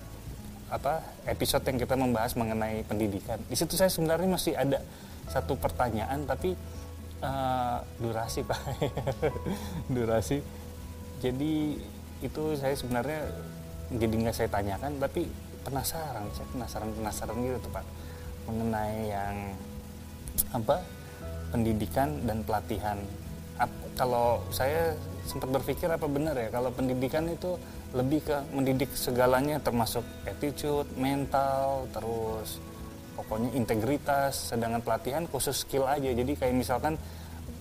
apa 0.72 1.03
episode 1.28 1.67
yang 1.67 1.78
kita 1.78 1.99
membahas 1.99 2.34
mengenai 2.39 2.88
pendidikan. 2.88 3.38
Di 3.51 3.59
situ 3.59 3.76
saya 3.76 3.91
sebenarnya 3.91 4.30
masih 4.32 4.55
ada 4.55 4.80
satu 5.28 5.59
pertanyaan 5.59 6.24
tapi 6.24 6.55
eh, 7.19 7.78
durasi 7.99 8.41
Pak, 8.49 8.61
durasi. 9.91 10.39
Jadi 11.19 11.78
itu 12.24 12.43
saya 12.55 12.74
sebenarnya 12.74 13.28
jadi 13.91 14.15
nggak 14.15 14.36
saya 14.36 14.49
tanyakan 14.49 14.95
tapi 14.97 15.28
penasaran, 15.67 16.26
saya 16.32 16.47
penasaran 16.55 16.89
penasaran 16.95 17.36
gitu 17.43 17.57
tuh 17.67 17.72
Pak 17.76 17.86
mengenai 18.49 19.11
yang 19.11 19.36
apa 20.55 20.80
pendidikan 21.51 22.24
dan 22.24 22.47
pelatihan. 22.47 22.97
Ap- 23.59 23.91
kalau 23.99 24.39
saya 24.49 24.95
sempat 25.28 25.51
berpikir 25.51 25.86
apa 25.91 26.07
benar 26.09 26.34
ya 26.34 26.49
kalau 26.49 26.74
pendidikan 26.74 27.30
itu 27.30 27.59
lebih 27.92 28.24
ke 28.24 28.38
mendidik 28.56 28.92
segalanya 28.96 29.60
termasuk 29.60 30.04
attitude, 30.24 30.88
mental, 30.96 31.88
terus 31.92 32.60
pokoknya 33.20 33.52
integritas. 33.56 34.52
Sedangkan 34.56 34.80
pelatihan 34.80 35.24
khusus 35.28 35.64
skill 35.68 35.88
aja. 35.88 36.08
Jadi 36.08 36.34
kayak 36.36 36.56
misalkan 36.56 36.96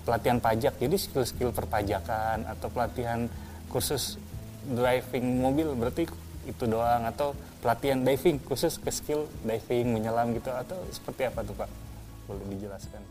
pelatihan 0.06 0.38
pajak, 0.38 0.74
jadi 0.80 0.96
skill-skill 0.96 1.50
perpajakan 1.52 2.46
atau 2.48 2.68
pelatihan 2.72 3.26
khusus 3.70 4.18
driving 4.66 5.40
mobil 5.40 5.72
berarti 5.72 6.04
itu 6.48 6.64
doang 6.66 7.04
atau 7.06 7.36
pelatihan 7.60 8.00
diving 8.00 8.40
khusus 8.48 8.80
ke 8.80 8.90
skill 8.90 9.28
diving 9.44 9.92
menyelam 9.92 10.32
gitu 10.32 10.50
atau 10.50 10.76
seperti 10.88 11.28
apa 11.28 11.44
tuh 11.44 11.54
Pak? 11.54 11.70
Boleh 12.26 12.46
dijelaskan? 12.56 13.02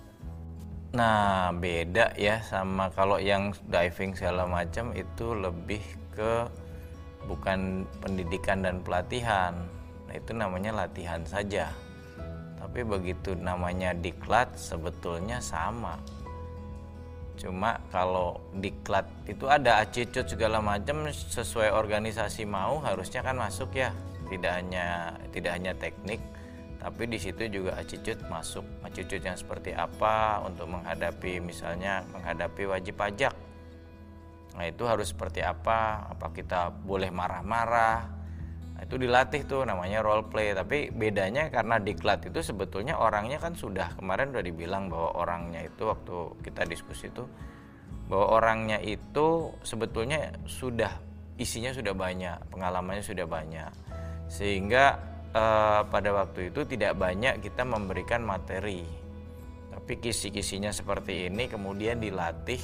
Nah, 0.90 1.54
beda 1.54 2.18
ya 2.18 2.42
sama 2.42 2.90
kalau 2.90 3.22
yang 3.22 3.54
diving 3.70 4.18
segala 4.18 4.50
macam 4.50 4.90
itu 4.98 5.38
lebih 5.38 5.84
ke 6.18 6.50
bukan 7.30 7.86
pendidikan 8.02 8.66
dan 8.66 8.82
pelatihan. 8.82 9.54
Nah, 10.10 10.14
itu 10.18 10.34
namanya 10.34 10.74
latihan 10.74 11.22
saja. 11.30 11.70
Tapi 12.58 12.82
begitu 12.82 13.38
namanya 13.38 13.94
diklat 13.94 14.58
sebetulnya 14.58 15.38
sama. 15.38 16.02
Cuma 17.40 17.80
kalau 17.94 18.42
diklat 18.60 19.08
itu 19.30 19.48
ada 19.48 19.80
acicut 19.80 20.28
segala 20.28 20.60
macam 20.60 21.08
sesuai 21.08 21.72
organisasi 21.72 22.44
mau 22.44 22.84
harusnya 22.84 23.24
kan 23.24 23.38
masuk 23.40 23.72
ya. 23.78 23.96
Tidak 24.28 24.52
hanya 24.52 25.16
tidak 25.32 25.56
hanya 25.56 25.72
teknik, 25.74 26.20
tapi 26.80 27.12
di 27.12 27.20
situ 27.20 27.48
juga 27.48 27.80
acicut 27.80 28.20
masuk. 28.32 28.68
Acicut 28.84 29.24
yang 29.24 29.40
seperti 29.40 29.72
apa 29.72 30.44
untuk 30.44 30.68
menghadapi 30.68 31.44
misalnya 31.44 32.04
menghadapi 32.12 32.68
wajib 32.68 33.00
pajak. 33.00 33.32
Nah, 34.60 34.68
itu 34.68 34.84
harus 34.84 35.16
seperti 35.16 35.40
apa? 35.40 36.12
Apa 36.12 36.36
kita 36.36 36.68
boleh 36.68 37.08
marah-marah? 37.16 38.12
Nah, 38.76 38.82
itu 38.84 39.00
dilatih 39.00 39.48
tuh 39.48 39.64
namanya 39.64 40.04
role 40.04 40.28
play. 40.28 40.52
Tapi 40.52 40.92
bedanya 40.92 41.48
karena 41.48 41.80
diklat 41.80 42.28
itu 42.28 42.44
sebetulnya 42.44 43.00
orangnya 43.00 43.40
kan 43.40 43.56
sudah 43.56 43.96
kemarin 43.96 44.36
udah 44.36 44.44
dibilang 44.44 44.92
bahwa 44.92 45.16
orangnya 45.16 45.64
itu 45.64 45.88
waktu 45.88 46.44
kita 46.44 46.68
diskusi 46.68 47.08
itu 47.08 47.24
bahwa 48.12 48.36
orangnya 48.36 48.84
itu 48.84 49.56
sebetulnya 49.64 50.36
sudah 50.44 50.92
isinya 51.40 51.72
sudah 51.72 51.96
banyak, 51.96 52.52
pengalamannya 52.52 53.00
sudah 53.08 53.24
banyak. 53.32 53.72
Sehingga 54.28 55.00
eh, 55.32 55.82
pada 55.88 56.10
waktu 56.12 56.52
itu 56.52 56.68
tidak 56.68 57.00
banyak 57.00 57.40
kita 57.40 57.64
memberikan 57.64 58.28
materi. 58.28 58.84
Tapi 59.72 60.04
kisi-kisinya 60.04 60.76
seperti 60.76 61.32
ini 61.32 61.48
kemudian 61.48 62.04
dilatih 62.04 62.60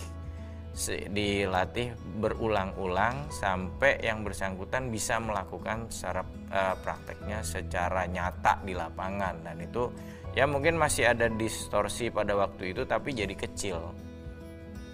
dilatih 1.08 1.96
berulang-ulang 2.20 3.32
sampai 3.32 3.96
yang 4.04 4.28
bersangkutan 4.28 4.92
bisa 4.92 5.24
melakukan 5.24 5.88
secara 5.88 6.22
eh, 6.52 6.76
prakteknya 6.84 7.40
secara 7.40 8.04
nyata 8.12 8.60
di 8.60 8.76
lapangan. 8.76 9.40
Dan 9.40 9.64
itu 9.64 9.88
ya 10.36 10.44
mungkin 10.44 10.76
masih 10.76 11.16
ada 11.16 11.32
distorsi 11.32 12.12
pada 12.12 12.36
waktu 12.36 12.76
itu 12.76 12.84
tapi 12.84 13.16
jadi 13.16 13.32
kecil. 13.32 13.80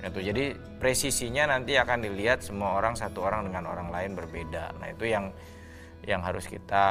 Itu 0.05 0.21
jadi 0.21 0.53
presisinya 0.77 1.57
nanti 1.57 1.77
akan 1.77 2.05
dilihat 2.05 2.45
semua 2.45 2.77
orang 2.77 2.93
satu 2.93 3.25
orang 3.25 3.49
dengan 3.49 3.65
orang 3.65 3.89
lain 3.89 4.13
berbeda. 4.13 4.77
Nah 4.77 4.93
itu 4.93 5.09
yang 5.09 5.33
yang 6.05 6.21
harus 6.21 6.45
kita 6.45 6.85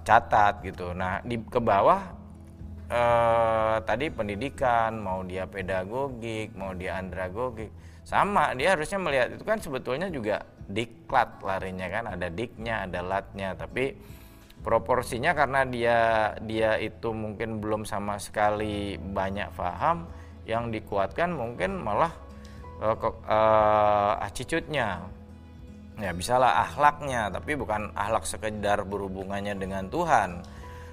catat 0.00 0.64
gitu. 0.64 0.96
Nah 0.96 1.20
di 1.20 1.36
ke 1.44 1.60
bawah 1.60 2.08
eh, 2.88 3.76
tadi 3.84 4.08
pendidikan 4.08 4.96
mau 4.96 5.20
dia 5.28 5.44
pedagogik 5.44 6.56
mau 6.56 6.72
dia 6.72 6.96
andragogik 6.96 7.68
sama 8.10 8.50
dia 8.58 8.74
harusnya 8.74 8.98
melihat 8.98 9.38
itu 9.38 9.44
kan 9.46 9.62
sebetulnya 9.62 10.10
juga 10.10 10.42
diklat 10.66 11.38
larinya 11.46 11.86
kan 11.86 12.04
ada 12.10 12.26
diknya 12.26 12.90
ada 12.90 13.06
latnya 13.06 13.54
tapi 13.54 13.94
proporsinya 14.66 15.30
karena 15.30 15.62
dia 15.62 15.98
dia 16.42 16.74
itu 16.82 17.14
mungkin 17.14 17.62
belum 17.62 17.86
sama 17.86 18.18
sekali 18.18 18.98
banyak 18.98 19.54
paham 19.54 20.10
yang 20.42 20.74
dikuatkan 20.74 21.30
mungkin 21.30 21.78
malah 21.78 22.10
eh, 22.82 22.96
ke- 22.98 23.20
eh, 23.30 24.12
attitude-nya. 24.26 24.88
Ya 26.00 26.16
bisalah 26.16 26.64
akhlaknya 26.64 27.28
tapi 27.28 27.60
bukan 27.60 27.92
akhlak 27.92 28.24
sekedar 28.24 28.88
berhubungannya 28.88 29.52
dengan 29.52 29.84
Tuhan 29.92 30.40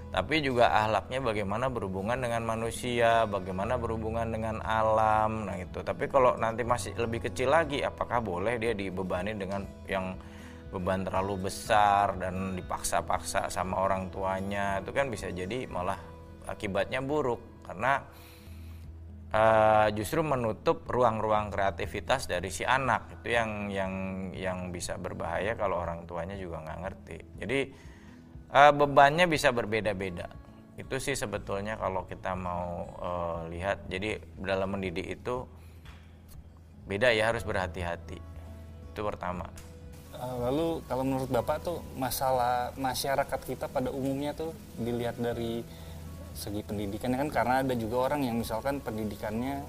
tapi 0.07 0.39
juga 0.39 0.71
akhlaknya 0.71 1.19
bagaimana 1.19 1.67
berhubungan 1.67 2.17
dengan 2.17 2.43
manusia 2.47 3.27
bagaimana 3.27 3.75
berhubungan 3.75 4.27
dengan 4.31 4.63
alam 4.63 5.45
nah 5.45 5.59
itu 5.59 5.83
tapi 5.83 6.07
kalau 6.07 6.39
nanti 6.39 6.63
masih 6.63 6.95
lebih 6.95 7.27
kecil 7.27 7.51
lagi 7.51 7.83
apakah 7.83 8.23
boleh 8.23 8.55
dia 8.55 8.71
dibebani 8.71 9.35
dengan 9.35 9.67
yang 9.85 10.15
beban 10.67 11.07
terlalu 11.07 11.47
besar 11.47 12.19
dan 12.19 12.55
dipaksa-paksa 12.59 13.47
sama 13.47 13.79
orang 13.79 14.11
tuanya? 14.11 14.83
Itu 14.83 14.91
kan 14.91 15.07
bisa 15.07 15.31
jadi 15.31 15.67
malah 15.67 15.97
akibatnya 16.47 16.99
buruk. 16.99 17.63
Karena 17.63 18.03
eh, 19.31 19.87
justru 19.95 20.23
menutup 20.23 20.83
ruang-ruang 20.87 21.51
kreativitas 21.51 22.27
dari 22.27 22.51
si 22.51 22.67
anak. 22.67 23.19
Itu 23.19 23.27
yang 23.31 23.71
yang 23.71 23.93
yang 24.35 24.57
bisa 24.75 24.99
berbahaya 24.99 25.55
kalau 25.55 25.79
orang 25.79 26.03
tuanya 26.03 26.35
juga 26.35 26.63
nggak 26.63 26.79
ngerti. 26.83 27.17
Jadi 27.39 27.59
uh, 28.51 28.71
bebannya 28.73 29.25
bisa 29.27 29.51
berbeda-beda. 29.51 30.29
Itu 30.77 31.01
sih 31.01 31.17
sebetulnya 31.17 31.75
kalau 31.81 32.05
kita 32.05 32.37
mau 32.37 32.85
uh, 33.01 33.41
lihat. 33.49 33.89
Jadi 33.89 34.21
dalam 34.37 34.77
mendidik 34.77 35.09
itu 35.09 35.43
beda 36.85 37.11
ya 37.11 37.33
harus 37.33 37.41
berhati-hati. 37.43 38.19
Itu 38.93 39.01
pertama. 39.01 39.49
Uh, 40.17 40.49
lalu 40.49 40.67
kalau 40.85 41.03
menurut 41.05 41.29
bapak 41.29 41.61
tuh 41.61 41.77
masalah 41.97 42.73
masyarakat 42.77 43.39
kita 43.45 43.65
pada 43.69 43.89
umumnya 43.93 44.33
tuh 44.33 44.53
dilihat 44.77 45.17
dari 45.17 45.61
segi 46.37 46.61
pendidikan 46.61 47.17
kan 47.17 47.29
karena 47.33 47.65
ada 47.65 47.73
juga 47.73 48.09
orang 48.13 48.29
yang 48.29 48.37
misalkan 48.37 48.77
pendidikannya 48.77 49.65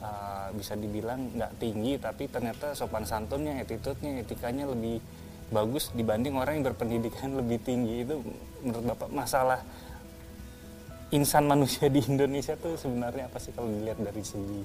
uh, 0.00 0.48
bisa 0.56 0.72
dibilang 0.72 1.36
nggak 1.36 1.52
tinggi 1.60 2.00
tapi 2.00 2.32
ternyata 2.32 2.72
sopan 2.72 3.04
santunnya 3.04 3.60
attitude-nya 3.60 4.24
etikanya 4.24 4.64
lebih 4.72 5.04
bagus 5.52 5.92
dibanding 5.92 6.34
orang 6.40 6.58
yang 6.58 6.66
berpendidikan 6.72 7.36
lebih 7.36 7.60
tinggi. 7.60 8.08
Itu 8.08 8.24
menurut 8.64 8.96
bapak 8.96 9.08
masalah 9.12 9.60
insan 11.12 11.44
manusia 11.44 11.92
di 11.92 12.00
Indonesia 12.08 12.56
tuh 12.56 12.80
sebenarnya 12.80 13.28
apa 13.28 13.36
sih 13.36 13.52
kalau 13.52 13.68
dilihat 13.68 14.00
dari 14.00 14.24
segi 14.24 14.64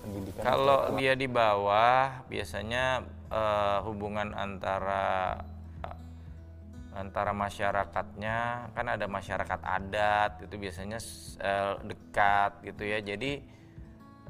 pendidikan? 0.00 0.42
Kalau 0.46 0.94
dia 0.94 1.18
di 1.18 1.26
bawah 1.26 2.22
biasanya 2.30 3.02
uh, 3.28 3.82
hubungan 3.84 4.30
antara 4.32 5.42
antara 6.92 7.32
masyarakatnya 7.32 8.68
kan 8.76 8.86
ada 8.86 9.08
masyarakat 9.08 9.60
adat 9.64 10.44
itu 10.44 10.54
biasanya 10.60 11.00
uh, 11.40 11.80
dekat 11.82 12.52
gitu 12.68 12.82
ya. 12.84 12.98
Jadi 13.00 13.40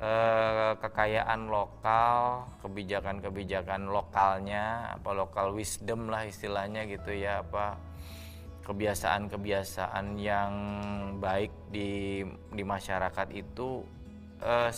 uh, 0.03 0.75
kekayaan 0.83 1.47
lokal 1.47 2.51
kebijakan-kebijakan 2.61 3.89
lokalnya 3.89 4.93
apa 4.99 5.11
lokal 5.15 5.55
wisdom 5.55 6.11
lah 6.11 6.27
istilahnya 6.27 6.85
gitu 6.91 7.15
ya 7.15 7.47
apa 7.47 7.79
kebiasaan-kebiasaan 8.63 10.19
yang 10.19 10.53
baik 11.19 11.51
di 11.71 12.23
di 12.51 12.63
masyarakat 12.63 13.29
itu 13.35 13.83
uh, 14.43 14.71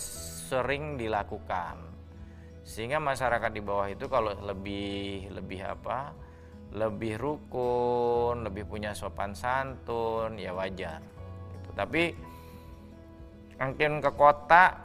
sering 0.48 1.00
dilakukan 1.00 1.80
sehingga 2.64 2.96
masyarakat 2.96 3.52
di 3.52 3.60
bawah 3.60 3.92
itu 3.92 4.08
kalau 4.08 4.32
lebih 4.40 5.28
lebih 5.36 5.60
apa 5.68 6.16
lebih 6.74 7.20
rukun 7.20 8.40
lebih 8.48 8.64
punya 8.64 8.96
sopan 8.96 9.36
santun 9.36 10.40
ya 10.40 10.56
wajar 10.56 10.98
gitu. 11.52 11.70
tapi 11.76 12.02
mungkin 13.60 14.00
ke 14.00 14.10
kota 14.16 14.83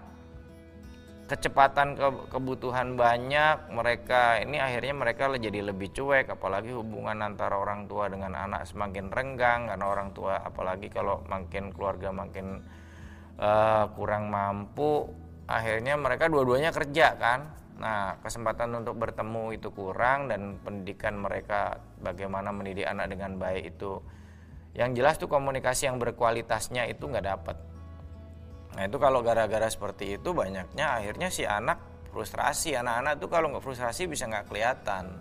kecepatan 1.29 1.93
ke, 1.93 2.07
kebutuhan 2.33 2.97
banyak 2.97 3.69
mereka 3.69 4.41
ini 4.41 4.57
akhirnya 4.57 4.97
mereka 4.97 5.29
jadi 5.37 5.61
lebih 5.61 5.93
cuek. 5.93 6.33
Apalagi 6.33 6.73
hubungan 6.73 7.21
antara 7.21 7.53
orang 7.55 7.85
tua 7.85 8.09
dengan 8.09 8.33
anak 8.33 8.65
semakin 8.65 9.13
renggang 9.13 9.69
karena 9.69 9.85
orang 9.85 10.09
tua 10.17 10.41
apalagi 10.41 10.89
kalau 10.89 11.21
makin 11.29 11.69
keluarga 11.69 12.09
makin 12.09 12.65
uh, 13.37 13.85
kurang 13.93 14.33
mampu 14.33 15.05
akhirnya 15.45 15.93
mereka 15.95 16.25
dua-duanya 16.25 16.73
kerja 16.73 17.13
kan? 17.21 17.53
Nah 17.77 18.17
kesempatan 18.25 18.73
untuk 18.81 18.97
bertemu 18.97 19.53
itu 19.53 19.69
kurang 19.69 20.33
dan 20.33 20.57
pendidikan 20.65 21.21
mereka 21.21 21.77
bagaimana 22.01 22.49
mendidik 22.49 22.89
anak 22.89 23.13
dengan 23.13 23.37
baik 23.37 23.77
itu 23.77 24.01
yang 24.73 24.93
jelas 24.97 25.17
tuh 25.17 25.29
komunikasi 25.29 25.89
yang 25.89 25.97
berkualitasnya 25.97 26.85
itu 26.89 27.05
nggak 27.05 27.25
dapat 27.25 27.68
Nah 28.79 28.87
itu 28.87 28.95
kalau 28.95 29.19
gara-gara 29.19 29.67
seperti 29.67 30.15
itu 30.15 30.31
banyaknya 30.31 31.03
akhirnya 31.03 31.27
si 31.27 31.43
anak 31.43 32.07
frustrasi. 32.15 32.79
Anak-anak 32.79 33.19
tuh 33.19 33.27
kalau 33.27 33.51
nggak 33.51 33.59
frustrasi 33.59 34.07
bisa 34.07 34.23
nggak 34.31 34.47
kelihatan. 34.47 35.19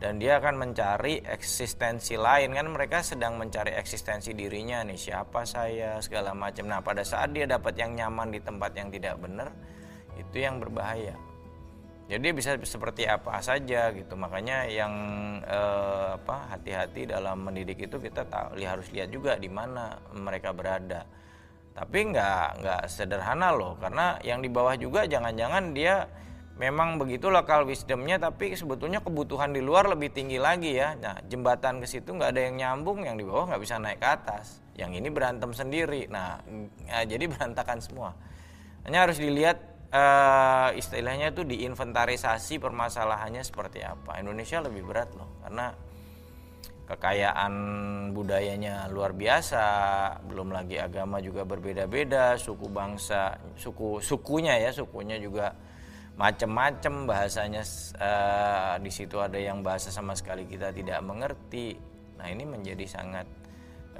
Dan 0.00 0.16
dia 0.16 0.40
akan 0.40 0.56
mencari 0.56 1.20
eksistensi 1.20 2.16
lain 2.16 2.56
kan 2.56 2.64
mereka 2.64 3.04
sedang 3.04 3.36
mencari 3.36 3.76
eksistensi 3.76 4.32
dirinya 4.32 4.80
nih 4.88 4.96
siapa 4.96 5.44
saya 5.44 6.00
segala 6.00 6.32
macam. 6.32 6.64
Nah 6.64 6.80
pada 6.80 7.04
saat 7.04 7.36
dia 7.36 7.44
dapat 7.44 7.76
yang 7.76 7.92
nyaman 7.92 8.32
di 8.32 8.40
tempat 8.40 8.72
yang 8.72 8.88
tidak 8.88 9.20
benar 9.20 9.52
itu 10.16 10.40
yang 10.40 10.56
berbahaya. 10.56 11.12
Jadi 12.08 12.24
bisa 12.32 12.56
seperti 12.56 13.04
apa 13.04 13.36
saja 13.44 13.92
gitu. 13.92 14.16
Makanya 14.16 14.64
yang 14.64 14.94
eh, 15.44 16.16
apa 16.16 16.56
hati-hati 16.56 17.04
dalam 17.04 17.44
mendidik 17.44 17.84
itu 17.84 18.00
kita 18.00 18.24
tahu 18.24 18.56
harus 18.64 18.88
lihat 18.96 19.12
juga 19.12 19.36
di 19.36 19.52
mana 19.52 20.00
mereka 20.16 20.56
berada 20.56 21.04
tapi 21.78 22.10
nggak 22.10 22.46
nggak 22.58 22.82
sederhana 22.90 23.54
loh. 23.54 23.78
Karena 23.78 24.18
yang 24.26 24.42
di 24.42 24.50
bawah 24.50 24.74
juga 24.74 25.06
jangan-jangan 25.06 25.70
dia 25.70 26.10
memang 26.58 26.98
begitu 26.98 27.30
lokal 27.30 27.62
wisdomnya 27.62 28.18
tapi 28.18 28.58
sebetulnya 28.58 28.98
kebutuhan 28.98 29.54
di 29.54 29.62
luar 29.62 29.86
lebih 29.86 30.10
tinggi 30.10 30.42
lagi 30.42 30.74
ya. 30.74 30.98
Nah 30.98 31.22
jembatan 31.30 31.78
ke 31.78 31.86
situ 31.86 32.10
nggak 32.18 32.34
ada 32.34 32.40
yang 32.50 32.54
nyambung 32.58 33.06
yang 33.06 33.14
di 33.14 33.22
bawah 33.22 33.54
nggak 33.54 33.62
bisa 33.62 33.78
naik 33.78 34.02
ke 34.02 34.08
atas. 34.10 34.58
Yang 34.74 34.98
ini 34.98 35.08
berantem 35.14 35.54
sendiri. 35.54 36.10
Nah 36.10 36.42
ya, 36.90 37.06
jadi 37.14 37.30
berantakan 37.30 37.78
semua. 37.78 38.18
Hanya 38.82 39.06
harus 39.06 39.22
dilihat 39.22 39.62
uh, 39.94 40.74
istilahnya 40.74 41.30
itu 41.30 41.46
diinventarisasi 41.46 42.58
permasalahannya 42.58 43.46
seperti 43.46 43.86
apa. 43.86 44.18
Indonesia 44.18 44.58
lebih 44.58 44.82
berat 44.82 45.14
loh 45.14 45.30
karena 45.46 45.78
kekayaan 46.88 47.52
budayanya 48.16 48.88
luar 48.88 49.12
biasa, 49.12 49.64
belum 50.24 50.56
lagi 50.56 50.80
agama 50.80 51.20
juga 51.20 51.44
berbeda-beda, 51.44 52.40
suku 52.40 52.64
bangsa, 52.72 53.36
suku 53.60 54.00
sukunya 54.00 54.56
ya, 54.56 54.72
sukunya 54.72 55.20
juga 55.20 55.52
macam-macam 56.16 57.06
bahasanya 57.06 57.62
uh, 58.00 58.74
di 58.80 58.90
situ 58.90 59.20
ada 59.20 59.36
yang 59.36 59.60
bahasa 59.60 59.92
sama 59.92 60.16
sekali 60.16 60.48
kita 60.48 60.72
tidak 60.72 61.04
mengerti. 61.04 61.76
Nah, 62.18 62.26
ini 62.26 62.42
menjadi 62.42 62.88
sangat 62.88 63.28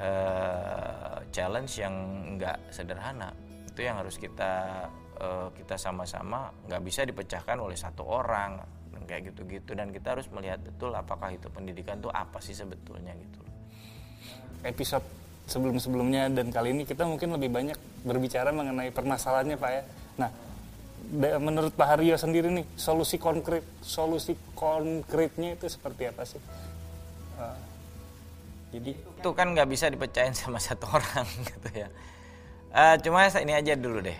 uh, 0.00 1.22
challenge 1.28 1.78
yang 1.78 1.94
enggak 2.34 2.56
sederhana. 2.72 3.30
Itu 3.68 3.84
yang 3.84 4.00
harus 4.00 4.16
kita 4.16 4.82
uh, 5.20 5.52
kita 5.52 5.76
sama-sama 5.76 6.50
nggak 6.66 6.82
bisa 6.82 7.04
dipecahkan 7.04 7.60
oleh 7.60 7.76
satu 7.76 8.02
orang 8.02 8.77
kayak 9.08 9.32
gitu-gitu. 9.32 9.72
Dan 9.72 9.90
kita 9.90 10.14
harus 10.14 10.28
melihat 10.28 10.60
betul 10.60 10.92
apakah 10.92 11.32
itu 11.32 11.48
pendidikan 11.48 11.96
itu 11.96 12.12
apa 12.12 12.38
sih 12.44 12.52
sebetulnya 12.52 13.16
gitu 13.16 13.48
episode 14.66 15.04
sebelum-sebelumnya 15.48 16.28
dan 16.32 16.50
kali 16.50 16.74
ini 16.74 16.82
kita 16.84 17.06
mungkin 17.06 17.32
lebih 17.38 17.48
banyak 17.52 17.78
berbicara 18.04 18.52
mengenai 18.52 18.90
permasalahannya 18.92 19.56
Pak 19.56 19.70
ya. 19.70 19.82
Nah 20.20 20.30
menurut 21.40 21.72
Pak 21.72 21.88
Haryo 21.96 22.20
sendiri 22.20 22.52
nih 22.52 22.66
solusi 22.76 23.16
konkret 23.16 23.64
solusi 23.80 24.36
konkretnya 24.52 25.56
itu 25.56 25.66
seperti 25.70 26.10
apa 26.10 26.22
sih? 26.28 26.42
Uh, 27.38 27.56
jadi 28.74 28.92
itu 28.92 29.30
kan 29.32 29.56
nggak 29.56 29.68
bisa 29.72 29.88
dipecahin 29.88 30.36
sama 30.36 30.60
satu 30.60 30.84
orang 30.90 31.24
gitu 31.48 31.68
ya. 31.72 31.88
Uh, 32.68 33.00
cuma 33.00 33.24
ini 33.40 33.56
aja 33.56 33.72
dulu 33.72 34.04
deh 34.04 34.18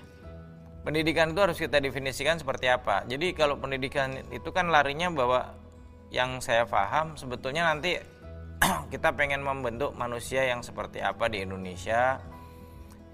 pendidikan 0.86 1.34
itu 1.34 1.40
harus 1.42 1.58
kita 1.58 1.82
definisikan 1.82 2.38
seperti 2.38 2.70
apa. 2.70 3.06
Jadi 3.06 3.34
kalau 3.34 3.58
pendidikan 3.58 4.14
itu 4.30 4.50
kan 4.54 4.70
larinya 4.70 5.10
bahwa 5.10 5.54
yang 6.08 6.40
saya 6.40 6.64
paham 6.64 7.16
sebetulnya 7.20 7.68
nanti 7.68 8.00
kita 8.92 9.12
pengen 9.14 9.44
membentuk 9.44 9.92
manusia 9.94 10.48
yang 10.48 10.64
seperti 10.64 11.04
apa 11.04 11.28
di 11.28 11.44
Indonesia 11.44 12.18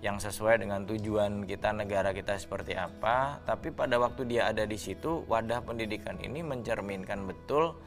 yang 0.04 0.20
sesuai 0.20 0.60
dengan 0.60 0.84
tujuan 0.84 1.48
kita 1.48 1.72
negara 1.72 2.12
kita 2.12 2.36
seperti 2.36 2.76
apa 2.76 3.40
tapi 3.48 3.72
pada 3.72 3.96
waktu 3.96 4.28
dia 4.28 4.52
ada 4.52 4.68
di 4.68 4.76
situ 4.76 5.24
wadah 5.24 5.64
pendidikan 5.64 6.20
ini 6.20 6.44
mencerminkan 6.44 7.24
betul 7.24 7.80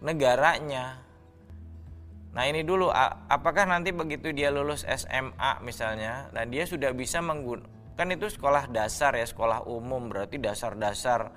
negaranya 0.00 1.04
nah 2.32 2.48
ini 2.48 2.64
dulu 2.64 2.88
apakah 3.28 3.68
nanti 3.68 3.92
begitu 3.92 4.32
dia 4.32 4.48
lulus 4.48 4.88
SMA 4.88 5.60
misalnya 5.60 6.32
dan 6.32 6.48
dia 6.48 6.64
sudah 6.64 6.96
bisa 6.96 7.20
menggunakan 7.20 7.79
kan 7.94 8.08
itu 8.10 8.26
sekolah 8.26 8.70
dasar 8.70 9.14
ya 9.16 9.26
sekolah 9.26 9.66
umum. 9.66 10.10
Berarti 10.10 10.36
dasar-dasar 10.38 11.32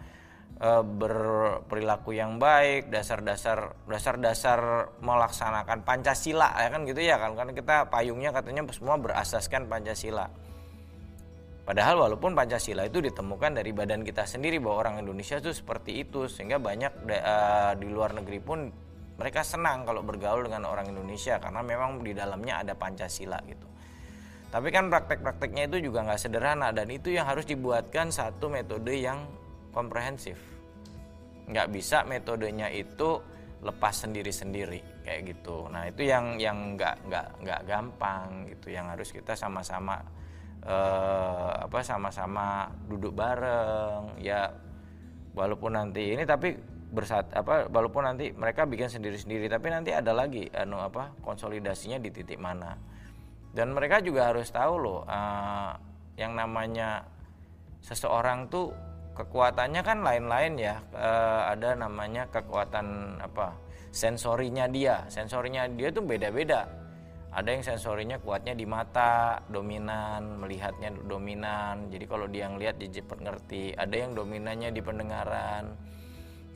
e, 0.58 0.70
berperilaku 0.82 2.16
yang 2.16 2.42
baik 2.42 2.90
dasar-dasar 2.90 3.78
dasar-dasar 3.86 4.90
melaksanakan 5.02 5.86
pancasila 5.86 6.54
ya 6.58 6.70
kan 6.74 6.82
gitu 6.84 7.02
ya 7.02 7.16
kan? 7.22 7.36
Kan 7.36 7.50
kita 7.54 7.88
payungnya 7.88 8.34
katanya 8.34 8.68
semua 8.74 8.96
berasaskan 8.98 9.70
pancasila. 9.70 10.28
Padahal 11.64 11.96
walaupun 11.96 12.36
Pancasila 12.36 12.84
itu 12.84 13.00
ditemukan 13.00 13.56
dari 13.56 13.72
badan 13.72 14.04
kita 14.04 14.28
sendiri 14.28 14.60
bahwa 14.60 14.84
orang 14.84 14.96
Indonesia 15.00 15.40
itu 15.40 15.56
seperti 15.56 16.04
itu 16.04 16.28
sehingga 16.28 16.60
banyak 16.60 17.08
uh, 17.08 17.72
di 17.80 17.88
luar 17.88 18.12
negeri 18.20 18.44
pun 18.44 18.68
mereka 19.16 19.48
senang 19.48 19.88
kalau 19.88 20.04
bergaul 20.04 20.44
dengan 20.44 20.68
orang 20.68 20.92
Indonesia 20.92 21.40
karena 21.40 21.64
memang 21.64 22.04
di 22.04 22.12
dalamnya 22.12 22.60
ada 22.68 22.76
Pancasila 22.76 23.40
gitu. 23.48 23.64
Tapi 24.54 24.70
kan 24.70 24.86
praktek-prakteknya 24.94 25.66
itu 25.66 25.90
juga 25.90 26.06
nggak 26.06 26.22
sederhana 26.22 26.70
dan 26.70 26.86
itu 26.94 27.10
yang 27.10 27.26
harus 27.26 27.42
dibuatkan 27.50 28.14
satu 28.14 28.54
metode 28.54 28.94
yang 28.94 29.26
komprehensif. 29.74 30.38
Nggak 31.50 31.74
bisa 31.74 32.06
metodenya 32.06 32.70
itu 32.70 33.18
lepas 33.66 34.06
sendiri-sendiri 34.06 35.02
kayak 35.02 35.34
gitu. 35.34 35.66
Nah 35.74 35.90
itu 35.90 36.06
yang 36.06 36.38
yang 36.38 36.78
nggak 36.78 37.02
nggak 37.10 37.28
nggak 37.42 37.62
gampang 37.66 38.46
gitu, 38.54 38.70
yang 38.70 38.94
harus 38.94 39.10
kita 39.10 39.34
sama-sama 39.34 39.98
eh, 40.62 41.52
apa 41.66 41.82
sama-sama 41.82 42.70
duduk 42.86 43.18
bareng 43.18 44.22
ya 44.22 44.54
walaupun 45.34 45.74
nanti 45.74 46.14
ini 46.14 46.30
tapi 46.30 46.54
bersat 46.94 47.34
apa 47.34 47.66
walaupun 47.74 48.06
nanti 48.06 48.30
mereka 48.38 48.70
bikin 48.70 48.86
sendiri-sendiri 48.86 49.50
tapi 49.50 49.74
nanti 49.74 49.90
ada 49.90 50.14
lagi 50.14 50.46
anu 50.54 50.78
apa 50.78 51.18
konsolidasinya 51.26 51.98
di 51.98 52.14
titik 52.14 52.38
mana 52.38 52.93
dan 53.54 53.70
mereka 53.78 54.02
juga 54.02 54.34
harus 54.34 54.50
tahu 54.50 54.82
loh 54.82 55.00
uh, 55.06 55.78
yang 56.18 56.34
namanya 56.34 57.06
seseorang 57.86 58.50
tuh 58.50 58.74
kekuatannya 59.14 59.82
kan 59.86 60.02
lain-lain 60.02 60.58
ya. 60.58 60.76
Uh, 60.90 61.54
ada 61.54 61.78
namanya 61.78 62.26
kekuatan 62.34 63.18
apa 63.22 63.54
sensorinya 63.94 64.66
dia. 64.66 65.06
Sensorinya 65.06 65.70
dia 65.70 65.94
tuh 65.94 66.02
beda-beda. 66.02 66.66
Ada 67.34 67.50
yang 67.50 67.66
sensorinya 67.66 68.18
kuatnya 68.22 68.54
di 68.54 68.66
mata 68.66 69.42
dominan 69.50 70.42
melihatnya 70.42 70.94
dominan. 71.06 71.90
Jadi 71.94 72.06
kalau 72.10 72.26
dia 72.26 72.50
ngelihat 72.50 72.78
dia 72.82 73.02
cepat 73.02 73.22
ngerti. 73.22 73.74
Ada 73.78 73.96
yang 74.06 74.12
dominannya 74.18 74.70
di 74.74 74.82
pendengaran. 74.82 75.66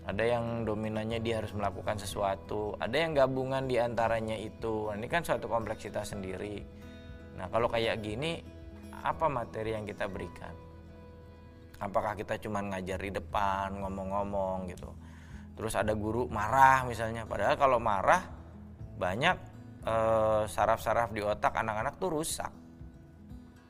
Ada 0.07 0.23
yang 0.23 0.63
dominannya 0.65 1.19
dia 1.21 1.41
harus 1.41 1.53
melakukan 1.53 1.97
sesuatu. 1.97 2.77
Ada 2.77 2.93
yang 3.05 3.11
gabungan 3.17 3.65
di 3.65 3.75
antaranya 3.81 4.37
itu. 4.37 4.87
Nah, 4.89 4.95
ini 4.95 5.09
kan 5.09 5.25
suatu 5.25 5.49
kompleksitas 5.49 6.13
sendiri 6.13 6.76
nah 7.37 7.47
kalau 7.53 7.69
kayak 7.69 8.01
gini 8.01 8.41
apa 9.05 9.29
materi 9.29 9.77
yang 9.77 9.85
kita 9.85 10.09
berikan? 10.09 10.51
Apakah 11.77 12.17
kita 12.17 12.41
cuma 12.41 12.65
ngajar 12.65 12.97
di 12.97 13.13
depan 13.13 13.77
ngomong-ngomong 13.77 14.65
gitu? 14.73 14.89
Terus 15.53 15.77
ada 15.77 15.93
guru 15.93 16.25
marah 16.25 16.81
misalnya 16.89 17.29
padahal 17.29 17.53
kalau 17.53 17.77
marah 17.77 18.25
banyak 18.97 19.37
Eh, 19.87 20.43
saraf-saraf 20.51 21.15
di 21.15 21.23
otak 21.23 21.63
anak-anak 21.63 21.95
tuh 21.95 22.11
rusak. 22.11 22.51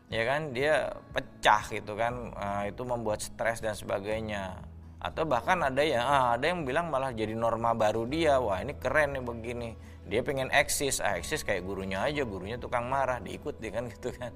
Ya 0.09 0.26
kan? 0.26 0.49
Dia 0.49 0.89
pecah 1.13 1.61
gitu 1.70 1.93
kan 1.93 2.34
uh, 2.34 2.63
itu 2.65 2.82
membuat 2.82 3.22
stres 3.22 3.61
dan 3.61 3.78
sebagainya. 3.78 4.57
Atau 4.97 5.30
bahkan 5.30 5.61
ada 5.61 5.78
yang 5.86 6.01
ah, 6.01 6.34
ada 6.34 6.49
yang 6.49 6.65
bilang 6.65 6.89
malah 6.89 7.13
jadi 7.13 7.38
norma 7.38 7.78
baru 7.78 8.09
dia 8.09 8.41
wah 8.41 8.57
ini 8.65 8.74
keren 8.82 9.13
nih 9.13 9.22
begini 9.22 9.70
dia 10.07 10.23
pengen 10.23 10.47
eksis. 10.49 11.03
Ah 11.03 11.19
eksis 11.19 11.43
kayak 11.43 11.67
gurunya 11.67 12.01
aja. 12.03 12.23
Gurunya 12.23 12.55
tukang 12.55 12.87
marah 12.87 13.19
diikuti 13.19 13.67
kan 13.69 13.87
gitu 13.93 14.09
kan. 14.15 14.31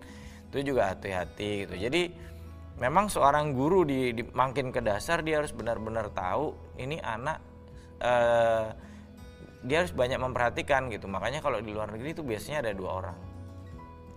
Itu 0.51 0.75
juga 0.75 0.91
hati-hati 0.91 1.65
gitu. 1.67 1.75
Jadi 1.79 2.11
memang 2.77 3.07
seorang 3.07 3.55
guru 3.55 3.87
di, 3.87 4.11
di 4.11 4.23
makin 4.35 4.69
ke 4.69 4.83
dasar 4.83 5.23
dia 5.23 5.39
harus 5.39 5.55
benar-benar 5.55 6.11
tahu 6.11 6.57
ini 6.81 6.97
anak 6.97 7.37
uh, 8.01 8.73
dia 9.61 9.85
harus 9.85 9.93
banyak 9.93 10.17
memperhatikan 10.17 10.89
gitu. 10.89 11.05
Makanya 11.05 11.39
kalau 11.39 11.61
di 11.61 11.71
luar 11.71 11.93
negeri 11.93 12.17
itu 12.17 12.23
biasanya 12.25 12.67
ada 12.67 12.73
dua 12.73 12.91
orang. 12.91 13.17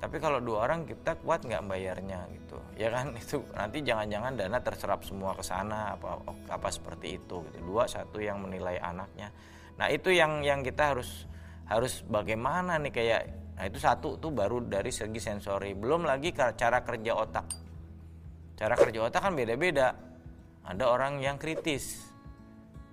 Tapi 0.00 0.20
kalau 0.20 0.36
dua 0.36 0.68
orang 0.68 0.84
kita 0.84 1.16
kuat 1.24 1.48
nggak 1.48 1.64
bayarnya 1.64 2.28
gitu. 2.32 2.60
Ya 2.76 2.92
kan? 2.92 3.16
Itu 3.24 3.40
nanti 3.56 3.80
jangan-jangan 3.80 4.36
dana 4.36 4.58
terserap 4.60 5.00
semua 5.00 5.32
ke 5.32 5.40
sana 5.40 5.96
apa 5.96 6.20
apa 6.52 6.68
seperti 6.68 7.16
itu 7.16 7.40
gitu. 7.48 7.58
Dua 7.64 7.88
satu 7.88 8.20
yang 8.20 8.44
menilai 8.44 8.76
anaknya. 8.84 9.32
Nah 9.80 9.88
itu 9.88 10.12
yang 10.12 10.44
yang 10.44 10.60
kita 10.60 10.92
harus 10.92 11.24
harus 11.64 12.04
bagaimana 12.04 12.76
nih 12.76 12.92
kayak 12.92 13.22
nah 13.54 13.64
itu 13.70 13.78
satu 13.78 14.18
tuh 14.18 14.34
baru 14.34 14.60
dari 14.60 14.90
segi 14.90 15.20
sensori. 15.22 15.72
Belum 15.72 16.04
lagi 16.04 16.34
cara 16.34 16.82
kerja 16.82 17.12
otak. 17.14 17.46
Cara 18.58 18.74
kerja 18.74 19.08
otak 19.08 19.30
kan 19.30 19.32
beda-beda. 19.32 19.94
Ada 20.64 20.84
orang 20.90 21.22
yang 21.22 21.38
kritis. 21.38 22.10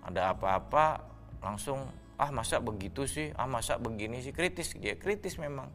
Ada 0.06 0.34
apa-apa 0.34 1.02
langsung 1.42 1.90
ah 2.16 2.30
masa 2.30 2.62
begitu 2.62 3.10
sih? 3.10 3.34
Ah 3.34 3.50
masa 3.50 3.82
begini 3.82 4.22
sih? 4.22 4.32
Kritis 4.32 4.78
dia 4.78 4.96
kritis 4.96 5.36
memang. 5.42 5.68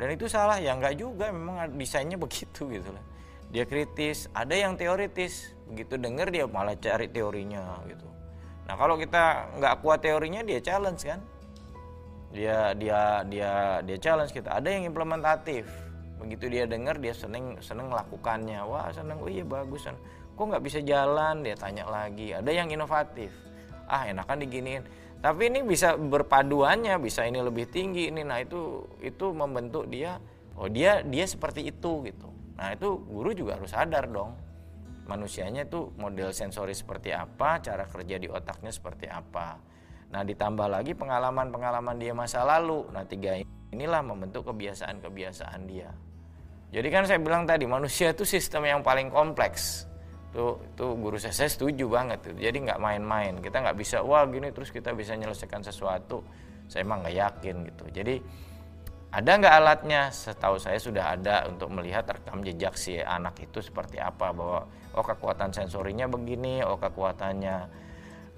Dan 0.00 0.16
itu 0.16 0.32
salah 0.32 0.56
ya 0.56 0.72
nggak 0.72 0.96
juga 0.96 1.28
memang 1.28 1.76
desainnya 1.76 2.16
begitu 2.24 2.66
gitu 2.72 2.90
lah. 2.90 3.04
Dia 3.52 3.68
kritis 3.68 4.26
ada 4.32 4.56
yang 4.56 4.74
teoritis. 4.74 5.52
Begitu 5.70 6.00
denger 6.00 6.34
dia 6.34 6.44
malah 6.50 6.74
cari 6.74 7.06
teorinya 7.12 7.78
gitu. 7.86 8.08
Nah 8.66 8.74
kalau 8.74 8.98
kita 8.98 9.54
nggak 9.60 9.74
kuat 9.84 10.02
teorinya 10.02 10.42
dia 10.42 10.58
challenge 10.58 11.06
kan 11.06 11.20
dia 12.30 12.72
dia 12.78 13.26
dia 13.26 13.50
dia 13.82 13.96
challenge 13.98 14.30
kita. 14.30 14.54
Ada 14.54 14.70
yang 14.70 14.86
implementatif. 14.86 15.66
Begitu 16.22 16.46
dia 16.52 16.64
dengar 16.70 17.02
dia 17.02 17.10
seneng 17.10 17.58
seneng 17.58 17.90
melakukannya. 17.90 18.62
Wah 18.62 18.90
seneng. 18.94 19.18
Oh 19.18 19.30
iya 19.30 19.42
bagus 19.42 19.90
kok 20.40 20.44
nggak 20.46 20.64
bisa 20.64 20.78
jalan? 20.80 21.42
Dia 21.42 21.58
tanya 21.58 21.84
lagi. 21.90 22.32
Ada 22.32 22.50
yang 22.54 22.70
inovatif. 22.70 23.34
Ah 23.90 24.06
enakan 24.06 24.46
diginiin. 24.46 24.82
Tapi 25.20 25.52
ini 25.52 25.60
bisa 25.66 25.98
berpaduannya. 25.98 26.96
Bisa 27.02 27.26
ini 27.26 27.42
lebih 27.42 27.66
tinggi 27.68 28.08
ini. 28.08 28.22
Nah 28.22 28.38
itu 28.38 28.86
itu 29.02 29.34
membentuk 29.34 29.90
dia 29.90 30.22
oh 30.54 30.70
dia 30.70 31.02
dia 31.02 31.26
seperti 31.26 31.66
itu 31.66 32.06
gitu. 32.06 32.30
Nah 32.54 32.72
itu 32.72 32.94
guru 33.10 33.34
juga 33.34 33.58
harus 33.58 33.74
sadar 33.74 34.06
dong. 34.06 34.38
Manusianya 35.10 35.66
itu 35.66 35.90
model 35.98 36.30
sensori 36.30 36.70
seperti 36.70 37.10
apa 37.10 37.58
cara 37.58 37.82
kerja 37.90 38.14
di 38.22 38.30
otaknya 38.30 38.70
seperti 38.70 39.10
apa 39.10 39.69
nah 40.10 40.26
ditambah 40.26 40.66
lagi 40.66 40.92
pengalaman-pengalaman 40.92 41.96
dia 41.98 42.10
masa 42.10 42.42
lalu. 42.42 42.86
Nah 42.90 43.06
tiga 43.06 43.38
inilah 43.70 44.02
membentuk 44.02 44.50
kebiasaan-kebiasaan 44.50 45.62
dia. 45.70 45.90
Jadi 46.70 46.88
kan 46.90 47.02
saya 47.02 47.18
bilang 47.18 47.46
tadi 47.46 47.66
manusia 47.66 48.14
itu 48.14 48.22
sistem 48.22 48.66
yang 48.66 48.80
paling 48.82 49.10
kompleks. 49.10 49.90
Tuh 50.30 50.62
tuh 50.78 50.94
guru 50.94 51.18
saya, 51.18 51.34
saya 51.34 51.50
setuju 51.50 51.90
banget 51.90 52.22
tuh. 52.22 52.34
Jadi 52.38 52.62
nggak 52.62 52.78
main-main. 52.78 53.34
Kita 53.42 53.58
nggak 53.58 53.74
bisa 53.78 54.02
wah 54.06 54.22
gini 54.30 54.54
terus 54.54 54.70
kita 54.70 54.94
bisa 54.94 55.18
menyelesaikan 55.18 55.66
sesuatu. 55.66 56.22
Saya 56.70 56.86
emang 56.86 57.02
nggak 57.02 57.16
yakin 57.18 57.56
gitu. 57.66 57.84
Jadi 57.90 58.14
ada 59.10 59.30
nggak 59.34 59.54
alatnya? 59.58 60.02
Setahu 60.14 60.62
saya 60.62 60.78
sudah 60.78 61.18
ada 61.18 61.50
untuk 61.50 61.66
melihat 61.74 62.06
rekam 62.06 62.46
jejak 62.46 62.78
si 62.78 63.02
anak 63.02 63.42
itu 63.42 63.58
seperti 63.58 63.98
apa. 63.98 64.30
Bahwa 64.30 64.70
oh 64.94 65.02
kekuatan 65.02 65.50
sensorinya 65.50 66.06
begini 66.06 66.62
oh 66.62 66.78
kekuatannya 66.78 67.66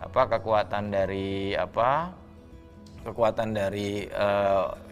apa 0.03 0.23
kekuatan 0.39 0.91
dari 0.91 1.55
apa 1.55 2.15
kekuatan 3.03 3.55
dari 3.55 4.07
e, 4.07 4.29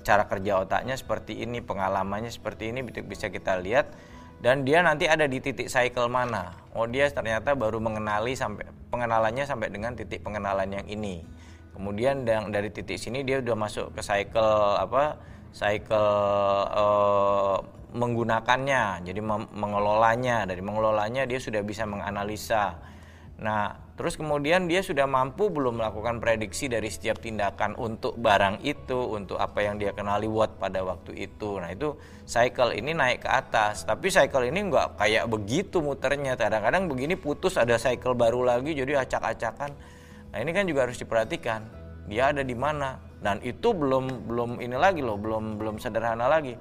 cara 0.03 0.25
kerja 0.27 0.67
otaknya 0.67 0.99
seperti 0.99 1.43
ini 1.43 1.63
pengalamannya 1.63 2.31
seperti 2.31 2.75
ini 2.75 2.83
bisa 2.83 3.31
kita 3.31 3.59
lihat 3.63 3.95
dan 4.41 4.65
dia 4.65 4.81
nanti 4.81 5.05
ada 5.05 5.29
di 5.29 5.37
titik 5.37 5.69
cycle 5.69 6.09
mana. 6.09 6.57
Oh 6.73 6.89
dia 6.89 7.13
ternyata 7.13 7.53
baru 7.53 7.77
mengenali 7.77 8.33
sampai 8.33 8.65
pengenalannya 8.89 9.45
sampai 9.45 9.69
dengan 9.69 9.93
titik 9.93 10.25
pengenalan 10.25 10.73
yang 10.73 10.87
ini. 10.89 11.21
Kemudian 11.77 12.25
dari 12.25 12.73
titik 12.73 12.97
sini 12.97 13.21
dia 13.21 13.45
udah 13.45 13.57
masuk 13.57 13.93
ke 13.93 14.01
cycle 14.01 14.81
apa? 14.81 15.21
Cycle 15.53 16.09
uh, 16.73 17.61
menggunakannya, 17.93 19.05
jadi 19.05 19.21
mengelolanya. 19.53 20.49
Dari 20.49 20.65
mengelolanya 20.65 21.29
dia 21.29 21.37
sudah 21.37 21.61
bisa 21.61 21.85
menganalisa. 21.85 22.81
Nah, 23.41 23.91
Terus 24.01 24.17
kemudian 24.17 24.65
dia 24.65 24.81
sudah 24.81 25.05
mampu 25.05 25.53
belum 25.53 25.77
melakukan 25.77 26.25
prediksi 26.25 26.73
dari 26.73 26.89
setiap 26.89 27.21
tindakan 27.21 27.77
untuk 27.77 28.17
barang 28.17 28.65
itu, 28.65 28.97
untuk 28.97 29.37
apa 29.37 29.61
yang 29.61 29.77
dia 29.77 29.93
kenali 29.93 30.25
what 30.25 30.57
pada 30.57 30.81
waktu 30.81 31.29
itu. 31.29 31.61
Nah 31.61 31.69
itu 31.69 32.01
cycle 32.25 32.73
ini 32.73 32.97
naik 32.97 33.21
ke 33.21 33.29
atas. 33.29 33.85
Tapi 33.85 34.09
cycle 34.09 34.49
ini 34.49 34.73
nggak 34.73 34.97
kayak 34.97 35.29
begitu 35.29 35.85
muternya. 35.85 36.33
Kadang-kadang 36.33 36.89
begini 36.89 37.13
putus 37.13 37.61
ada 37.61 37.77
cycle 37.77 38.17
baru 38.17 38.41
lagi 38.41 38.73
jadi 38.73 39.05
acak-acakan. 39.05 39.77
Nah 40.33 40.39
ini 40.41 40.51
kan 40.57 40.65
juga 40.65 40.89
harus 40.89 40.97
diperhatikan. 40.97 41.61
Dia 42.09 42.33
ada 42.33 42.41
di 42.41 42.57
mana. 42.57 42.97
Dan 43.21 43.45
itu 43.45 43.77
belum 43.77 44.25
belum 44.25 44.65
ini 44.65 44.81
lagi 44.81 45.05
loh, 45.05 45.21
belum 45.21 45.61
belum 45.61 45.77
sederhana 45.77 46.25
lagi. 46.25 46.57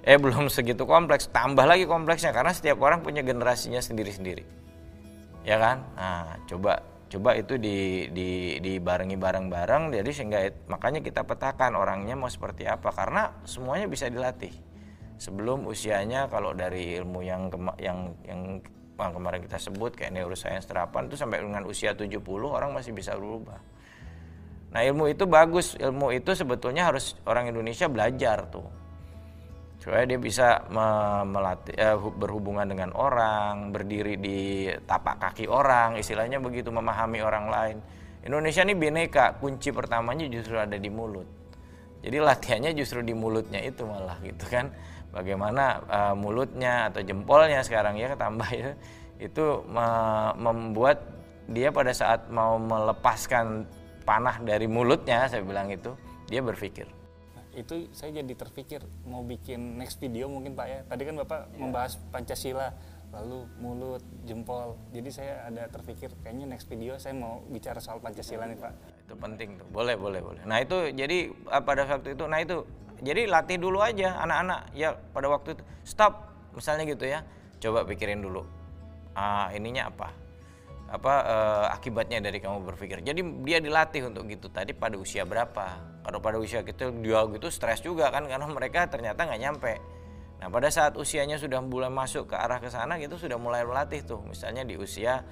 Eh 0.00 0.16
belum 0.16 0.48
segitu 0.48 0.88
kompleks. 0.88 1.28
Tambah 1.28 1.68
lagi 1.68 1.84
kompleksnya 1.84 2.32
karena 2.32 2.56
setiap 2.56 2.80
orang 2.80 3.04
punya 3.04 3.20
generasinya 3.20 3.84
sendiri-sendiri 3.84 4.65
ya 5.46 5.56
kan 5.62 5.78
nah 5.94 6.34
coba 6.50 6.82
coba 7.06 7.38
itu 7.38 7.54
di 7.54 8.10
di 8.10 8.58
dibarengi 8.58 9.14
bareng-bareng 9.14 9.94
jadi 9.94 10.10
sehingga 10.10 10.38
makanya 10.66 10.98
kita 11.06 11.22
petakan 11.22 11.78
orangnya 11.78 12.18
mau 12.18 12.26
seperti 12.26 12.66
apa 12.66 12.90
karena 12.90 13.30
semuanya 13.46 13.86
bisa 13.86 14.10
dilatih 14.10 14.50
sebelum 15.16 15.70
usianya 15.70 16.26
kalau 16.26 16.50
dari 16.52 16.98
ilmu 16.98 17.22
yang 17.22 17.46
kema, 17.46 17.72
yang 17.78 18.10
yang 18.26 18.58
kemarin 18.98 19.40
kita 19.44 19.56
sebut 19.62 19.94
kayak 19.94 20.18
neuroscience 20.18 20.66
terapan 20.66 21.06
itu 21.06 21.14
sampai 21.14 21.40
dengan 21.40 21.62
usia 21.68 21.92
70 21.94 22.20
orang 22.48 22.72
masih 22.72 22.96
bisa 22.96 23.12
berubah. 23.12 23.60
Nah, 24.72 24.80
ilmu 24.84 25.08
itu 25.08 25.28
bagus. 25.28 25.76
Ilmu 25.76 26.16
itu 26.16 26.32
sebetulnya 26.32 26.88
harus 26.88 27.16
orang 27.28 27.48
Indonesia 27.48 27.88
belajar 27.88 28.48
tuh 28.48 28.85
supaya 29.86 30.02
dia 30.02 30.18
bisa 30.18 30.66
melatih 31.30 31.78
eh, 31.78 31.94
berhubungan 31.94 32.66
dengan 32.66 32.90
orang, 32.98 33.70
berdiri 33.70 34.18
di 34.18 34.66
tapak 34.82 35.22
kaki 35.22 35.46
orang, 35.46 35.94
istilahnya 35.94 36.42
begitu 36.42 36.74
memahami 36.74 37.22
orang 37.22 37.46
lain. 37.46 37.76
Indonesia 38.26 38.66
ini 38.66 38.74
bineka, 38.74 39.38
kunci 39.38 39.70
pertamanya 39.70 40.26
justru 40.26 40.58
ada 40.58 40.74
di 40.74 40.90
mulut. 40.90 41.30
Jadi 42.02 42.18
latihannya 42.18 42.74
justru 42.74 43.06
di 43.06 43.14
mulutnya 43.14 43.62
itu 43.62 43.86
malah 43.86 44.18
gitu 44.26 44.42
kan. 44.50 44.74
Bagaimana 45.14 45.78
uh, 45.86 46.14
mulutnya 46.18 46.90
atau 46.90 47.06
jempolnya 47.06 47.62
sekarang 47.62 47.94
ya 47.94 48.18
tambah 48.18 48.50
ya 48.50 48.74
itu 49.22 49.62
me 49.70 49.86
membuat 50.34 50.98
dia 51.46 51.70
pada 51.70 51.94
saat 51.94 52.26
mau 52.28 52.58
melepaskan 52.58 53.64
panah 54.02 54.42
dari 54.42 54.66
mulutnya 54.66 55.30
saya 55.30 55.40
bilang 55.46 55.70
itu 55.72 55.94
dia 56.28 56.44
berpikir 56.44 56.95
itu 57.56 57.88
saya 57.96 58.20
jadi 58.20 58.34
terpikir 58.36 58.84
mau 59.08 59.24
bikin 59.24 59.80
next 59.80 59.96
video 59.96 60.28
mungkin 60.28 60.52
Pak 60.52 60.66
ya. 60.68 60.80
Tadi 60.84 61.02
kan 61.08 61.14
Bapak 61.16 61.40
yeah. 61.48 61.58
membahas 61.58 61.96
Pancasila, 62.12 62.76
lalu 63.16 63.48
mulut, 63.58 64.04
jempol. 64.28 64.76
Jadi 64.92 65.08
saya 65.08 65.48
ada 65.48 65.64
terpikir 65.72 66.12
kayaknya 66.20 66.44
next 66.44 66.68
video 66.68 67.00
saya 67.00 67.16
mau 67.16 67.40
bicara 67.48 67.80
soal 67.80 67.98
Pancasila 68.04 68.44
nih 68.44 68.60
Pak. 68.60 68.72
Itu 69.08 69.14
penting 69.16 69.56
tuh. 69.56 69.66
Boleh, 69.72 69.96
boleh, 69.96 70.20
boleh. 70.20 70.42
Nah, 70.44 70.60
itu 70.60 70.92
jadi 70.92 71.32
ah, 71.48 71.64
pada 71.64 71.88
waktu 71.88 72.12
itu 72.12 72.24
nah 72.28 72.38
itu 72.44 72.68
jadi 73.00 73.28
latih 73.28 73.56
dulu 73.56 73.80
aja 73.80 74.20
anak-anak 74.20 74.72
ya 74.72 74.96
pada 75.12 75.28
waktu 75.28 75.56
itu 75.56 75.62
stop 75.88 76.28
misalnya 76.52 76.84
gitu 76.84 77.08
ya. 77.08 77.24
Coba 77.56 77.88
pikirin 77.88 78.20
dulu. 78.20 78.44
Ah, 79.16 79.48
ininya 79.56 79.88
apa? 79.88 80.26
apa 80.86 81.14
eh, 81.26 81.66
akibatnya 81.74 82.22
dari 82.22 82.38
kamu 82.38 82.62
berpikir. 82.62 83.02
Jadi 83.02 83.20
dia 83.42 83.58
dilatih 83.58 84.06
untuk 84.06 84.30
gitu 84.30 84.46
tadi 84.46 84.70
pada 84.70 84.94
usia 84.94 85.26
berapa? 85.26 85.95
Kalau 86.06 86.22
pada 86.22 86.38
usia 86.38 86.62
gitu 86.62 86.94
dia 87.02 87.26
gitu 87.34 87.50
stres 87.50 87.82
juga 87.82 88.14
kan 88.14 88.30
karena 88.30 88.46
mereka 88.46 88.86
ternyata 88.86 89.26
nggak 89.26 89.40
nyampe. 89.42 89.74
Nah 90.38 90.46
pada 90.46 90.70
saat 90.70 90.94
usianya 90.94 91.34
sudah 91.34 91.58
mulai 91.58 91.90
masuk 91.90 92.30
ke 92.30 92.38
arah 92.38 92.62
ke 92.62 92.70
sana 92.70 92.94
gitu 93.02 93.18
sudah 93.18 93.34
mulai 93.34 93.66
melatih 93.66 94.06
tuh. 94.06 94.22
Misalnya 94.22 94.62
di 94.62 94.78
usia 94.78 95.26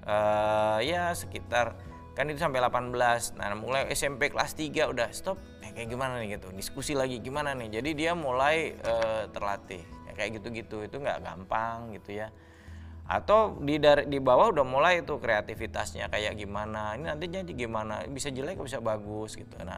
eh, 0.00 0.78
ya 0.88 1.12
sekitar 1.12 1.76
kan 2.16 2.24
itu 2.32 2.40
sampai 2.40 2.64
18. 2.64 3.36
Nah 3.36 3.52
mulai 3.52 3.84
SMP 3.92 4.32
kelas 4.32 4.56
3 4.56 4.88
udah 4.96 5.12
stop. 5.12 5.36
Eh, 5.60 5.76
kayak 5.76 5.92
gimana 5.92 6.16
nih 6.24 6.40
gitu? 6.40 6.48
Diskusi 6.56 6.96
lagi 6.96 7.20
gimana 7.20 7.52
nih? 7.52 7.76
Jadi 7.84 7.90
dia 7.92 8.16
mulai 8.16 8.80
eh, 8.80 9.28
terlatih. 9.28 9.84
Ya, 10.08 10.16
kayak 10.16 10.40
gitu-gitu 10.40 10.88
itu 10.88 10.96
nggak 11.04 11.20
gampang 11.20 11.92
gitu 12.00 12.16
ya 12.16 12.32
atau 13.04 13.60
di 13.60 13.76
dari 13.76 14.08
di 14.08 14.16
bawah 14.16 14.48
udah 14.48 14.64
mulai 14.64 15.04
itu 15.04 15.20
kreativitasnya 15.20 16.08
kayak 16.08 16.40
gimana 16.40 16.96
ini 16.96 17.04
nanti 17.04 17.28
jadi 17.28 17.52
gimana 17.52 18.00
bisa 18.08 18.32
jelek 18.32 18.56
bisa 18.56 18.80
bagus 18.80 19.36
gitu 19.36 19.60
nah 19.60 19.76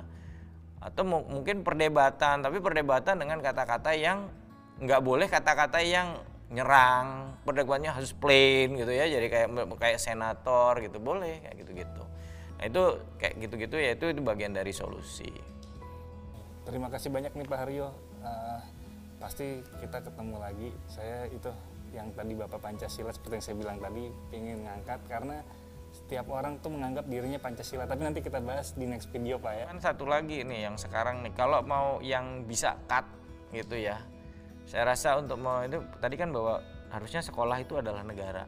atau 0.86 1.02
mungkin 1.02 1.66
perdebatan 1.66 2.46
tapi 2.46 2.62
perdebatan 2.62 3.18
dengan 3.18 3.42
kata-kata 3.42 3.90
yang 3.98 4.30
nggak 4.78 5.02
boleh 5.02 5.26
kata-kata 5.26 5.82
yang 5.82 6.14
nyerang. 6.46 7.34
Perdebatannya 7.42 7.90
harus 7.90 8.14
plain 8.14 8.78
gitu 8.78 8.94
ya 8.94 9.10
jadi 9.10 9.26
kayak 9.26 9.48
kayak 9.82 9.98
senator 9.98 10.78
gitu 10.78 11.02
boleh 11.02 11.42
kayak 11.42 11.56
gitu-gitu. 11.66 12.02
Nah 12.56 12.64
itu 12.70 12.82
kayak 13.18 13.34
gitu-gitu 13.42 13.76
ya 13.82 13.90
itu 13.98 14.06
itu 14.14 14.20
bagian 14.22 14.54
dari 14.54 14.70
solusi. 14.70 15.28
Terima 16.62 16.86
kasih 16.86 17.10
banyak 17.10 17.34
nih 17.34 17.46
Pak 17.46 17.58
Haryo. 17.66 17.90
Uh, 18.22 18.58
pasti 19.18 19.62
kita 19.82 20.02
ketemu 20.02 20.36
lagi. 20.38 20.70
Saya 20.86 21.26
itu 21.30 21.50
yang 21.94 22.10
tadi 22.14 22.32
Bapak 22.34 22.62
Pancasila 22.62 23.10
seperti 23.10 23.34
yang 23.38 23.44
saya 23.44 23.56
bilang 23.58 23.78
tadi 23.78 24.04
ingin 24.34 24.66
ngangkat 24.66 25.00
karena 25.10 25.42
setiap 26.06 26.30
orang 26.30 26.62
tuh 26.62 26.70
menganggap 26.70 27.10
dirinya 27.10 27.42
Pancasila. 27.42 27.82
Tapi 27.82 28.06
nanti 28.06 28.22
kita 28.22 28.38
bahas 28.38 28.78
di 28.78 28.86
next 28.86 29.10
video 29.10 29.42
Pak 29.42 29.52
ya. 29.58 29.64
Kan 29.66 29.82
satu 29.82 30.06
lagi 30.06 30.46
nih 30.46 30.70
yang 30.70 30.78
sekarang 30.78 31.26
nih. 31.26 31.34
Kalau 31.34 31.66
mau 31.66 31.98
yang 31.98 32.46
bisa 32.46 32.78
cut 32.86 33.02
gitu 33.50 33.74
ya. 33.74 33.98
Saya 34.70 34.86
rasa 34.86 35.18
untuk 35.18 35.42
mau 35.42 35.66
itu 35.66 35.82
tadi 35.98 36.14
kan 36.14 36.30
bahwa 36.30 36.62
harusnya 36.94 37.26
sekolah 37.26 37.58
itu 37.58 37.82
adalah 37.82 38.06
negara. 38.06 38.46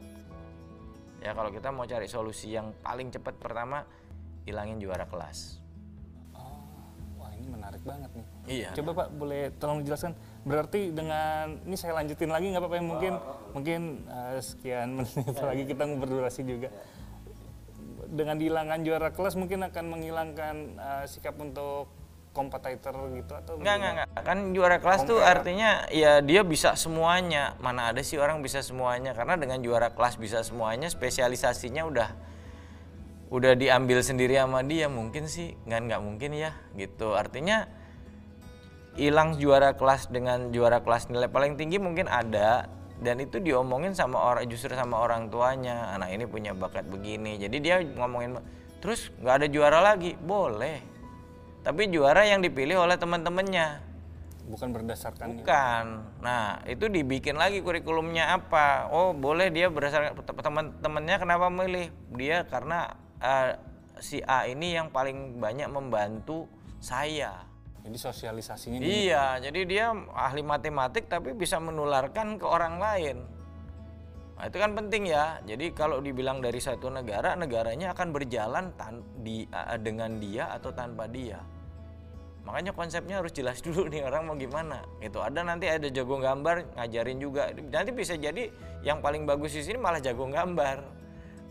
Ya 1.19 1.35
kalau 1.35 1.51
kita 1.51 1.67
mau 1.75 1.83
cari 1.83 2.07
solusi 2.07 2.55
yang 2.55 2.71
paling 2.79 3.11
cepat 3.11 3.35
pertama 3.35 3.83
hilangin 4.47 4.79
juara 4.79 5.03
kelas. 5.03 5.59
Menarik 7.49 7.81
banget 7.81 8.11
nih. 8.13 8.25
Iya. 8.45 8.69
Coba 8.77 8.91
Pak 9.03 9.07
boleh 9.19 9.51
tolong 9.57 9.81
jelaskan. 9.83 10.13
Berarti 10.45 10.95
dengan 10.95 11.59
ini 11.65 11.75
saya 11.75 11.97
lanjutin 11.97 12.29
lagi 12.29 12.55
nggak 12.55 12.61
apa-apa 12.61 12.77
ya? 12.77 12.83
Mungkin 12.85 13.13
oh, 13.17 13.37
mungkin 13.57 13.81
uh, 14.05 14.37
sekian 14.37 15.01
menit 15.01 15.35
lagi 15.49 15.63
kita 15.65 15.83
berdurasi 15.97 16.41
juga. 16.45 16.69
Dengan 18.09 18.41
dihilangkan 18.41 18.81
juara 18.81 19.13
kelas 19.13 19.37
mungkin 19.37 19.61
akan 19.69 19.85
menghilangkan 19.85 20.55
uh, 20.81 21.05
sikap 21.05 21.37
untuk 21.37 21.93
kompetitor 22.29 22.93
gitu 23.17 23.33
atau 23.33 23.57
enggak 23.57 23.75
enggak 23.81 23.93
enggak 23.97 24.09
kan 24.21 24.37
juara 24.53 24.77
kelas 24.77 25.01
Kompar. 25.01 25.11
tuh 25.11 25.19
artinya 25.25 25.69
ya 25.89 26.21
dia 26.21 26.41
bisa 26.45 26.77
semuanya. 26.77 27.57
Mana 27.57 27.89
ada 27.89 28.01
sih 28.05 28.21
orang 28.21 28.41
bisa 28.45 28.61
semuanya? 28.61 29.17
Karena 29.17 29.35
dengan 29.37 29.59
juara 29.61 29.89
kelas 29.93 30.17
bisa 30.21 30.45
semuanya 30.45 30.87
spesialisasinya 30.89 31.83
udah 31.89 32.09
udah 33.29 33.53
diambil 33.53 34.01
sendiri 34.01 34.37
sama 34.37 34.61
dia 34.61 34.89
mungkin 34.89 35.25
sih. 35.25 35.57
Nggak 35.65 35.79
nggak 35.89 36.01
mungkin 36.01 36.31
ya 36.37 36.51
gitu. 36.77 37.17
Artinya 37.17 37.65
hilang 38.97 39.37
juara 39.37 39.73
kelas 39.77 40.09
dengan 40.09 40.49
juara 40.49 40.81
kelas 40.81 41.09
nilai 41.09 41.29
paling 41.29 41.57
tinggi 41.57 41.77
mungkin 41.77 42.09
ada 42.09 42.67
dan 42.99 43.23
itu 43.23 43.39
diomongin 43.39 43.95
sama 43.95 44.19
orang 44.19 44.43
justru 44.51 44.75
sama 44.75 44.99
orang 44.99 45.31
tuanya. 45.31 45.95
Anak 45.95 46.11
ini 46.11 46.27
punya 46.27 46.51
bakat 46.51 46.83
begini. 46.87 47.39
Jadi 47.39 47.57
dia 47.63 47.79
ngomongin 47.79 48.39
terus 48.83 49.07
nggak 49.23 49.35
ada 49.43 49.47
juara 49.47 49.79
lagi? 49.79 50.19
Boleh. 50.19 50.83
Tapi 51.63 51.87
juara 51.91 52.27
yang 52.27 52.43
dipilih 52.43 52.83
oleh 52.83 52.99
teman-temannya. 52.99 53.87
Bukan 54.51 54.75
berdasarkan 54.75 55.39
bukan. 55.39 55.85
Nah 56.19 56.59
itu 56.67 56.91
dibikin 56.91 57.39
lagi 57.39 57.63
kurikulumnya 57.63 58.35
apa? 58.35 58.91
Oh 58.91 59.15
boleh 59.15 59.47
dia 59.47 59.71
berdasarkan 59.71 60.19
teman-temannya 60.19 61.15
kenapa 61.19 61.47
milih? 61.47 61.91
Dia 62.19 62.43
karena 62.51 62.99
uh, 63.23 63.55
si 64.03 64.19
A 64.27 64.47
ini 64.47 64.75
yang 64.75 64.91
paling 64.91 65.39
banyak 65.39 65.71
membantu 65.71 66.51
saya. 66.83 67.48
Jadi 67.89 67.97
sosialisasinya 68.05 68.77
Iya, 68.85 69.41
jadi 69.41 69.59
dia 69.65 69.85
ahli 70.13 70.45
matematik 70.45 71.09
tapi 71.09 71.33
bisa 71.33 71.57
menularkan 71.57 72.37
ke 72.37 72.45
orang 72.45 72.77
lain. 72.77 73.17
Nah, 74.37 74.45
itu 74.45 74.61
kan 74.61 74.77
penting 74.77 75.09
ya. 75.09 75.41
Jadi 75.41 75.73
kalau 75.73 75.97
dibilang 75.97 76.37
dari 76.37 76.61
satu 76.61 76.93
negara, 76.93 77.33
negaranya 77.33 77.97
akan 77.97 78.13
berjalan 78.13 78.69
tan 78.77 79.01
di, 79.25 79.49
dengan 79.81 80.21
dia 80.21 80.53
atau 80.53 80.69
tanpa 80.69 81.09
dia. 81.09 81.41
Makanya 82.45 82.77
konsepnya 82.77 83.25
harus 83.25 83.33
jelas 83.33 83.57
dulu 83.65 83.89
nih 83.89 84.05
orang 84.05 84.29
mau 84.29 84.37
gimana. 84.37 84.85
Itu 85.01 85.25
ada 85.25 85.41
nanti 85.41 85.65
ada 85.65 85.89
jago 85.89 86.21
gambar 86.21 86.77
ngajarin 86.77 87.17
juga. 87.17 87.49
Nanti 87.57 87.89
bisa 87.89 88.13
jadi 88.21 88.53
yang 88.85 89.01
paling 89.01 89.25
bagus 89.25 89.57
di 89.57 89.65
sini 89.65 89.81
malah 89.81 89.97
jago 89.97 90.29
gambar 90.29 91.01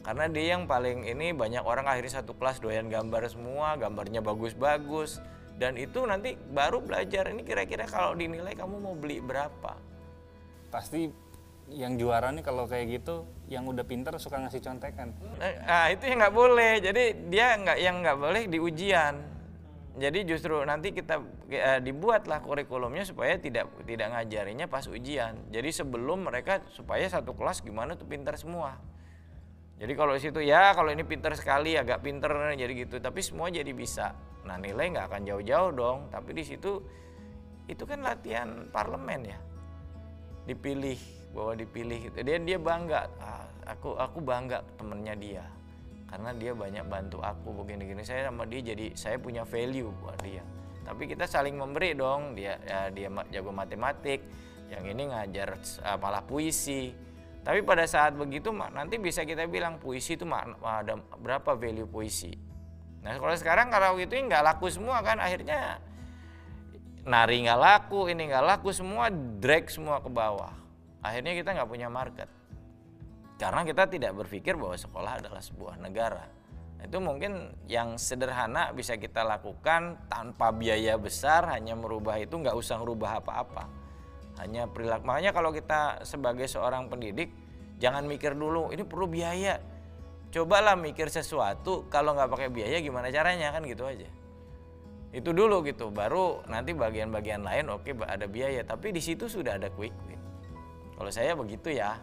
karena 0.06 0.24
dia 0.30 0.56
yang 0.56 0.64
paling 0.64 1.04
ini 1.04 1.36
banyak 1.36 1.60
orang 1.60 1.84
akhirnya 1.84 2.22
satu 2.22 2.32
kelas 2.38 2.64
doyan 2.64 2.88
gambar 2.88 3.28
semua 3.28 3.76
gambarnya 3.76 4.24
bagus-bagus 4.24 5.20
dan 5.58 5.74
itu 5.74 6.06
nanti 6.06 6.38
baru 6.38 6.78
belajar 6.78 7.34
ini 7.34 7.42
kira-kira 7.42 7.84
kalau 7.90 8.14
dinilai 8.14 8.54
kamu 8.54 8.78
mau 8.78 8.94
beli 8.94 9.18
berapa? 9.18 9.74
Pasti 10.70 11.10
yang 11.68 11.98
juara 12.00 12.30
nih 12.32 12.46
kalau 12.46 12.64
kayak 12.64 13.02
gitu 13.02 13.26
yang 13.50 13.66
udah 13.66 13.82
pinter 13.82 14.14
suka 14.22 14.38
ngasih 14.38 14.62
contekan. 14.62 15.12
Nah 15.66 15.90
itu 15.90 16.06
yang 16.06 16.22
nggak 16.22 16.36
boleh. 16.38 16.72
Jadi 16.78 17.04
dia 17.28 17.58
nggak 17.58 17.78
yang 17.82 17.96
nggak 18.00 18.18
boleh 18.22 18.42
di 18.46 18.58
ujian. 18.62 19.14
Jadi 19.98 20.18
justru 20.30 20.62
nanti 20.62 20.94
kita 20.94 21.18
eh, 21.50 21.82
dibuatlah 21.82 22.38
kurikulumnya 22.38 23.02
supaya 23.02 23.34
tidak 23.34 23.66
tidak 23.82 24.14
ngajarinya 24.14 24.70
pas 24.70 24.86
ujian. 24.86 25.34
Jadi 25.50 25.74
sebelum 25.74 26.30
mereka 26.30 26.62
supaya 26.70 27.02
satu 27.10 27.34
kelas 27.34 27.66
gimana 27.66 27.98
tuh 27.98 28.06
pintar 28.06 28.38
semua 28.38 28.78
jadi 29.78 29.92
kalau 29.94 30.12
di 30.18 30.22
situ 30.22 30.42
ya 30.42 30.74
kalau 30.74 30.90
ini 30.90 31.06
pinter 31.06 31.30
sekali 31.38 31.78
agak 31.78 32.02
pinter 32.02 32.30
jadi 32.58 32.72
gitu, 32.74 32.98
tapi 32.98 33.22
semua 33.22 33.46
jadi 33.46 33.70
bisa. 33.70 34.10
Nah 34.42 34.58
nilai 34.58 34.90
nggak 34.90 35.06
akan 35.06 35.22
jauh-jauh 35.22 35.70
dong, 35.70 35.98
tapi 36.10 36.34
di 36.34 36.42
situ 36.42 36.82
itu 37.70 37.82
kan 37.86 38.02
latihan 38.02 38.66
parlemen 38.74 39.30
ya, 39.30 39.38
dipilih 40.50 40.98
bahwa 41.30 41.54
dipilih. 41.54 42.10
Dia 42.10 42.42
dia 42.42 42.58
bangga, 42.58 43.06
ah, 43.22 43.46
aku 43.70 43.94
aku 43.94 44.18
bangga 44.18 44.66
temennya 44.74 45.14
dia, 45.14 45.44
karena 46.10 46.34
dia 46.34 46.52
banyak 46.58 46.84
bantu 46.90 47.22
aku 47.22 47.62
begini-gini. 47.62 48.02
Saya 48.02 48.32
sama 48.32 48.50
dia 48.50 48.74
jadi 48.74 48.96
saya 48.98 49.14
punya 49.22 49.46
value 49.46 49.94
buat 50.02 50.18
dia. 50.26 50.42
Tapi 50.88 51.04
kita 51.04 51.28
saling 51.28 51.54
memberi 51.54 51.92
dong, 51.92 52.32
dia 52.32 52.56
ya, 52.64 52.88
dia 52.88 53.12
jago 53.28 53.52
matematik, 53.52 54.24
yang 54.72 54.88
ini 54.88 55.12
ngajar 55.12 55.60
uh, 55.84 56.00
malah 56.00 56.24
puisi 56.24 56.96
tapi 57.48 57.64
pada 57.64 57.88
saat 57.88 58.12
begitu 58.12 58.52
nanti 58.52 59.00
bisa 59.00 59.24
kita 59.24 59.48
bilang 59.48 59.80
puisi 59.80 60.20
itu 60.20 60.28
ada 60.28 61.00
berapa 61.16 61.56
value 61.56 61.88
puisi. 61.88 62.28
Nah 63.00 63.16
kalau 63.16 63.32
sekarang 63.40 63.72
kalau 63.72 63.96
gitu 63.96 64.20
nggak 64.20 64.44
laku 64.52 64.68
semua 64.68 65.00
kan 65.00 65.16
akhirnya 65.16 65.80
nari 67.08 67.48
nggak 67.48 67.56
laku, 67.56 68.12
ini 68.12 68.28
nggak 68.28 68.44
laku 68.44 68.68
semua 68.68 69.08
drag 69.40 69.64
semua 69.72 69.96
ke 70.04 70.12
bawah. 70.12 70.52
Akhirnya 71.00 71.32
kita 71.40 71.56
nggak 71.56 71.70
punya 71.72 71.88
market. 71.88 72.28
Karena 73.40 73.64
kita 73.64 73.88
tidak 73.88 74.12
berpikir 74.12 74.52
bahwa 74.60 74.76
sekolah 74.76 75.24
adalah 75.24 75.40
sebuah 75.40 75.80
negara. 75.80 76.28
Itu 76.84 77.00
mungkin 77.00 77.56
yang 77.64 77.96
sederhana 77.96 78.76
bisa 78.76 79.00
kita 79.00 79.24
lakukan 79.24 79.96
tanpa 80.12 80.52
biaya 80.52 81.00
besar, 81.00 81.48
hanya 81.48 81.72
merubah 81.72 82.20
itu 82.20 82.36
nggak 82.36 82.52
usah 82.52 82.76
merubah 82.76 83.24
apa-apa 83.24 83.77
hanya 84.38 84.70
perilaku 84.70 85.02
makanya 85.06 85.30
kalau 85.34 85.50
kita 85.50 86.02
sebagai 86.06 86.46
seorang 86.46 86.86
pendidik 86.86 87.30
jangan 87.82 88.06
mikir 88.06 88.34
dulu 88.34 88.70
ini 88.74 88.82
perlu 88.86 89.06
biaya. 89.10 89.58
Cobalah 90.28 90.76
mikir 90.76 91.08
sesuatu 91.08 91.88
kalau 91.88 92.12
nggak 92.12 92.28
pakai 92.28 92.48
biaya 92.52 92.84
gimana 92.84 93.08
caranya? 93.08 93.48
Kan 93.48 93.64
gitu 93.64 93.88
aja. 93.88 94.04
Itu 95.08 95.32
dulu 95.32 95.64
gitu 95.64 95.88
baru 95.88 96.44
nanti 96.52 96.76
bagian-bagian 96.76 97.40
lain 97.40 97.72
oke 97.72 97.96
ada 98.04 98.28
biaya. 98.28 98.60
Tapi 98.60 98.92
di 98.92 99.00
situ 99.00 99.24
sudah 99.24 99.56
ada 99.56 99.72
quick 99.72 99.96
win. 100.04 100.20
Kalau 101.00 101.08
saya 101.08 101.32
begitu 101.32 101.72
ya. 101.72 101.96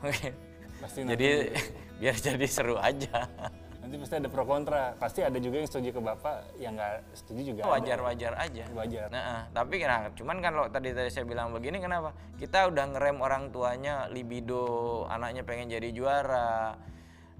Pasti 0.80 1.04
jadi 1.04 1.52
biar 2.00 2.16
jadi 2.16 2.46
seru 2.48 2.76
aja 2.76 3.24
Nanti 3.86 4.02
pasti 4.02 4.18
ada 4.18 4.26
pro 4.26 4.42
kontra. 4.42 4.98
Pasti 4.98 5.22
ada 5.22 5.38
juga 5.38 5.62
yang 5.62 5.70
setuju 5.70 5.94
ke 5.94 6.00
bapak, 6.02 6.58
yang 6.58 6.74
nggak 6.74 7.06
setuju 7.14 7.54
juga. 7.54 7.70
Wajar-wajar 7.70 8.34
aja. 8.34 8.66
Wajar. 8.74 9.06
Nah, 9.14 9.46
tapi 9.54 9.78
nah, 9.86 10.10
cuman 10.10 10.42
kan 10.42 10.58
lo 10.58 10.66
tadi 10.66 10.90
tadi 10.90 11.06
saya 11.06 11.22
bilang 11.22 11.54
begini 11.54 11.78
kenapa? 11.78 12.10
Kita 12.34 12.66
udah 12.66 12.82
ngerem 12.98 13.22
orang 13.22 13.54
tuanya 13.54 14.10
libido, 14.10 15.06
anaknya 15.06 15.46
pengen 15.46 15.70
jadi 15.70 15.86
juara. 15.94 16.74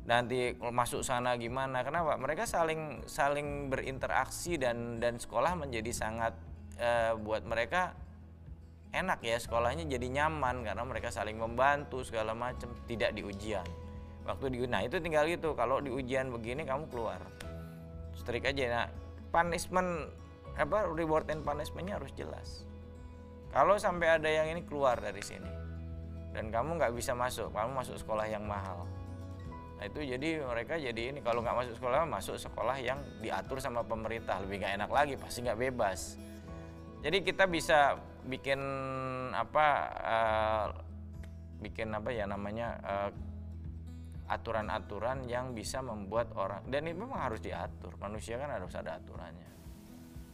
Nanti 0.07 0.55
masuk 0.55 1.03
sana 1.03 1.35
gimana? 1.35 1.83
Kenapa? 1.83 2.15
Mereka 2.15 2.47
saling 2.47 3.03
saling 3.11 3.67
berinteraksi 3.67 4.55
dan 4.55 5.03
dan 5.03 5.19
sekolah 5.19 5.59
menjadi 5.59 5.91
sangat 5.91 6.39
eh, 6.79 7.11
buat 7.19 7.43
mereka 7.43 7.99
enak 8.95 9.19
ya 9.19 9.35
sekolahnya 9.35 9.85
jadi 9.91 10.09
nyaman 10.09 10.63
karena 10.63 10.87
mereka 10.87 11.11
saling 11.11 11.37
membantu 11.37 12.07
segala 12.07 12.33
macam 12.33 12.71
tidak 12.89 13.13
di 13.13 13.27
ujian 13.27 13.67
waktu 14.27 14.53
di 14.53 14.59
nah 14.67 14.83
itu 14.83 14.99
tinggal 14.99 15.25
gitu. 15.31 15.55
Kalau 15.55 15.79
di 15.79 15.89
ujian 15.89 16.29
begini 16.35 16.67
kamu 16.67 16.91
keluar. 16.91 17.23
Strik 18.19 18.45
aja. 18.45 18.65
Nah 18.67 18.87
punishment 19.31 20.11
apa 20.59 20.89
reward 20.91 21.31
and 21.31 21.47
punishmentnya 21.47 21.97
harus 21.97 22.11
jelas. 22.19 22.67
Kalau 23.55 23.79
sampai 23.79 24.21
ada 24.21 24.29
yang 24.29 24.53
ini 24.53 24.67
keluar 24.67 24.99
dari 24.99 25.23
sini. 25.23 25.49
Dan 26.35 26.53
kamu 26.53 26.77
nggak 26.77 26.93
bisa 26.93 27.17
masuk. 27.17 27.55
Kamu 27.55 27.73
masuk 27.73 27.97
sekolah 27.97 28.27
yang 28.29 28.45
mahal. 28.45 28.85
Nah 29.77 29.85
itu 29.89 30.05
jadi 30.05 30.45
mereka 30.45 30.77
jadi 30.77 31.13
ini 31.15 31.21
kalau 31.21 31.41
nggak 31.45 31.57
masuk 31.65 31.75
sekolah 31.81 32.05
masuk 32.09 32.37
sekolah 32.37 32.77
yang 32.83 32.99
diatur 33.23 33.63
sama 33.63 33.87
pemerintah. 33.87 34.43
Lebih 34.45 34.61
nggak 34.61 34.75
enak 34.83 34.91
lagi 34.91 35.15
pasti 35.17 35.47
nggak 35.47 35.61
bebas. 35.71 36.21
Jadi 37.01 37.23
kita 37.23 37.47
bisa 37.47 37.97
bikin 38.27 38.59
apa 39.31 39.67
uh, 40.03 40.67
bikin 41.63 41.95
apa 41.95 42.11
ya 42.11 42.27
namanya 42.27 42.77
uh, 42.83 43.11
aturan-aturan 44.27 45.27
yang 45.31 45.55
bisa 45.55 45.79
membuat 45.83 46.35
orang 46.35 46.67
dan 46.67 46.87
ini 46.87 46.99
memang 46.99 47.19
harus 47.19 47.39
diatur. 47.39 47.95
Manusia 48.03 48.37
kan 48.39 48.51
harus 48.51 48.75
ada 48.75 48.99
aturannya. 48.99 49.51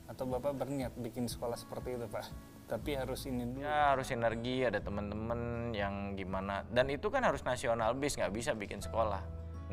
Atau 0.08 0.28
bapak 0.28 0.56
berniat 0.56 0.92
bikin 0.96 1.28
sekolah 1.28 1.56
seperti 1.56 1.96
itu 1.96 2.08
pak? 2.08 2.28
Tapi 2.68 2.96
harus 2.96 3.24
ini 3.28 3.44
dulu. 3.48 3.64
Ya 3.64 3.92
harus 3.92 4.08
sinergi 4.08 4.64
ada 4.64 4.80
teman-teman 4.80 5.72
yang 5.76 6.16
gimana. 6.16 6.64
Dan 6.68 6.88
itu 6.88 7.12
kan 7.12 7.24
harus 7.24 7.44
nasional 7.44 7.92
bis 7.96 8.16
nggak 8.16 8.32
bisa 8.32 8.56
bikin 8.56 8.80
sekolah. 8.80 9.20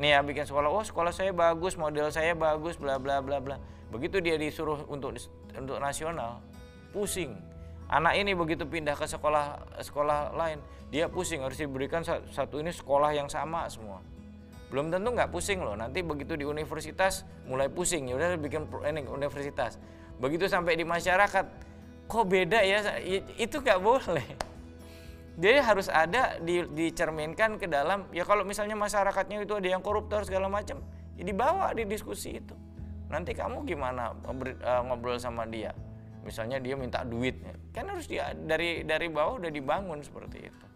Nih 0.00 0.16
ya 0.16 0.24
bikin 0.24 0.48
sekolah 0.48 0.68
oh 0.72 0.84
sekolah 0.84 1.12
saya 1.12 1.32
bagus 1.32 1.76
model 1.76 2.08
saya 2.08 2.32
bagus 2.32 2.76
bla 2.80 2.96
bla 2.96 3.20
bla 3.20 3.40
bla. 3.40 3.56
Begitu 3.92 4.20
dia 4.24 4.36
disuruh 4.40 4.84
untuk 4.88 5.16
untuk 5.56 5.76
nasional 5.76 6.40
pusing 6.92 7.36
anak 7.90 8.14
ini 8.22 8.38
begitu 8.38 8.62
pindah 8.62 8.94
ke 8.94 9.04
sekolah 9.10 9.58
sekolah 9.82 10.38
lain 10.38 10.62
dia 10.94 11.10
pusing 11.10 11.42
harus 11.42 11.58
diberikan 11.58 12.06
satu 12.06 12.62
ini 12.62 12.70
sekolah 12.70 13.10
yang 13.10 13.26
sama 13.26 13.66
semua. 13.66 13.98
Belum 14.70 14.86
tentu 14.86 15.10
nggak 15.10 15.34
pusing 15.34 15.58
loh 15.58 15.74
nanti 15.74 16.02
begitu 16.06 16.38
di 16.38 16.46
universitas 16.46 17.26
mulai 17.50 17.66
pusing 17.66 18.06
ya 18.06 18.14
udah 18.14 18.38
bikin 18.38 18.70
ini 18.86 19.02
universitas. 19.10 19.82
Begitu 20.22 20.46
sampai 20.46 20.78
di 20.78 20.86
masyarakat 20.86 21.46
kok 22.06 22.24
beda 22.26 22.62
ya 22.62 22.78
itu 23.34 23.58
nggak 23.58 23.80
boleh. 23.82 24.26
Dia 25.40 25.62
harus 25.62 25.90
ada 25.90 26.38
di, 26.38 26.62
dicerminkan 26.70 27.58
ke 27.58 27.66
dalam 27.66 28.06
ya 28.14 28.22
kalau 28.22 28.46
misalnya 28.46 28.78
masyarakatnya 28.78 29.42
itu 29.42 29.54
ada 29.58 29.66
yang 29.66 29.82
koruptor 29.82 30.22
segala 30.22 30.46
macam 30.46 30.78
ya 31.18 31.22
dibawa 31.26 31.74
di 31.74 31.86
diskusi 31.90 32.38
itu. 32.38 32.54
Nanti 33.10 33.34
kamu 33.34 33.66
gimana 33.66 34.14
eh, 34.14 34.82
ngobrol 34.86 35.18
sama 35.18 35.42
dia 35.50 35.74
misalnya 36.22 36.60
dia 36.60 36.76
minta 36.76 37.00
duit 37.02 37.40
kan 37.72 37.88
harus 37.88 38.04
dia 38.04 38.34
dari 38.34 38.84
dari 38.84 39.08
bawah 39.08 39.40
udah 39.40 39.50
dibangun 39.52 40.04
seperti 40.04 40.50
itu. 40.50 40.66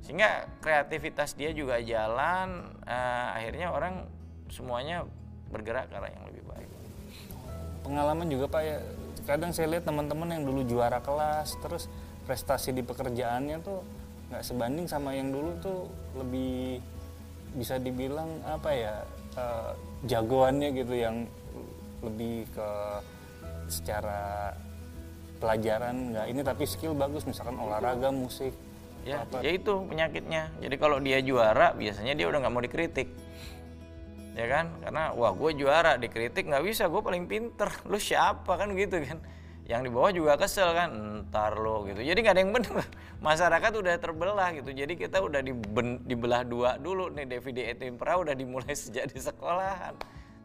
Sehingga 0.00 0.48
kreativitas 0.64 1.36
dia 1.36 1.52
juga 1.52 1.78
jalan 1.78 2.72
uh, 2.88 3.28
akhirnya 3.36 3.70
orang 3.70 4.08
semuanya 4.48 5.06
bergerak 5.52 5.92
ke 5.92 5.94
arah 5.94 6.10
yang 6.10 6.24
lebih 6.32 6.44
baik. 6.48 6.68
Pengalaman 7.84 8.26
juga 8.26 8.46
pak 8.48 8.62
ya. 8.64 8.78
Kadang 9.28 9.52
saya 9.54 9.76
lihat 9.76 9.84
teman-teman 9.86 10.32
yang 10.32 10.42
dulu 10.48 10.64
juara 10.66 10.98
kelas 11.04 11.54
terus 11.60 11.86
prestasi 12.24 12.72
di 12.74 12.82
pekerjaannya 12.82 13.56
tuh 13.62 13.84
nggak 14.30 14.46
sebanding 14.46 14.86
sama 14.86 15.14
yang 15.14 15.34
dulu 15.34 15.50
tuh 15.58 15.90
lebih 16.14 16.78
bisa 17.58 17.82
dibilang 17.82 18.30
apa 18.46 18.70
ya 18.70 18.94
uh, 19.34 19.74
jagoannya 20.06 20.70
gitu 20.70 20.94
yang 20.94 21.26
lebih 22.00 22.46
ke 22.54 22.70
secara 23.66 24.54
pelajaran 25.40 26.12
nggak 26.12 26.26
ini 26.28 26.40
tapi 26.44 26.68
skill 26.68 26.92
bagus 26.92 27.24
misalkan 27.24 27.56
olahraga 27.56 28.12
musik 28.12 28.52
ya 29.04 29.24
apa? 29.24 29.40
ya 29.40 29.56
itu 29.56 29.72
penyakitnya. 29.88 30.52
Jadi 30.60 30.76
kalau 30.76 31.00
dia 31.00 31.18
juara 31.24 31.72
biasanya 31.72 32.12
dia 32.12 32.28
udah 32.28 32.38
nggak 32.44 32.52
mau 32.52 32.62
dikritik. 32.62 33.08
Ya 34.36 34.46
kan? 34.46 34.72
Karena 34.84 35.10
wah 35.16 35.32
gue 35.34 35.50
juara 35.56 35.96
dikritik 35.96 36.48
nggak 36.48 36.64
bisa 36.64 36.86
gue 36.86 37.00
paling 37.00 37.24
pinter. 37.26 37.68
Lu 37.90 37.96
siapa? 37.96 38.52
Kan 38.60 38.76
gitu 38.76 39.00
kan? 39.00 39.18
Yang 39.64 39.80
di 39.86 39.90
bawah 39.90 40.10
juga 40.12 40.32
kesel 40.36 40.74
kan? 40.74 40.90
Ntar 41.28 41.56
lo 41.56 41.86
gitu. 41.86 42.02
Jadi 42.02 42.18
nggak 42.20 42.34
ada 42.36 42.42
yang 42.42 42.52
bener. 42.52 42.74
Masyarakat 43.26 43.72
udah 43.72 43.94
terbelah 43.96 44.48
gitu. 44.56 44.70
Jadi 44.76 44.92
kita 44.96 45.24
udah 45.24 45.40
diben, 45.40 46.04
dibelah 46.04 46.42
dua 46.44 46.76
dulu 46.76 47.08
nih 47.12 47.24
DVD 47.24 47.72
Etimpra 47.72 48.20
udah 48.20 48.36
dimulai 48.36 48.76
sejak 48.80 49.08
di 49.10 49.16
sekolahan. 49.16 49.96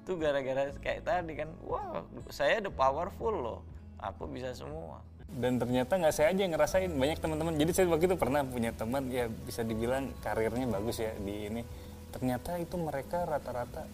Tuh 0.05 0.15
gara-gara 0.21 0.69
kayak 0.79 1.01
tadi 1.03 1.33
kan? 1.35 1.49
Wah 1.65 2.05
saya 2.31 2.61
the 2.61 2.71
powerful 2.71 3.35
loh 3.35 3.74
aku 4.11 4.29
bisa 4.29 4.53
semua. 4.53 5.01
Dan 5.25 5.57
ternyata 5.57 5.97
nggak 5.97 6.13
saya 6.13 6.31
aja 6.31 6.41
yang 6.45 6.53
ngerasain. 6.53 6.91
Banyak 6.93 7.17
teman-teman. 7.17 7.53
Jadi 7.57 7.71
saya 7.73 7.85
waktu 7.89 8.05
itu 8.07 8.17
pernah 8.17 8.41
punya 8.45 8.71
teman 8.71 9.09
ya 9.09 9.25
bisa 9.27 9.65
dibilang 9.65 10.13
karirnya 10.21 10.69
bagus 10.69 11.01
ya 11.01 11.11
di 11.17 11.49
ini. 11.49 11.61
Ternyata 12.13 12.61
itu 12.61 12.77
mereka 12.77 13.25
rata-rata 13.25 13.89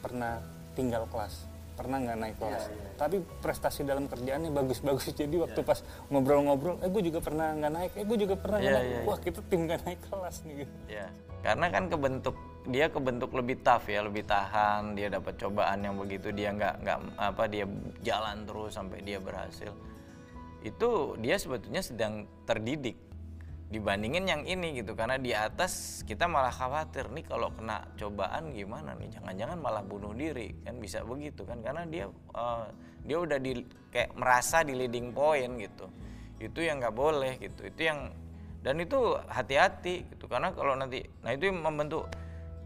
pernah 0.00 0.40
tinggal 0.78 1.08
kelas 1.10 1.56
pernah 1.76 2.00
nggak 2.00 2.18
naik 2.18 2.36
kelas. 2.40 2.64
Ya, 2.66 2.72
ya. 2.72 2.90
tapi 2.96 3.16
prestasi 3.44 3.84
dalam 3.84 4.08
kerjaannya 4.08 4.48
bagus-bagus. 4.48 5.12
Jadi 5.20 5.36
waktu 5.36 5.60
ya. 5.60 5.68
pas 5.68 5.84
ngobrol-ngobrol 6.08 6.80
eh 6.80 6.88
gue 6.88 7.02
juga 7.12 7.20
pernah 7.20 7.52
nggak 7.52 7.72
naik 7.76 7.92
eh 8.00 8.04
gue 8.08 8.18
juga 8.24 8.34
pernah 8.40 8.58
ya, 8.64 8.72
naik. 8.80 8.88
ya, 8.88 9.00
wah 9.04 9.18
kita 9.20 9.40
tim 9.44 9.68
nggak 9.68 9.80
naik 9.84 10.00
kelas 10.08 10.36
nih 10.48 10.54
gitu. 10.64 10.74
ya 10.88 11.06
karena 11.44 11.66
kan 11.68 11.88
kebentuk 11.88 12.36
dia 12.66 12.90
kebentuk 12.90 13.30
lebih 13.30 13.62
tough 13.62 13.86
ya 13.86 14.02
lebih 14.02 14.26
tahan 14.26 14.98
dia 14.98 15.06
dapat 15.06 15.38
cobaan 15.38 15.86
yang 15.86 15.94
begitu 15.94 16.34
dia 16.34 16.50
nggak 16.50 16.82
nggak 16.82 16.98
apa 17.14 17.42
dia 17.46 17.64
jalan 18.02 18.42
terus 18.42 18.74
sampai 18.74 18.98
dia 19.06 19.22
berhasil. 19.22 19.70
Itu 20.66 21.14
dia 21.22 21.38
sebetulnya 21.38 21.82
sedang 21.82 22.26
terdidik 22.42 22.98
dibandingin 23.70 24.26
yang 24.26 24.42
ini 24.46 24.82
gitu. 24.82 24.98
Karena 24.98 25.18
di 25.18 25.30
atas 25.30 26.02
kita 26.06 26.26
malah 26.26 26.50
khawatir 26.50 27.10
nih 27.10 27.22
kalau 27.26 27.54
kena 27.54 27.86
cobaan 27.94 28.50
gimana 28.50 28.98
nih? 28.98 29.14
Jangan-jangan 29.14 29.58
malah 29.62 29.82
bunuh 29.86 30.14
diri. 30.14 30.54
Kan 30.66 30.82
bisa 30.82 31.06
begitu 31.06 31.46
kan? 31.46 31.62
Karena 31.62 31.86
dia 31.86 32.10
uh, 32.34 32.66
dia 33.06 33.18
udah 33.22 33.38
di 33.38 33.62
kayak 33.94 34.14
merasa 34.18 34.66
di 34.66 34.74
leading 34.74 35.14
point 35.14 35.54
gitu. 35.62 35.86
Itu 36.42 36.66
yang 36.66 36.82
nggak 36.82 36.96
boleh 36.98 37.38
gitu. 37.38 37.62
Itu 37.62 37.80
yang 37.86 38.10
dan 38.66 38.82
itu 38.82 39.14
hati-hati 39.30 40.10
gitu 40.10 40.26
karena 40.26 40.50
kalau 40.50 40.74
nanti 40.74 41.06
nah 41.22 41.30
itu 41.30 41.46
yang 41.46 41.62
membentuk 41.62 42.10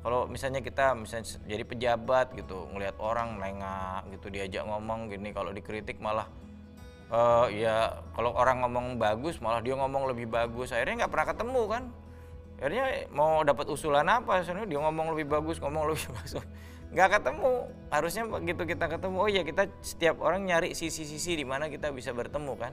kalau 0.01 0.25
misalnya 0.25 0.65
kita 0.65 0.97
misalnya 0.97 1.29
jadi 1.45 1.61
pejabat 1.69 2.33
gitu 2.33 2.73
ngelihat 2.73 2.97
orang 2.97 3.37
melengak 3.37 4.09
gitu 4.09 4.33
diajak 4.33 4.65
ngomong 4.65 5.13
gini 5.13 5.37
kalau 5.37 5.53
dikritik 5.53 6.01
malah 6.01 6.25
uh, 7.13 7.47
ya 7.53 8.01
kalau 8.15 8.33
orang 8.33 8.65
ngomong 8.65 8.97
bagus 8.97 9.43
malah 9.43 9.61
dia 9.61 9.75
ngomong 9.77 10.09
lebih 10.09 10.31
bagus. 10.31 10.73
Akhirnya 10.73 11.05
nggak 11.05 11.13
pernah 11.13 11.29
ketemu 11.29 11.63
kan? 11.69 11.83
Akhirnya 12.61 12.87
mau 13.13 13.43
dapat 13.43 13.67
usulan 13.69 14.07
apa? 14.07 14.41
Sebenarnya 14.47 14.69
dia 14.71 14.81
ngomong 14.81 15.07
lebih 15.13 15.27
bagus 15.29 15.57
ngomong 15.61 15.93
lebih 15.93 16.07
bagus. 16.17 16.41
Nggak 16.91 17.09
ketemu. 17.21 17.53
Harusnya 17.91 18.23
begitu 18.27 18.63
kita 18.67 18.87
ketemu 18.89 19.17
oh 19.19 19.31
ya 19.31 19.43
kita 19.45 19.63
setiap 19.83 20.17
orang 20.23 20.47
nyari 20.47 20.73
sisi-sisi 20.73 21.37
di 21.37 21.45
mana 21.45 21.69
kita 21.69 21.91
bisa 21.93 22.15
bertemu 22.15 22.55
kan 22.57 22.73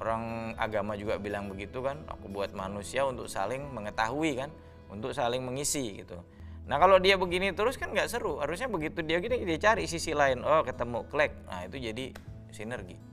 orang 0.00 0.54
agama 0.60 0.92
juga 0.94 1.16
bilang 1.16 1.48
begitu 1.48 1.80
kan 1.80 2.00
aku 2.08 2.28
buat 2.28 2.52
manusia 2.52 3.04
untuk 3.08 3.28
saling 3.28 3.64
mengetahui 3.72 4.36
kan 4.36 4.50
untuk 4.92 5.16
saling 5.16 5.40
mengisi 5.42 6.04
gitu 6.04 6.20
nah 6.66 6.82
kalau 6.82 6.98
dia 6.98 7.14
begini 7.14 7.54
terus 7.54 7.78
kan 7.78 7.94
nggak 7.94 8.10
seru 8.10 8.42
harusnya 8.42 8.66
begitu 8.66 9.00
dia 9.00 9.22
gini 9.22 9.46
dia 9.46 9.58
cari 9.58 9.86
sisi 9.86 10.12
lain 10.12 10.42
oh 10.42 10.66
ketemu 10.66 11.06
klik 11.08 11.32
nah 11.46 11.62
itu 11.64 11.78
jadi 11.78 12.10
sinergi 12.50 13.06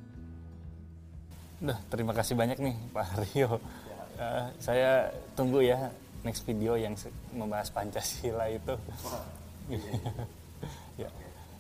Duh, 1.64 1.80
terima 1.88 2.12
kasih 2.12 2.36
banyak 2.36 2.60
nih 2.60 2.76
Pak 2.92 3.24
Rio. 3.24 3.56
Uh, 4.20 4.52
saya 4.60 5.16
tunggu 5.32 5.64
ya 5.64 5.96
next 6.28 6.44
video 6.44 6.76
yang 6.76 6.92
membahas 7.32 7.72
Pancasila 7.72 8.52
itu. 8.52 8.76
ya. 11.00 11.08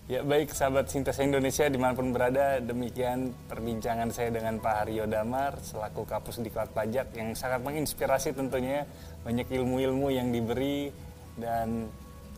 Ya 0.03 0.19
baik 0.19 0.51
sahabat 0.51 0.91
Sintesa 0.91 1.23
Indonesia 1.23 1.63
di 1.71 1.79
mana 1.79 1.95
pun 1.95 2.11
berada 2.11 2.59
demikian 2.59 3.31
perbincangan 3.47 4.11
saya 4.11 4.35
dengan 4.35 4.59
Pak 4.59 4.83
Haryo 4.83 5.07
Damar 5.07 5.55
selaku 5.63 6.03
Kapus 6.03 6.43
Diklat 6.43 6.75
Pajak 6.75 7.15
yang 7.15 7.31
sangat 7.39 7.63
menginspirasi 7.63 8.35
tentunya 8.35 8.83
banyak 9.23 9.47
ilmu-ilmu 9.47 10.11
yang 10.11 10.27
diberi 10.35 10.91
dan 11.39 11.87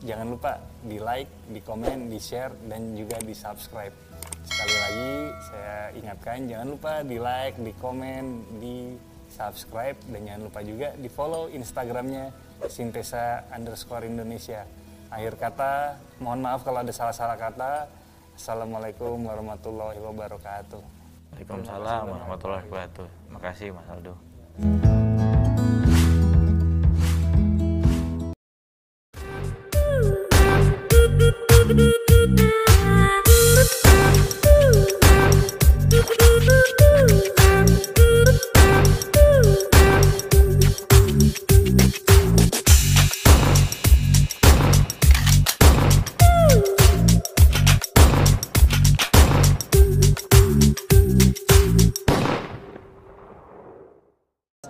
jangan 0.06 0.38
lupa 0.38 0.62
di 0.86 1.02
like, 1.02 1.32
di 1.50 1.58
komen, 1.66 2.06
di 2.06 2.22
share 2.22 2.54
dan 2.70 2.94
juga 2.94 3.18
di 3.26 3.34
subscribe. 3.34 3.96
Sekali 4.46 4.76
lagi 4.78 5.14
saya 5.50 5.78
ingatkan 5.98 6.46
jangan 6.46 6.68
lupa 6.70 6.94
di 7.02 7.18
like, 7.18 7.58
di 7.58 7.74
komen, 7.82 8.24
di 8.62 8.94
subscribe 9.34 9.98
dan 10.14 10.22
jangan 10.22 10.42
lupa 10.46 10.60
juga 10.62 10.94
di 10.94 11.10
follow 11.10 11.50
Instagramnya 11.50 12.30
Sintesa 12.70 13.50
underscore 13.50 14.06
Indonesia. 14.06 14.85
Akhir 15.16 15.40
kata, 15.40 15.96
mohon 16.20 16.44
maaf 16.44 16.68
kalau 16.68 16.84
ada 16.84 16.92
salah-salah 16.92 17.40
kata. 17.40 17.88
Assalamualaikum 18.36 19.16
warahmatullahi 19.24 19.96
wabarakatuh. 20.04 20.84
Waalaikumsalam 21.32 22.04
warahmatullahi 22.04 22.68
wabarakatuh. 22.68 23.08
Makasih 23.32 23.72
Mas 23.72 23.88
Aldo. 23.88 24.20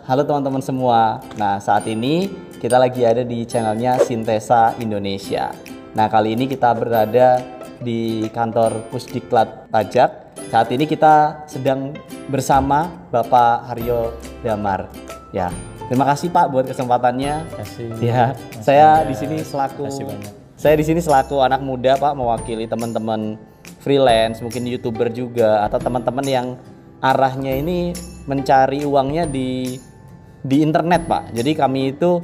Halo 0.06 0.22
teman-teman 0.22 0.62
semua. 0.62 1.18
Nah, 1.34 1.58
saat 1.58 1.90
ini 1.90 2.30
kita 2.62 2.78
lagi 2.78 3.02
ada 3.02 3.26
di 3.26 3.42
channelnya 3.42 3.98
Sintesa 3.98 4.78
Indonesia. 4.78 5.50
Nah, 5.98 6.06
kali 6.06 6.38
ini 6.38 6.46
kita 6.46 6.78
berada 6.78 7.42
di 7.82 8.30
kantor 8.30 8.86
Pusdiklat 8.94 9.66
Pajak. 9.74 10.38
Saat 10.54 10.70
ini 10.70 10.86
kita 10.86 11.42
sedang 11.50 11.98
bersama 12.30 12.86
Bapak 13.10 13.66
Haryo 13.66 14.14
Damar. 14.46 14.94
Ya, 15.34 15.50
terima 15.90 16.06
kasih 16.06 16.30
Pak 16.30 16.54
buat 16.54 16.70
kesempatannya. 16.70 17.42
kasih. 17.58 17.90
Ya, 17.98 18.38
saya 18.62 19.10
di 19.10 19.18
sini 19.18 19.42
selaku 19.42 19.90
Kasih 19.90 20.06
banyak. 20.06 20.34
saya 20.54 20.78
di 20.78 20.86
sini 20.86 21.02
selaku 21.02 21.42
anak 21.42 21.66
muda 21.66 21.98
Pak 21.98 22.14
mewakili 22.14 22.70
teman-teman 22.70 23.42
freelance, 23.82 24.38
mungkin 24.46 24.70
youtuber 24.70 25.10
juga 25.10 25.66
atau 25.66 25.82
teman-teman 25.82 26.26
yang 26.30 26.48
arahnya 27.02 27.58
ini 27.58 27.90
mencari 28.30 28.86
uangnya 28.86 29.26
di 29.26 29.82
di 30.46 30.62
internet 30.62 31.10
Pak. 31.10 31.34
Jadi 31.34 31.52
kami 31.58 31.98
itu 31.98 32.22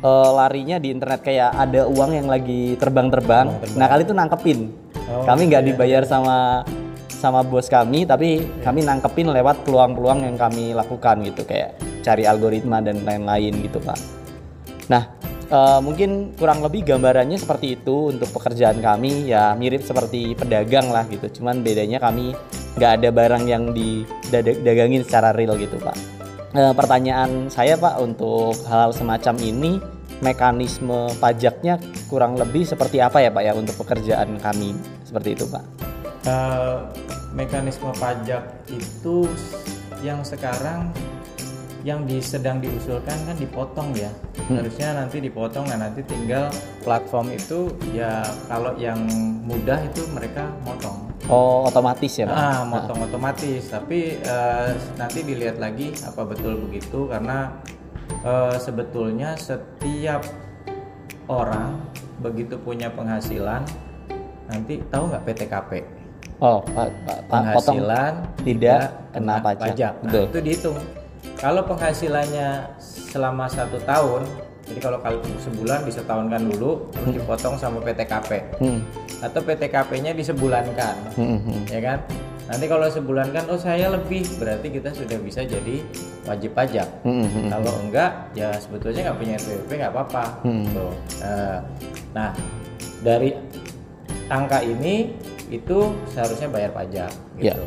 eh, 0.00 0.30
larinya 0.32 0.80
di 0.80 0.88
internet 0.88 1.20
kayak 1.20 1.52
ada 1.52 1.84
uang 1.84 2.16
yang 2.16 2.26
lagi 2.26 2.74
terbang-terbang. 2.80 3.76
Nah 3.76 3.86
kali 3.86 4.08
itu 4.08 4.16
nangkepin. 4.16 4.60
kami 5.10 5.50
nggak 5.50 5.74
dibayar 5.74 6.06
sama 6.06 6.62
sama 7.10 7.42
bos 7.42 7.66
kami, 7.66 8.06
tapi 8.06 8.46
kami 8.62 8.86
nangkepin 8.86 9.26
lewat 9.26 9.66
peluang-peluang 9.66 10.22
yang 10.22 10.38
kami 10.38 10.70
lakukan 10.70 11.26
gitu 11.26 11.42
kayak 11.42 11.74
cari 12.06 12.24
algoritma 12.30 12.78
dan 12.78 13.02
lain-lain 13.02 13.58
gitu 13.58 13.82
Pak. 13.82 13.98
Nah, 14.86 15.10
eh, 15.50 15.80
mungkin 15.82 16.30
kurang 16.38 16.62
lebih 16.62 16.86
gambarannya 16.94 17.42
seperti 17.42 17.74
itu 17.74 18.14
untuk 18.14 18.30
pekerjaan 18.30 18.78
kami 18.78 19.34
ya 19.34 19.50
mirip 19.58 19.82
seperti 19.82 20.38
pedagang 20.38 20.94
lah 20.94 21.02
gitu. 21.10 21.42
Cuman 21.42 21.60
bedanya 21.66 21.98
kami 21.98 22.38
nggak 22.78 23.02
ada 23.02 23.08
barang 23.10 23.44
yang 23.50 23.74
didagangin 23.74 25.02
secara 25.02 25.34
real 25.34 25.58
gitu 25.58 25.74
pak. 25.82 26.19
Eh, 26.50 26.74
pertanyaan 26.74 27.46
saya 27.46 27.78
pak 27.78 28.02
untuk 28.02 28.58
hal 28.66 28.90
semacam 28.90 29.38
ini 29.38 29.78
mekanisme 30.18 31.06
pajaknya 31.22 31.78
kurang 32.10 32.34
lebih 32.34 32.66
seperti 32.66 32.98
apa 32.98 33.22
ya 33.22 33.30
pak 33.30 33.42
ya 33.46 33.54
untuk 33.54 33.78
pekerjaan 33.78 34.34
kami? 34.42 34.74
Seperti 35.06 35.38
itu 35.38 35.46
pak. 35.46 35.62
Eh, 36.26 36.76
mekanisme 37.38 37.94
pajak 37.94 38.66
itu 38.66 39.30
yang 40.02 40.26
sekarang 40.26 40.90
yang 41.86 42.02
di, 42.02 42.18
sedang 42.18 42.58
diusulkan 42.58 43.30
kan 43.30 43.36
dipotong 43.38 43.94
ya. 43.94 44.10
Harusnya 44.50 44.98
nanti 44.98 45.22
dipotong 45.22 45.70
nah 45.70 45.86
nanti 45.86 46.02
tinggal 46.02 46.50
platform 46.82 47.30
itu 47.30 47.70
ya 47.94 48.26
kalau 48.50 48.74
yang 48.74 48.98
mudah 49.46 49.78
itu 49.86 50.02
mereka 50.10 50.50
motong 50.66 51.09
Oh 51.30 51.62
otomatis 51.64 52.12
ya 52.18 52.26
pak. 52.26 52.34
ah 52.34 52.60
motong 52.66 53.06
otomatis 53.06 53.70
tapi 53.70 54.18
eh, 54.18 54.68
nanti 54.98 55.22
dilihat 55.22 55.56
lagi 55.56 55.94
apa 56.02 56.26
betul 56.26 56.58
begitu 56.66 57.06
karena 57.06 57.54
eh, 58.26 58.56
sebetulnya 58.58 59.38
setiap 59.38 60.26
orang 61.30 61.78
begitu 62.18 62.58
punya 62.58 62.90
penghasilan 62.90 63.62
nanti 64.50 64.82
tahu 64.90 65.08
nggak 65.08 65.22
PTKP 65.24 65.72
Oh 66.40 66.64
pak, 66.64 66.88
pak, 67.04 67.18
pak 67.28 67.42
potong 67.52 67.76
penghasilan 67.84 68.12
tidak 68.40 68.80
kena 69.12 69.34
pajak. 69.44 69.92
Nah, 70.00 70.08
Betul. 70.08 70.24
itu 70.24 70.38
dihitung. 70.40 70.76
Kalau 71.36 71.62
penghasilannya 71.68 72.48
selama 72.80 73.44
satu 73.44 73.76
tahun, 73.84 74.24
jadi 74.64 74.80
kalau 74.80 74.98
kali 75.04 75.20
sebulan 75.36 75.84
disetahunkan 75.84 76.40
dulu, 76.48 76.88
terus 76.96 77.12
dipotong 77.12 77.60
sama 77.60 77.84
PTKP, 77.84 78.56
Hmm. 78.56 78.80
Atau 79.20 79.40
PTKP-nya 79.40 80.12
disebulankan, 80.12 80.96
Hmm, 81.14 81.38
hmm. 81.38 81.60
ya 81.68 81.80
kan? 81.80 81.98
Nanti 82.50 82.66
kalau 82.66 82.90
sebulankan, 82.90 83.46
oh 83.46 83.54
saya 83.54 83.94
lebih, 83.94 84.26
berarti 84.34 84.74
kita 84.74 84.90
sudah 84.90 85.22
bisa 85.22 85.46
jadi 85.46 85.86
wajib 86.26 86.50
pajak. 86.50 86.88
Hmm, 87.06 87.22
hmm. 87.22 87.46
Kalau 87.46 87.74
enggak, 87.78 88.10
ya 88.34 88.50
sebetulnya 88.58 89.06
nggak 89.06 89.18
punya 89.18 89.32
NPWP 89.38 89.70
nggak 89.70 89.92
apa-apa. 89.94 90.24
Hmm. 90.42 90.66
Tuh. 90.74 90.92
Eh, 91.22 91.58
Nah, 92.10 92.34
dari 93.00 93.30
angka 94.26 94.58
ini 94.60 95.14
itu 95.46 95.78
seharusnya 96.06 96.50
bayar 96.50 96.74
pajak 96.74 97.10
gitu. 97.38 97.62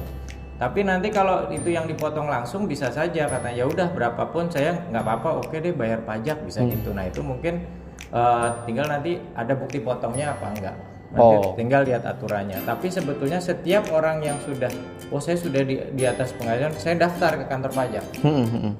Tapi 0.53 0.83
nanti 0.83 1.07
kalau 1.09 1.47
itu 1.47 1.71
yang 1.71 1.87
dipotong 1.87 2.27
langsung 2.27 2.67
bisa 2.67 2.87
saja 2.87 3.27
karena 3.27 3.51
ya 3.51 3.63
udah 3.63 3.87
berapapun 3.87 4.47
saya 4.47 4.83
nggak 4.87 4.99
apa-apa, 4.99 5.29
oke 5.43 5.55
deh 5.55 5.71
bayar 5.71 6.03
pajak 6.03 6.43
bisa 6.43 6.59
Hmm. 6.59 6.71
gitu. 6.71 6.91
Nah 6.91 7.07
itu 7.07 7.23
mungkin 7.23 7.63
eh, 8.11 8.47
tinggal 8.67 8.91
nanti 8.91 9.15
ada 9.31 9.55
bukti 9.55 9.79
potongnya 9.79 10.35
apa 10.35 10.45
enggak. 10.51 10.75
Nanti 11.13 11.35
Oh. 11.39 11.53
tinggal 11.53 11.85
lihat 11.85 12.01
aturannya. 12.03 12.57
Tapi 12.61 12.89
sebetulnya 12.89 13.37
setiap 13.37 13.85
orang 13.89 14.19
yang 14.19 14.41
sudah, 14.41 14.69
oh 15.07 15.21
saya 15.21 15.37
sudah 15.37 15.61
di, 15.61 15.77
di 15.93 16.03
atas 16.03 16.33
penghasilan, 16.33 16.73
saya 16.73 16.97
daftar 16.99 17.37
ke 17.37 17.45
kantor 17.45 17.71
pajak 17.71 18.01
Hmm, 18.19 18.41
hmm, 18.41 18.59
hmm. 18.59 18.73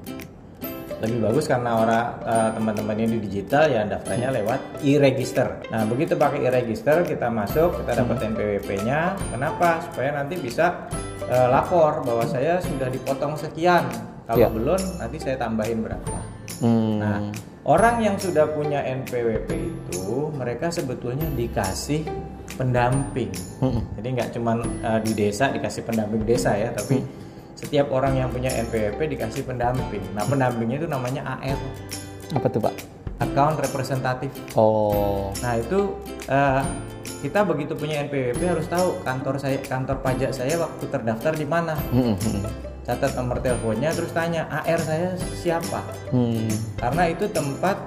lebih 0.98 1.20
bagus 1.22 1.44
karena 1.44 1.70
orang 1.76 2.06
eh, 2.22 2.50
teman-teman 2.50 2.96
ini 2.98 3.16
digital 3.20 3.68
ya 3.68 3.84
daftarnya 3.84 4.32
lewat 4.32 4.80
e-register. 4.80 5.60
Nah 5.68 5.84
begitu 5.84 6.16
pakai 6.16 6.42
e-register 6.42 7.04
kita 7.04 7.28
masuk 7.28 7.76
kita 7.78 8.00
dapat 8.00 8.16
NPWP-nya. 8.24 9.00
Kenapa? 9.30 9.84
Supaya 9.84 10.16
nanti 10.16 10.34
bisa 10.34 10.88
eh, 11.24 11.46
lapor 11.46 12.02
bahwa 12.02 12.24
saya 12.24 12.56
sudah 12.58 12.88
dipotong 12.88 13.36
sekian. 13.36 13.84
Kalau 14.24 14.40
Ya. 14.40 14.48
belum 14.48 14.80
nanti 14.96 15.20
saya 15.20 15.36
tambahin 15.36 15.84
berapa. 15.84 16.16
Hmm. 16.58 16.96
Nah 16.98 17.18
orang 17.64 18.04
yang 18.04 18.16
sudah 18.20 18.48
punya 18.52 18.84
NPWP 18.84 19.48
itu 19.50 20.28
mereka 20.36 20.68
sebetulnya 20.68 21.26
dikasih 21.32 22.04
pendamping. 22.60 23.32
Hmm. 23.58 23.82
Jadi 23.98 24.08
nggak 24.20 24.28
cuman 24.36 24.56
eh, 24.84 25.00
di 25.02 25.12
desa 25.16 25.50
dikasih 25.50 25.82
pendamping 25.88 26.22
desa 26.28 26.54
ya, 26.54 26.70
tapi 26.70 27.00
setiap 27.56 27.88
orang 27.90 28.20
yang 28.20 28.28
punya 28.28 28.52
NPWP 28.52 29.16
dikasih 29.16 29.48
pendamping. 29.48 30.04
Nah 30.12 30.22
pendampingnya 30.28 30.84
itu 30.84 30.88
namanya 30.88 31.40
AR, 31.40 31.58
Apa 32.36 32.46
tuh 32.52 32.60
pak? 32.60 32.74
account 33.22 33.62
representatif. 33.62 34.30
Oh. 34.58 35.30
Nah 35.38 35.54
itu 35.56 35.94
eh, 36.28 36.62
kita 37.22 37.46
begitu 37.46 37.72
punya 37.72 38.04
NPWP 38.04 38.42
harus 38.42 38.66
tahu 38.68 39.00
kantor 39.06 39.40
saya 39.40 39.56
kantor 39.62 40.02
pajak 40.04 40.34
saya 40.34 40.60
waktu 40.60 40.84
terdaftar 40.90 41.32
di 41.32 41.46
mana. 41.48 41.78
Hmm. 41.94 42.18
Catat 42.84 43.16
nomor 43.16 43.40
teleponnya 43.40 43.90
terus 43.96 44.12
tanya 44.12 44.44
AR 44.48 44.80
saya 44.84 45.16
siapa. 45.40 45.80
Hmm. 46.12 46.48
Karena 46.76 47.08
itu 47.08 47.24
tempat 47.32 47.80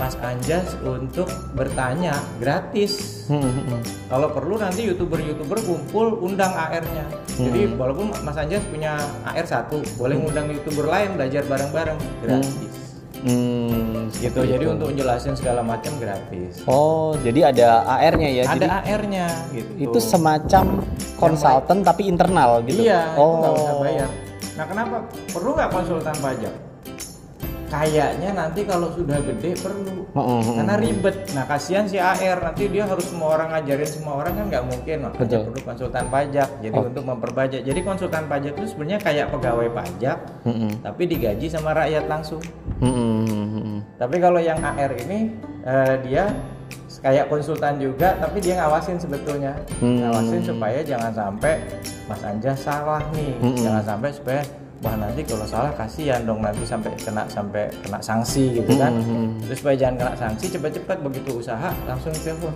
Mas 0.00 0.16
Anjas 0.24 0.76
untuk 0.80 1.28
bertanya 1.52 2.16
gratis. 2.40 3.24
Hmm, 3.28 3.44
hmm, 3.44 3.64
hmm. 3.68 3.80
Kalau 4.08 4.32
perlu 4.32 4.56
nanti 4.56 4.88
youtuber-youtuber 4.88 5.60
kumpul 5.60 6.24
undang 6.24 6.56
AR-nya. 6.56 7.04
Jadi 7.36 7.76
walaupun 7.76 8.08
Mas 8.24 8.36
Anjas 8.40 8.64
punya 8.72 8.96
AR 9.28 9.44
satu, 9.44 9.84
boleh 10.00 10.16
ngundang 10.16 10.48
youtuber 10.48 10.88
lain 10.88 11.20
belajar 11.20 11.44
bareng-bareng 11.44 12.00
gratis. 12.24 12.48
Hmm, 12.48 12.79
Gitu. 13.20 14.32
seperti 14.32 14.52
Jadi 14.56 14.64
itu. 14.64 14.74
untuk 14.74 14.88
jelasin 14.96 15.34
segala 15.36 15.60
macam 15.60 15.92
gratis. 16.00 16.64
Oh, 16.64 17.12
jadi 17.20 17.52
ada 17.52 17.68
AR-nya 17.84 18.28
ya. 18.32 18.42
Ada 18.48 18.66
AR-nya 18.80 19.26
gitu. 19.52 19.72
itu 19.76 19.98
semacam 20.00 20.80
konsultan 21.20 21.84
tapi 21.84 22.08
internal 22.08 22.64
gitu. 22.64 22.80
Iya, 22.80 23.12
itu 23.12 23.20
oh. 23.20 23.32
nggak 23.40 23.52
usah 23.52 23.74
bayar. 23.84 24.10
Nah, 24.56 24.64
kenapa 24.68 24.96
perlu 25.32 25.50
nggak 25.56 25.70
konsultan 25.72 26.16
pajak? 26.20 26.54
Kayaknya 27.70 28.34
nanti 28.34 28.66
kalau 28.66 28.90
sudah 28.90 29.22
gede 29.22 29.54
perlu, 29.62 30.02
Mm-mm, 30.10 30.42
mm-mm. 30.42 30.56
karena 30.58 30.74
ribet. 30.74 31.16
Nah, 31.38 31.46
kasihan 31.46 31.86
si 31.86 32.02
AR 32.02 32.42
nanti 32.42 32.66
dia 32.66 32.82
harus 32.82 33.06
semua 33.06 33.38
orang 33.38 33.54
ngajarin 33.54 33.86
semua 33.86 34.18
orang 34.18 34.34
kan 34.34 34.44
nggak 34.50 34.64
mungkin, 34.66 34.96
makanya 35.06 35.22
Betul. 35.22 35.42
perlu 35.46 35.60
konsultan 35.62 36.06
pajak. 36.10 36.48
Jadi 36.66 36.74
Oh. 36.74 36.90
untuk 36.90 37.04
memperbajak. 37.06 37.62
Jadi 37.62 37.80
konsultan 37.86 38.26
pajak 38.26 38.58
itu 38.58 38.66
sebenarnya 38.74 38.98
kayak 38.98 39.26
pegawai 39.30 39.68
pajak, 39.70 40.18
Mm-mm. 40.50 40.82
tapi 40.82 41.02
digaji 41.06 41.46
sama 41.46 41.70
rakyat 41.70 42.10
langsung. 42.10 42.42
Mm-mm. 42.80 43.84
Tapi 43.96 44.16
kalau 44.16 44.40
yang 44.40 44.58
AR 44.58 44.92
ini 44.96 45.32
eh, 45.62 45.94
dia 46.02 46.24
kayak 47.00 47.28
konsultan 47.28 47.80
juga, 47.80 48.12
tapi 48.18 48.40
dia 48.40 48.60
ngawasin 48.60 49.00
sebetulnya, 49.00 49.56
Hmm. 49.80 50.04
ngawasin 50.04 50.42
supaya 50.44 50.80
jangan 50.84 51.12
sampai 51.12 51.56
Mas 52.04 52.20
Anjas 52.20 52.60
salah 52.60 53.00
nih, 53.14 53.32
Hmm. 53.40 53.56
jangan 53.56 53.84
sampai 53.86 54.10
supaya 54.12 54.40
wah 54.80 54.96
nanti 54.96 55.20
kalau 55.24 55.44
salah 55.44 55.72
kasihan 55.76 56.24
dong 56.24 56.40
nanti 56.40 56.64
sampai 56.64 56.88
kena 56.96 57.28
sampai 57.28 57.68
kena 57.84 58.00
sanksi 58.00 58.56
gitu 58.56 58.72
kan. 58.76 58.96
Terus 59.44 59.60
supaya 59.60 59.76
jangan 59.76 59.96
kena 59.96 60.12
sanksi 60.16 60.44
cepat-cepat 60.50 60.96
begitu 61.04 61.30
usaha 61.36 61.68
langsung 61.84 62.12
telepon 62.16 62.52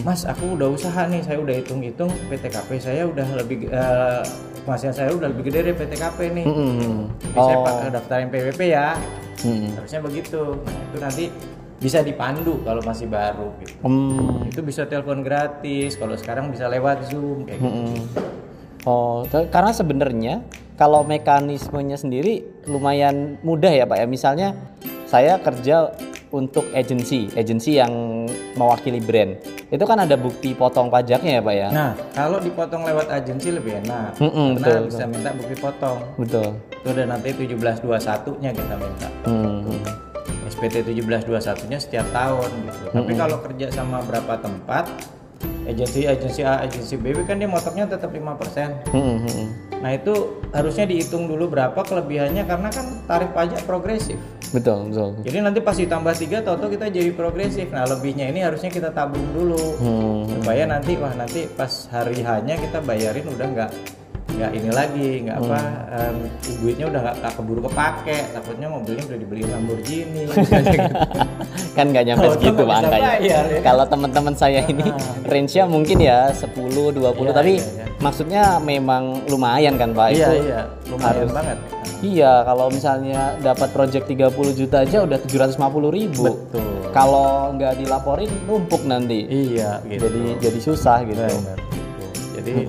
mas 0.00 0.24
aku 0.24 0.56
udah 0.56 0.72
usaha 0.72 1.04
nih 1.04 1.20
saya 1.20 1.36
udah 1.36 1.52
hitung-hitung 1.52 2.08
PTKP 2.32 2.70
saya 2.80 3.04
udah 3.04 3.28
lebih 3.36 3.68
eh, 3.68 4.22
penghasilan 4.64 4.96
saya 4.96 5.10
udah 5.12 5.28
lebih 5.28 5.52
gede 5.52 5.58
dari 5.68 5.76
PTKP 5.76 6.18
nih. 6.32 6.46
Mm-mm. 6.48 6.96
Jadi 7.22 7.38
saya 7.38 7.56
pak 7.60 7.74
daftarin 7.92 8.28
PWP 8.32 8.60
ya 8.66 8.96
Mm-mm. 9.38 9.74
harusnya 9.74 10.00
begitu 10.00 10.42
nah 10.58 10.74
itu 10.74 10.96
nanti 10.98 11.24
bisa 11.76 12.00
dipandu 12.00 12.62
kalau 12.62 12.80
masih 12.80 13.04
baru 13.04 13.52
gitu 13.58 13.74
Hmm. 13.82 14.48
itu 14.48 14.60
bisa 14.60 14.84
telepon 14.84 15.20
gratis 15.20 15.94
kalau 15.94 16.14
sekarang 16.14 16.48
bisa 16.48 16.66
lewat 16.66 17.04
zoom 17.06 17.44
kayak 17.44 17.58
gitu 17.58 17.68
Mm-mm. 17.68 17.96
Oh, 18.82 19.26
te- 19.26 19.50
karena 19.50 19.74
sebenarnya 19.74 20.34
kalau 20.74 21.02
mekanismenya 21.02 21.98
sendiri 21.98 22.40
lumayan 22.64 23.34
mudah 23.42 23.68
ya 23.68 23.82
Pak 23.82 23.98
ya. 23.98 24.06
Misalnya 24.06 24.54
saya 25.04 25.36
kerja 25.36 25.90
untuk 26.28 26.66
agensi, 26.72 27.30
agensi 27.32 27.78
yang 27.78 28.26
mewakili 28.58 28.98
brand. 28.98 29.38
Itu 29.66 29.82
kan 29.82 29.98
ada 29.98 30.14
bukti 30.14 30.54
potong 30.54 30.86
pajaknya 30.86 31.38
ya 31.38 31.42
Pak 31.42 31.54
ya. 31.54 31.68
nah 31.70 31.90
kalau 32.14 32.38
dipotong 32.38 32.82
lewat 32.82 33.10
agensi 33.10 33.50
lebih 33.50 33.82
enak 33.82 34.14
Mm-mm, 34.16 34.62
karena 34.62 34.78
betul, 34.78 34.82
bisa 34.86 35.04
minta 35.04 35.30
bukti 35.34 35.54
potong 35.56 35.98
Betul. 36.14 36.48
itu 36.70 36.88
udah 36.88 37.06
nanti 37.06 37.28
1721 37.34 38.42
nya 38.42 38.50
kita 38.54 38.74
minta 38.78 39.08
Hmm. 39.26 39.82
SPT 40.46 40.86
1721 40.86 41.66
nya 41.66 41.78
setiap 41.82 42.06
tahun 42.10 42.46
gitu 42.62 42.84
tapi 42.94 43.12
kalau 43.12 43.42
kerja 43.42 43.66
sama 43.74 43.98
berapa 44.06 44.38
tempat 44.38 44.86
agensi 45.66 46.06
agensi 46.06 46.40
A 46.46 46.62
agensi 46.62 46.94
B 46.94 47.10
kan 47.26 47.36
dia 47.36 47.50
motoknya 47.50 47.90
tetap 47.90 48.14
5% 48.14 48.94
Hmm, 48.94 49.26
hmm. 49.26 49.46
nah 49.82 49.90
itu 49.92 50.14
harusnya 50.54 50.86
dihitung 50.86 51.26
dulu 51.26 51.50
berapa 51.50 51.76
kelebihannya 51.76 52.46
karena 52.46 52.68
kan 52.70 52.86
tarif 53.04 53.34
pajak 53.34 53.66
progresif 53.66 54.16
Betul, 54.56 54.88
betul. 54.88 55.10
jadi 55.20 55.38
nanti 55.42 55.60
pas 55.60 55.76
ditambah 55.76 56.14
tiga 56.16 56.38
toto 56.40 56.64
kita 56.66 56.88
jadi 56.88 57.12
progresif 57.12 57.68
nah 57.68 57.84
lebihnya 57.84 58.26
ini 58.26 58.40
harusnya 58.40 58.68
kita 58.68 58.88
tabung 58.88 59.28
dulu 59.30 59.60
Hmm. 59.76 60.24
supaya 60.32 60.64
nanti 60.64 60.96
wah 60.96 61.12
nanti 61.12 61.44
pas 61.50 61.68
hari 61.86 62.22
hanya 62.22 62.56
kita 62.56 62.80
bayarin 62.80 63.26
udah 63.26 63.46
nggak 63.46 63.70
nggak 64.36 64.50
ini 64.52 64.70
lagi 64.70 65.08
nggak 65.24 65.36
apa 65.38 65.60
em, 65.90 66.16
duitnya 66.60 66.86
udah 66.86 67.00
nggak 67.16 67.32
keburu 67.32 67.60
kepake 67.64 68.16
takutnya 68.30 68.68
mobilnya 68.68 69.04
udah 69.04 69.18
dibeli 69.18 69.42
Lamborghini 69.42 70.22
gitu. 70.28 70.44
kan 71.76 71.86
nggak 71.86 72.04
nyampe 72.04 72.26
segitu 72.34 72.62
Pak 72.62 72.78
ya. 73.18 73.38
Kalau 73.60 73.84
teman-teman 73.84 74.32
saya 74.32 74.60
ini 74.62 74.86
range-nya 75.30 75.64
mungkin 75.64 75.98
ya 75.98 76.28
10 76.30 76.52
20 76.52 76.96
Iya, 76.96 77.32
tapi 77.32 77.52
iya, 77.54 77.64
iya. 77.66 77.84
maksudnya 77.98 78.42
memang 78.58 79.24
lumayan 79.26 79.74
kan 79.74 79.90
Pak 79.90 80.08
iya 80.10 80.28
itu. 80.30 80.46
iya 80.46 80.60
lumayan 80.86 81.16
harus- 81.18 81.32
banget 81.32 81.58
Iya, 81.96 82.44
kalau 82.44 82.68
misalnya 82.68 83.40
dapat 83.40 83.72
project 83.72 84.04
30 84.04 84.28
juta 84.52 84.84
aja 84.84 85.00
udah 85.00 85.16
750 85.18 85.56
ribu. 85.88 86.28
betul 86.28 86.92
Kalau 86.92 87.52
nggak 87.52 87.72
dilaporin 87.74 88.28
numpuk 88.44 88.84
nanti. 88.84 89.24
iya 89.24 89.80
gitu 89.82 90.04
Jadi 90.04 90.22
jadi 90.38 90.58
susah 90.60 91.00
gitu. 91.02 91.24
Benar, 91.24 91.56
Jadi 92.46 92.62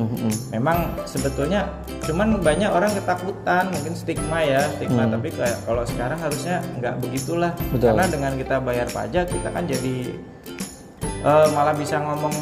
memang 0.50 0.78
sebetulnya 1.04 1.70
cuman 2.02 2.42
banyak 2.42 2.66
orang 2.68 2.90
ketakutan 2.92 3.70
mungkin 3.70 3.94
stigma 3.94 4.42
ya 4.42 4.66
stigma. 4.74 5.06
Tapi 5.08 5.30
kayak 5.30 5.58
kalau 5.64 5.86
sekarang 5.86 6.18
harusnya 6.18 6.56
nggak 6.76 6.94
begitulah. 7.00 7.54
Betul. 7.70 7.94
karena 7.94 8.06
dengan 8.08 8.32
kita 8.34 8.56
bayar 8.58 8.88
pajak 8.90 9.30
kita 9.30 9.48
kan 9.48 9.64
jadi 9.64 9.96
eh, 11.22 11.48
malah 11.52 11.74
bisa 11.74 11.98
ngomong 11.98 12.36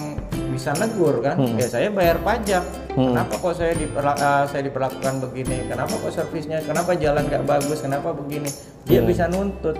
bisa 0.48 0.72
negur 0.74 1.20
kan? 1.20 1.36
Ya 1.56 1.68
saya 1.68 1.92
bayar 1.92 2.16
pajak. 2.22 2.64
Kenapa 2.96 3.36
kok 3.36 3.54
saya 3.54 3.76
diperla- 3.76 4.16
eh, 4.16 4.44
saya 4.48 4.62
diperlakukan 4.64 5.14
begini? 5.22 5.68
Kenapa 5.68 5.92
kok 5.94 6.12
servisnya 6.14 6.64
kenapa 6.64 6.96
jalan 6.96 7.28
nggak 7.28 7.44
bagus? 7.44 7.84
Kenapa 7.84 8.16
begini? 8.16 8.48
Dia 8.86 9.04
bisa 9.04 9.28
nuntut 9.28 9.76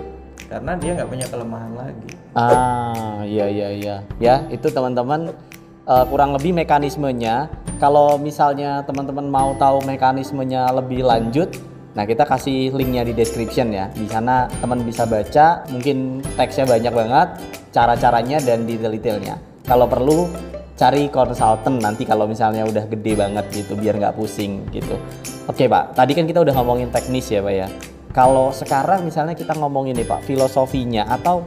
karena 0.46 0.76
dia 0.76 0.94
nggak 0.94 1.08
punya 1.08 1.26
kelemahan 1.26 1.72
lagi. 1.74 2.10
Ah, 2.36 3.24
iya 3.24 3.48
iya 3.48 3.68
iya. 3.72 3.96
Ya, 4.18 4.44
itu 4.46 4.68
teman-teman 4.68 5.32
eh, 5.86 6.04
kurang 6.10 6.34
lebih 6.34 6.52
mekanismenya. 6.52 7.48
Kalau 7.78 8.16
misalnya 8.16 8.82
teman-teman 8.84 9.28
mau 9.28 9.52
tahu 9.56 9.84
mekanismenya 9.84 10.72
lebih 10.72 11.04
lanjut, 11.04 11.52
nah 11.92 12.08
kita 12.08 12.24
kasih 12.24 12.72
linknya 12.72 13.04
di 13.04 13.12
description 13.12 13.72
ya. 13.72 13.92
Di 13.92 14.08
sana 14.08 14.50
teman 14.60 14.82
bisa 14.82 15.04
baca, 15.04 15.64
mungkin 15.70 16.24
teksnya 16.34 16.64
banyak 16.66 16.92
banget, 16.92 17.28
cara-caranya 17.76 18.40
dan 18.40 18.64
detail-detailnya. 18.64 19.36
Kalau 19.68 19.84
perlu 19.84 20.30
cari 20.76 21.08
konsultan 21.08 21.80
nanti 21.80 22.04
kalau 22.04 22.28
misalnya 22.28 22.68
udah 22.68 22.84
gede 22.84 23.16
banget 23.16 23.44
gitu 23.50 23.72
biar 23.74 23.96
nggak 23.96 24.14
pusing 24.14 24.64
gitu. 24.70 25.00
Oke 25.48 25.66
Pak, 25.66 25.96
tadi 25.96 26.12
kan 26.12 26.28
kita 26.28 26.44
udah 26.44 26.54
ngomongin 26.56 26.92
teknis 26.92 27.32
ya 27.32 27.40
Pak 27.40 27.54
ya. 27.54 27.68
Kalau 28.12 28.52
sekarang 28.52 29.04
misalnya 29.04 29.36
kita 29.36 29.56
ngomongin 29.56 29.96
nih 29.96 30.08
Pak 30.08 30.24
filosofinya 30.24 31.08
atau 31.08 31.44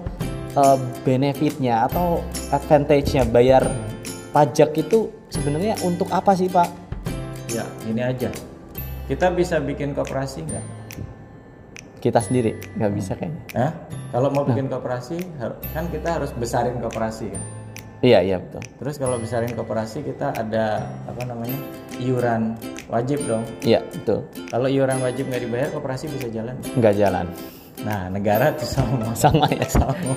eh, 0.57 0.77
benefitnya 1.05 1.85
atau 1.89 2.25
advantage-nya 2.49 3.25
bayar 3.29 3.65
pajak 4.29 4.73
itu 4.77 5.09
sebenarnya 5.29 5.77
untuk 5.85 6.09
apa 6.13 6.33
sih 6.37 6.49
Pak? 6.49 6.89
ya 7.49 7.65
ini 7.89 8.01
aja 8.05 8.29
kita 9.09 9.33
bisa 9.33 9.57
bikin 9.57 9.97
koperasi 9.97 10.45
nggak 10.45 10.65
Kita 11.99 12.23
sendiri 12.23 12.55
nggak 12.79 12.91
bisa 12.95 13.11
kayaknya. 13.11 13.43
Hah? 13.59 13.71
Kalau 14.15 14.31
mau 14.31 14.47
bikin 14.47 14.71
koperasi, 14.71 15.19
kan 15.75 15.83
kita 15.91 16.15
harus 16.15 16.31
besarin 16.31 16.79
koperasi 16.79 17.27
kan. 17.27 17.43
Iya 17.99 18.23
iya 18.23 18.37
betul. 18.39 18.63
Terus 18.79 18.95
kalau 18.95 19.19
besarin 19.19 19.51
koperasi 19.51 20.07
kita 20.07 20.31
ada 20.31 20.87
apa 21.03 21.27
namanya 21.27 21.59
iuran 21.99 22.55
wajib 22.87 23.19
dong. 23.27 23.43
Iya 23.59 23.83
betul. 23.83 24.23
Kalau 24.47 24.71
iuran 24.71 25.03
wajib 25.03 25.27
nggak 25.27 25.43
dibayar, 25.43 25.69
koperasi 25.75 26.07
bisa 26.07 26.31
jalan. 26.31 26.55
Nggak 26.79 26.95
jalan. 26.95 27.27
Nah 27.83 28.07
negara 28.07 28.55
tuh 28.55 28.69
sama. 28.71 29.11
Sama 29.11 29.45
ya. 29.51 29.67
sama. 29.75 30.15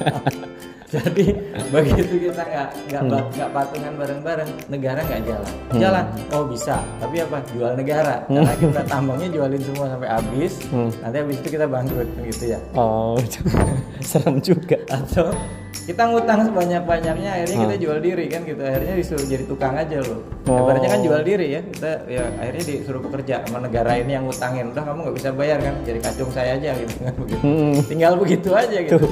Jadi 0.93 1.25
begitu 1.73 2.15
kita 2.23 2.43
nggak 2.43 2.69
nggak 2.87 3.03
ba- 3.07 3.29
nggak 3.31 3.51
patungan 3.51 3.93
bareng-bareng, 3.97 4.51
negara 4.69 5.01
nggak 5.01 5.23
jalan. 5.25 5.53
Jalan, 5.75 6.05
oh 6.31 6.45
bisa. 6.45 6.77
Tapi 6.99 7.17
apa? 7.19 7.41
Jual 7.49 7.73
negara. 7.75 8.23
Karena 8.27 8.53
kita 8.55 8.81
tambangnya 8.85 9.29
jualin 9.29 9.63
semua 9.63 9.89
sampai 9.89 10.09
habis. 10.11 10.53
Nanti 10.71 11.17
habis 11.19 11.37
itu 11.39 11.49
kita 11.51 11.65
bangkrut 11.67 12.09
gitu 12.23 12.45
ya. 12.47 12.59
Oh 12.75 13.17
serem 14.03 14.37
juga. 14.39 14.77
atau 14.87 15.33
kita 15.75 16.05
ngutang 16.05 16.47
sebanyak-banyaknya 16.47 17.31
akhirnya 17.33 17.57
kita 17.59 17.77
jual 17.77 17.99
diri 17.99 18.29
kan 18.29 18.45
gitu 18.45 18.61
akhirnya 18.61 18.95
disuruh 18.95 19.25
jadi 19.25 19.45
tukang 19.45 19.75
aja 19.75 19.99
loh 19.99 20.21
Oh. 20.43 20.59
ibaratnya 20.61 20.91
kan 20.91 21.01
jual 21.01 21.23
diri 21.23 21.47
ya 21.49 21.61
kita 21.65 21.91
ya 22.09 22.27
akhirnya 22.37 22.65
disuruh 22.69 22.99
bekerja 23.01 23.43
sama 23.43 23.63
negara 23.63 23.95
ini 23.95 24.11
yang 24.13 24.27
ngutangin 24.27 24.69
udah 24.69 24.83
kamu 24.83 24.99
nggak 25.01 25.17
bisa 25.17 25.31
bayar 25.33 25.59
kan 25.59 25.75
jadi 25.81 25.99
kacung 26.01 26.31
saya 26.31 26.51
aja 26.55 26.71
gitu 26.77 26.95
kan 27.01 27.15
begitu 27.17 27.43
Hmm. 27.43 27.75
tinggal 27.85 28.13
begitu 28.17 28.49
aja 28.53 28.79
gitu 28.81 29.07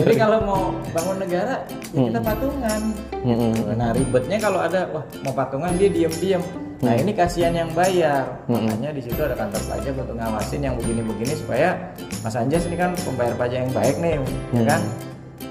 jadi 0.00 0.14
kalau 0.16 0.38
mau 0.44 0.62
bangun 0.94 1.16
negara 1.20 1.54
ya 1.92 2.00
kita 2.08 2.20
patungan. 2.24 2.80
Hmm. 3.22 3.54
nah 3.78 3.94
ribetnya 3.94 4.38
kalau 4.40 4.58
ada 4.58 4.88
wah 4.90 5.04
mau 5.22 5.34
patungan 5.36 5.72
dia 5.76 5.90
diem-diem. 5.92 6.42
Nah 6.82 6.98
ini 6.98 7.14
kasihan 7.14 7.54
yang 7.54 7.70
bayar. 7.78 8.26
Makanya 8.50 8.90
di 8.90 9.02
situ 9.06 9.20
ada 9.22 9.38
kantor 9.38 9.62
pajak 9.70 9.94
untuk 9.94 10.18
ngawasin 10.18 10.60
yang 10.66 10.74
begini-begini 10.74 11.34
supaya 11.38 11.94
Mas 12.26 12.34
Anjas 12.34 12.66
ini 12.66 12.74
kan 12.74 12.90
pembayar 13.06 13.38
pajak 13.38 13.58
yang 13.68 13.72
baik 13.72 13.96
nih 14.02 14.18
ya 14.50 14.64
kan? 14.66 14.82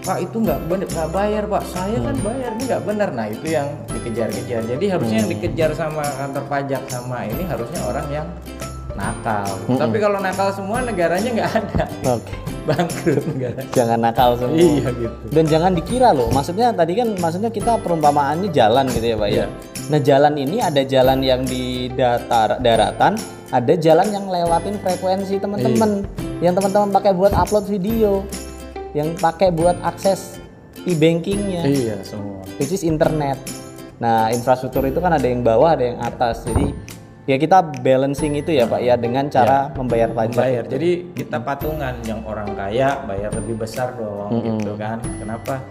Pak 0.02 0.18
itu 0.28 0.38
nggak 0.42 0.60
bener 0.68 0.88
nggak 0.92 1.10
bayar 1.14 1.44
Pak. 1.48 1.64
Saya 1.72 1.98
kan 2.04 2.16
bayar 2.20 2.52
ini 2.60 2.64
nggak 2.68 2.84
benar 2.84 3.10
nah 3.16 3.28
itu 3.32 3.48
yang 3.48 3.68
dikejar-kejar. 3.88 4.62
Jadi 4.66 4.86
harusnya 4.92 5.18
yang 5.24 5.30
dikejar 5.32 5.72
sama 5.72 6.04
kantor 6.20 6.44
pajak 6.52 6.84
sama 6.92 7.24
ini 7.30 7.44
harusnya 7.48 7.80
orang 7.88 8.08
yang 8.12 8.28
nakal. 8.94 9.48
Tapi 9.68 9.98
kalau 9.98 10.18
nakal 10.20 10.50
semua 10.54 10.84
negaranya 10.84 11.30
nggak 11.32 11.52
ada. 11.52 11.84
Oke. 12.18 12.52
bangkrut 12.62 13.26
negara 13.26 13.62
Jangan 13.74 14.00
nakal 14.00 14.38
semua. 14.38 14.58
iya 14.58 14.90
gitu. 14.94 15.26
Dan 15.34 15.46
jangan 15.50 15.72
dikira 15.74 16.10
loh, 16.14 16.30
maksudnya 16.30 16.70
tadi 16.70 16.94
kan 16.94 17.18
maksudnya 17.18 17.50
kita 17.50 17.82
perumpamaannya 17.82 18.50
jalan 18.54 18.86
gitu 18.94 19.06
ya 19.06 19.18
Pak 19.18 19.30
ya. 19.34 19.46
Nah 19.90 20.00
jalan 20.00 20.34
ini 20.38 20.58
ada 20.62 20.82
jalan 20.86 21.20
yang 21.26 21.42
di 21.44 21.90
datar 21.92 22.62
daratan, 22.62 23.18
ada 23.50 23.74
jalan 23.76 24.08
yang 24.14 24.26
lewatin 24.30 24.78
frekuensi 24.80 25.42
teman-teman, 25.42 26.06
yang 26.40 26.54
teman-teman 26.54 26.90
pakai 26.94 27.12
buat 27.18 27.34
upload 27.34 27.66
video, 27.68 28.24
yang 28.94 29.18
pakai 29.18 29.50
buat 29.50 29.76
akses 29.82 30.38
e-bankingnya, 30.86 31.66
iya 31.66 31.98
semua. 32.06 32.46
Which 32.62 32.74
is 32.74 32.86
internet. 32.86 33.42
Nah 34.02 34.30
infrastruktur 34.34 34.86
itu 34.86 34.98
kan 35.02 35.14
ada 35.14 35.26
yang 35.26 35.42
bawah, 35.42 35.78
ada 35.78 35.86
yang 35.94 36.00
atas, 36.02 36.46
jadi 36.46 36.74
ya 37.30 37.36
kita 37.38 37.62
balancing 37.86 38.34
itu 38.38 38.50
ya 38.54 38.66
Pak 38.66 38.82
ya 38.82 38.98
dengan 38.98 39.30
cara 39.30 39.70
membayar 39.78 40.10
pajak. 40.10 40.42
bayar 40.42 40.64
jadi 40.66 40.90
kita 41.14 41.38
patungan 41.42 41.94
yang 42.06 42.26
orang 42.26 42.50
kaya 42.58 42.98
bayar 43.06 43.30
lebih 43.38 43.62
besar 43.62 43.94
dong 43.94 44.42
gitu 44.42 44.74
kan. 44.78 44.98
Kenapa 45.22 45.62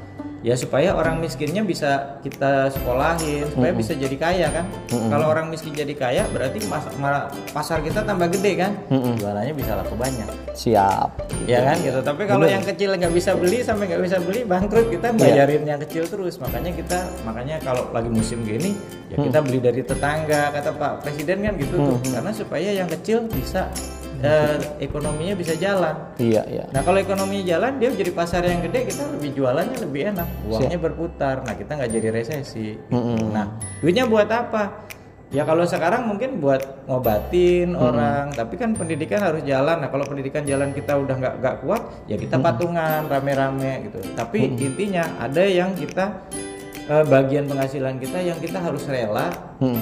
ya 0.41 0.55
supaya 0.55 0.93
orang 0.93 1.19
miskinnya 1.19 1.61
bisa 1.61 1.91
kita 2.21 2.69
sekolahin 2.71 3.45
supaya 3.47 3.73
bisa 3.73 3.93
jadi 3.93 4.17
kaya 4.17 4.49
kan? 4.51 4.65
Kalau 4.89 5.29
orang 5.29 5.47
miskin 5.47 5.71
jadi 5.71 5.93
kaya 5.93 6.25
berarti 6.27 6.65
mas- 6.65 6.89
ma- 6.97 7.29
pasar 7.51 7.81
kita 7.81 8.01
tambah 8.01 8.31
gede 8.31 8.53
kan? 8.57 8.73
Jualannya 8.89 9.53
bisa 9.53 9.77
laku 9.77 9.95
banyak. 9.95 10.25
Siap. 10.53 11.09
ya 11.45 11.61
kan? 11.63 11.77
Gitu. 11.79 11.99
Tapi 11.99 12.23
kalau 12.25 12.47
yang 12.47 12.65
kecil 12.65 12.91
nggak 12.91 13.13
bisa 13.13 13.31
beli 13.35 13.61
sampai 13.61 13.85
nggak 13.87 14.03
bisa 14.03 14.17
beli 14.19 14.41
bangkrut. 14.43 14.87
Kita 14.89 15.13
bayarin 15.15 15.63
yang 15.63 15.81
kecil 15.81 16.05
terus. 16.05 16.37
Makanya 16.37 16.73
kita 16.73 16.99
makanya 17.23 17.57
kalau 17.61 17.89
lagi 17.91 18.09
musim 18.09 18.41
gini 18.41 18.73
ya 19.09 19.17
kita 19.19 19.39
beli 19.41 19.59
dari 19.59 19.83
tetangga 19.83 20.51
kata 20.51 20.73
Pak 20.73 20.93
Presiden 21.03 21.43
kan 21.43 21.55
gitu 21.55 21.75
tuh. 21.77 21.99
Karena 22.07 22.31
supaya 22.31 22.69
yang 22.71 22.89
kecil 22.89 23.27
bisa 23.27 23.69
eh, 24.21 24.57
ekonominya 24.79 25.35
bisa 25.35 25.57
jalan 25.57 25.97
Iya, 26.17 26.43
iya. 26.47 26.65
Nah 26.71 26.81
kalau 26.81 26.97
ekonominya 26.97 27.45
jalan 27.47 27.73
dia 27.77 27.89
jadi 27.91 28.13
pasar 28.13 28.45
yang 28.45 28.61
gede 28.61 28.93
kita 28.93 29.09
lebih 29.11 29.31
jualannya 29.33 29.77
lebih 29.81 30.01
enak, 30.13 30.29
uangnya 30.47 30.79
berputar. 30.79 31.41
Nah 31.43 31.55
kita 31.55 31.71
nggak 31.75 31.91
jadi 31.91 32.09
resesi. 32.11 32.77
Nah 33.31 33.47
duitnya 33.81 34.05
buat 34.05 34.29
apa? 34.29 34.89
Ya 35.31 35.47
kalau 35.47 35.63
sekarang 35.63 36.11
mungkin 36.11 36.43
buat 36.43 36.59
ngobatin 36.85 37.79
orang, 37.79 38.35
tapi 38.35 38.59
kan 38.59 38.75
pendidikan 38.75 39.23
harus 39.23 39.47
jalan. 39.47 39.79
Nah 39.79 39.87
kalau 39.87 40.03
pendidikan 40.03 40.43
jalan 40.43 40.75
kita 40.75 40.99
udah 40.99 41.15
nggak 41.15 41.35
nggak 41.39 41.57
kuat, 41.63 41.83
ya 42.05 42.19
kita 42.19 42.35
patungan 42.37 43.07
rame-rame 43.07 43.87
gitu. 43.87 44.03
Tapi 44.13 44.59
intinya 44.59 45.07
ada 45.17 45.47
yang 45.47 45.71
kita 45.73 46.19
eh, 46.85 47.05
bagian 47.07 47.47
penghasilan 47.47 47.97
kita 47.97 48.19
yang 48.19 48.37
kita 48.37 48.59
harus 48.59 48.83
rela 48.85 49.31
Hmm. 49.63 49.79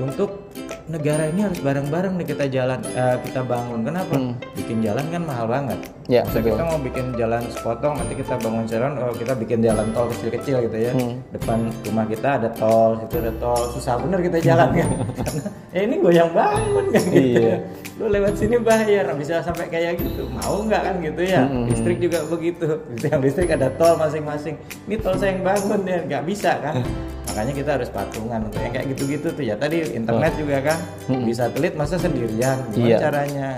untuk 0.00 0.45
negara 0.86 1.26
ini 1.26 1.42
harus 1.42 1.58
bareng-bareng 1.58 2.14
nih 2.14 2.26
kita 2.26 2.44
jalan 2.46 2.78
eh, 2.86 3.18
kita 3.20 3.42
bangun. 3.42 3.82
Kenapa? 3.82 4.14
Bikin 4.54 4.78
jalan 4.80 5.04
kan 5.08 5.22
mahal 5.22 5.46
banget. 5.46 5.78
Ya, 6.06 6.22
Masa 6.22 6.38
betul. 6.38 6.54
kita 6.54 6.62
mau 6.62 6.78
bikin 6.78 7.06
jalan 7.14 7.42
sepotong 7.50 7.94
nanti 7.98 8.14
kita 8.14 8.38
bangun 8.38 8.64
jalan 8.64 8.90
oh 8.96 9.10
kita 9.10 9.34
bikin 9.34 9.58
jalan 9.58 9.86
tol 9.90 10.06
kecil-kecil 10.08 10.56
gitu 10.62 10.78
ya. 10.78 10.92
Depan 11.30 11.58
rumah 11.82 12.06
kita 12.06 12.28
ada 12.38 12.48
tol 12.50 12.94
situ 12.98 13.18
ada 13.18 13.34
tol. 13.36 13.62
Susah 13.74 13.98
bener 13.98 14.22
kita 14.22 14.38
jalan 14.40 14.68
kan. 14.72 14.88
Karena 15.18 15.42
eh 15.74 15.82
ini 15.82 15.96
goyang 15.98 16.30
bangun 16.30 16.84
kan. 16.88 17.02
Gitu 17.02 17.30
Iya. 17.34 17.42
ya 17.42 17.58
lu 17.96 18.12
lewat 18.12 18.36
sini 18.36 18.60
bayar 18.60 19.08
bisa 19.16 19.40
sampai 19.40 19.66
kayak 19.66 19.96
gitu. 19.96 20.28
Mau 20.28 20.60
nggak 20.62 20.82
kan 20.84 20.94
gitu 21.00 21.22
ya? 21.24 21.48
Listrik 21.48 21.98
juga 21.98 22.22
begitu. 22.28 22.68
Yang 23.00 23.20
listrik 23.24 23.50
ada 23.50 23.72
tol 23.72 23.96
masing-masing. 23.96 24.54
Ini 24.86 25.00
tol 25.00 25.16
saya 25.16 25.32
yang 25.32 25.42
bangun 25.42 25.80
ya. 25.82 25.98
Nggak 26.04 26.22
bisa 26.28 26.60
kan? 26.60 26.84
Makanya 27.32 27.52
kita 27.52 27.70
harus 27.76 27.88
patungan 27.88 28.48
untuk 28.48 28.60
yang 28.60 28.72
kayak 28.72 28.86
gitu-gitu 28.92 29.28
tuh 29.32 29.44
ya. 29.44 29.56
Tadi 29.56 29.96
internet 29.96 30.32
juga 30.36 30.56
kan 30.62 30.75
di 31.06 31.32
satelit 31.34 31.74
masa 31.74 31.96
sendirian 31.96 32.60
gimana 32.72 32.88
Iya. 32.90 32.98
caranya 32.98 33.48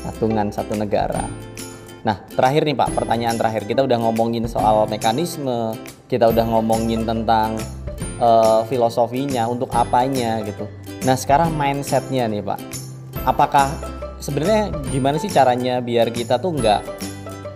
patungan 0.00 0.48
satu 0.48 0.74
negara. 0.76 1.24
Nah, 2.00 2.16
terakhir 2.32 2.64
nih 2.64 2.72
Pak, 2.72 2.96
pertanyaan 2.96 3.36
terakhir. 3.36 3.68
Kita 3.68 3.84
udah 3.84 4.00
ngomongin 4.00 4.48
soal 4.48 4.88
mekanisme, 4.88 5.76
kita 6.08 6.32
udah 6.32 6.44
ngomongin 6.48 7.04
tentang 7.04 7.60
eh, 8.20 8.60
filosofinya, 8.68 9.48
untuk 9.48 9.72
apanya 9.72 10.44
gitu. 10.44 10.68
Nah, 11.08 11.16
sekarang 11.16 11.56
mindsetnya 11.56 12.28
nih 12.28 12.44
Pak. 12.44 12.60
Apakah 13.24 13.72
sebenarnya 14.20 14.68
gimana 14.92 15.16
sih 15.16 15.32
caranya 15.32 15.80
biar 15.80 16.12
kita 16.12 16.36
tuh 16.36 16.52
nggak 16.52 16.80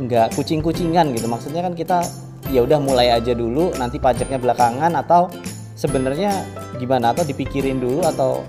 nggak 0.00 0.32
kucing-kucingan 0.32 1.12
gitu? 1.12 1.28
Maksudnya 1.28 1.60
kan 1.64 1.76
kita 1.76 2.04
ya 2.48 2.64
udah 2.64 2.80
mulai 2.80 3.12
aja 3.12 3.36
dulu, 3.36 3.76
nanti 3.76 4.00
pajaknya 4.00 4.40
belakangan 4.40 4.92
atau 4.96 5.28
sebenarnya 5.76 6.32
gimana? 6.76 7.12
Atau 7.12 7.28
dipikirin 7.28 7.80
dulu 7.80 8.00
atau 8.04 8.44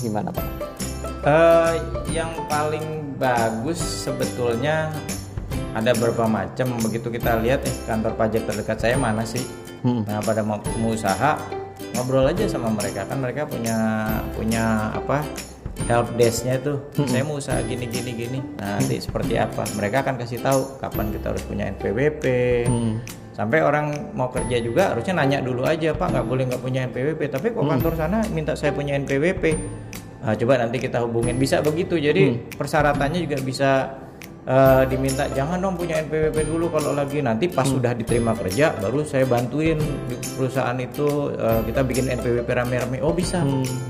gimana 0.00 0.32
Pak? 0.32 0.46
Eh, 1.20 1.72
yang 2.16 2.32
paling 2.48 3.14
bagus 3.20 3.76
sebetulnya 3.76 4.88
ada 5.76 5.92
beberapa 5.92 6.24
macam. 6.24 6.80
Begitu 6.80 7.12
kita 7.12 7.38
lihat 7.44 7.60
eh 7.68 7.76
kantor 7.84 8.16
pajak 8.16 8.48
terdekat 8.48 8.78
saya 8.80 8.96
mana 8.96 9.22
sih? 9.28 9.44
Hmm. 9.80 10.04
nah 10.04 10.20
pada 10.20 10.44
mau 10.44 10.60
usaha 10.92 11.40
ngobrol 11.96 12.28
aja 12.28 12.48
sama 12.48 12.72
mereka. 12.72 13.04
Kan 13.04 13.20
mereka 13.20 13.44
punya 13.44 13.76
punya 14.32 14.92
apa 14.96 15.24
help 15.88 16.12
desknya 16.16 16.56
itu. 16.60 16.80
Saya 17.08 17.22
mau 17.24 17.36
usaha 17.36 17.60
gini 17.64 17.84
gini 17.88 18.12
gini. 18.16 18.38
Nah, 18.60 18.80
nanti 18.80 19.00
seperti 19.00 19.36
apa? 19.36 19.64
Mereka 19.76 20.04
akan 20.04 20.20
kasih 20.20 20.40
tahu 20.40 20.80
kapan 20.80 21.12
kita 21.12 21.32
harus 21.32 21.44
punya 21.44 21.68
NPWP 21.72 22.24
sampai 23.40 23.64
orang 23.64 24.12
mau 24.12 24.28
kerja 24.28 24.60
juga 24.60 24.92
harusnya 24.92 25.16
nanya 25.16 25.40
dulu 25.40 25.64
aja 25.64 25.96
pak 25.96 26.12
nggak 26.12 26.26
boleh 26.28 26.44
nggak 26.44 26.60
punya 26.60 26.80
NPWP 26.92 27.20
tapi 27.32 27.46
kok 27.56 27.64
kantor 27.64 27.92
sana 27.96 28.20
minta 28.36 28.52
saya 28.52 28.76
punya 28.76 29.00
NPWP 29.00 29.44
Nah, 30.20 30.36
coba 30.36 30.60
nanti 30.60 30.76
kita 30.76 31.00
hubungin. 31.00 31.40
Bisa 31.40 31.64
begitu. 31.64 31.96
Jadi 31.96 32.36
persyaratannya 32.52 33.24
juga 33.24 33.40
bisa 33.40 33.70
eh, 34.44 34.82
diminta 34.84 35.24
jangan 35.32 35.56
dong 35.64 35.80
punya 35.80 36.04
NPWP 36.04 36.36
dulu 36.44 36.68
kalau 36.68 36.92
lagi. 36.92 37.24
Nanti 37.24 37.48
pas 37.48 37.64
sudah 37.64 37.96
diterima 37.96 38.36
kerja 38.36 38.76
baru 38.76 39.00
saya 39.00 39.24
bantuin 39.24 39.80
di 39.80 40.16
perusahaan 40.36 40.76
itu 40.76 41.32
eh, 41.32 41.60
kita 41.72 41.80
bikin 41.88 42.04
NPWP 42.20 42.48
rame-rame. 42.52 43.00
Oh 43.00 43.16
bisa. 43.16 43.40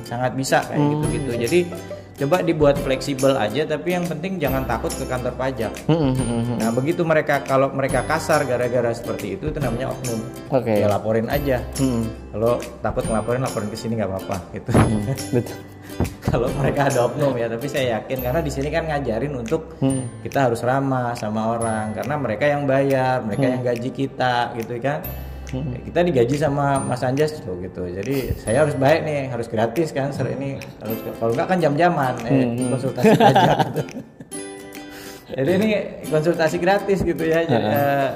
Sangat 0.07 0.39
bisa 0.39 0.63
kayak 0.71 0.79
gitu 0.79 1.07
gitu 1.19 1.31
jadi 1.35 1.61
coba 2.21 2.45
dibuat 2.45 2.77
fleksibel 2.85 3.33
aja 3.33 3.65
tapi 3.65 3.97
yang 3.97 4.05
penting 4.05 4.37
jangan 4.37 4.69
takut 4.69 4.93
ke 4.93 5.09
kantor 5.09 5.33
pajak. 5.41 5.73
Hmm, 5.89 6.13
hmm, 6.13 6.21
hmm, 6.21 6.57
nah 6.61 6.69
begitu 6.69 7.01
mereka 7.01 7.41
kalau 7.41 7.73
mereka 7.73 8.05
kasar 8.05 8.45
gara-gara 8.45 8.93
seperti 8.93 9.41
itu 9.41 9.49
itu 9.49 9.59
namanya 9.59 9.97
oknum. 9.97 10.21
Oke. 10.53 10.85
ya 10.85 10.87
laporin 10.87 11.27
aja. 11.33 11.65
Hmm. 11.81 12.05
kalau 12.31 12.63
takut 12.85 13.03
ngelaporin 13.09 13.43
laporin 13.43 13.69
ke 13.73 13.77
sini 13.81 13.97
nggak 13.97 14.11
apa-apa 14.13 14.37
gitu. 14.53 14.71
Betul. 15.33 15.57
kalau 16.31 16.49
mereka 16.61 16.93
ada 16.93 17.09
oknum 17.09 17.35
ya 17.37 17.47
tapi 17.49 17.67
saya 17.67 18.01
yakin 18.01 18.19
karena 18.21 18.41
di 18.45 18.53
sini 18.53 18.69
kan 18.69 18.85
ngajarin 18.87 19.33
untuk 19.35 19.77
kita 20.23 20.49
harus 20.49 20.61
ramah 20.63 21.17
sama 21.17 21.57
orang 21.57 21.97
karena 21.97 22.15
mereka 22.17 22.45
yang 22.47 22.63
bayar 22.65 23.25
mereka 23.25 23.47
yang 23.49 23.63
gaji 23.65 23.91
kita 23.91 24.55
gitu 24.57 24.79
kan 24.81 25.01
kita 25.59 26.01
digaji 26.07 26.37
sama 26.39 26.79
Mas 26.79 27.03
Anjas 27.03 27.35
tuh 27.43 27.59
gitu. 27.61 27.83
Jadi 27.91 28.39
saya 28.39 28.63
harus 28.63 28.79
baik 28.79 29.03
nih 29.03 29.21
harus 29.29 29.51
gratis 29.51 29.91
kan 29.91 30.15
ser 30.15 30.31
ini. 30.31 30.63
Harus 30.79 30.99
kalau 31.19 31.33
enggak 31.35 31.47
kan 31.51 31.59
jam-jaman 31.59 32.15
eh, 32.27 32.47
konsultasi 32.71 33.15
pajak 33.19 33.57
gitu. 33.71 33.83
jadi 35.33 35.51
ini 35.57 35.69
konsultasi 36.07 36.57
gratis 36.59 36.99
gitu 37.01 37.23
ya. 37.23 37.43
Jadi, 37.43 37.67
eh, 37.67 38.11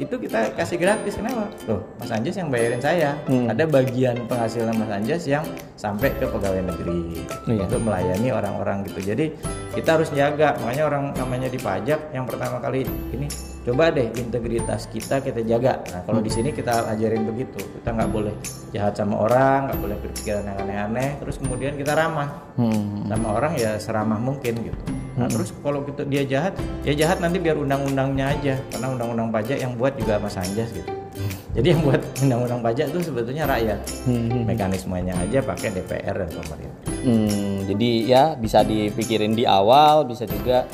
itu 0.00 0.14
kita 0.16 0.54
kasih 0.54 0.78
gratis 0.80 1.16
kenapa? 1.16 1.50
Loh. 1.68 1.84
Mas 1.98 2.08
Anjas 2.08 2.36
yang 2.36 2.48
bayarin 2.48 2.80
saya. 2.80 3.16
Ada 3.26 3.64
bagian 3.66 4.16
penghasilan 4.24 4.72
Mas 4.72 4.88
Anjas 4.88 5.26
yang 5.26 5.44
sampai 5.76 6.12
ke 6.16 6.24
pegawai 6.24 6.62
negeri 6.64 7.20
Iya. 7.48 7.66
untuk 7.68 7.80
melayani 7.82 8.28
orang-orang 8.30 8.84
gitu. 8.88 9.12
Jadi 9.12 9.32
kita 9.72 10.00
harus 10.00 10.08
jaga. 10.12 10.56
Makanya 10.60 10.84
orang 10.86 11.04
namanya 11.16 11.48
di 11.48 11.58
pajak 11.58 12.12
yang 12.12 12.24
pertama 12.24 12.60
kali 12.60 12.84
ini 13.12 13.28
coba 13.60 13.92
deh 13.92 14.08
integritas 14.16 14.88
kita 14.88 15.20
kita 15.20 15.44
jaga. 15.44 15.84
Nah 15.92 16.00
kalau 16.04 16.24
di 16.24 16.32
sini 16.32 16.48
kita 16.50 16.88
ajarin 16.88 17.28
begitu. 17.28 17.60
Kita 17.60 17.92
nggak 17.92 18.10
boleh 18.10 18.34
jahat 18.72 18.96
sama 18.96 19.20
orang 19.20 19.68
nggak 19.68 19.80
boleh 19.80 19.96
berpikiran 20.00 20.44
yang 20.44 20.58
aneh-aneh. 20.64 21.20
Terus 21.20 21.36
kemudian 21.36 21.76
kita 21.76 21.92
ramah. 21.92 22.52
Hmm. 22.60 23.08
sama 23.08 23.40
orang 23.40 23.56
ya 23.56 23.80
seramah 23.80 24.20
mungkin 24.20 24.52
gitu. 24.60 24.76
Nah 25.18 25.26
terus 25.26 25.50
kalau 25.62 25.82
kita 25.82 26.06
dia 26.06 26.22
jahat, 26.22 26.54
ya 26.86 26.94
jahat 26.94 27.18
nanti 27.18 27.42
biar 27.42 27.58
undang-undangnya 27.58 28.30
aja, 28.30 28.54
karena 28.70 28.86
undang-undang 28.94 29.28
pajak 29.34 29.58
yang 29.58 29.74
buat 29.74 29.98
juga 29.98 30.22
Mas 30.22 30.38
Anjas 30.38 30.70
gitu. 30.70 30.90
Jadi 31.50 31.66
yang 31.74 31.82
buat 31.82 31.98
undang-undang 32.22 32.62
pajak 32.62 32.94
itu 32.94 33.10
sebetulnya 33.10 33.44
rakyat, 33.50 33.78
mekanismenya 34.46 35.18
aja 35.18 35.42
pakai 35.42 35.74
DPR 35.74 36.14
dan 36.14 36.30
pemerintah. 36.30 36.82
Hmm, 37.02 37.66
jadi 37.66 37.90
ya 38.06 38.22
bisa 38.38 38.62
dipikirin 38.62 39.34
di 39.34 39.42
awal, 39.42 40.06
bisa 40.06 40.30
juga 40.30 40.70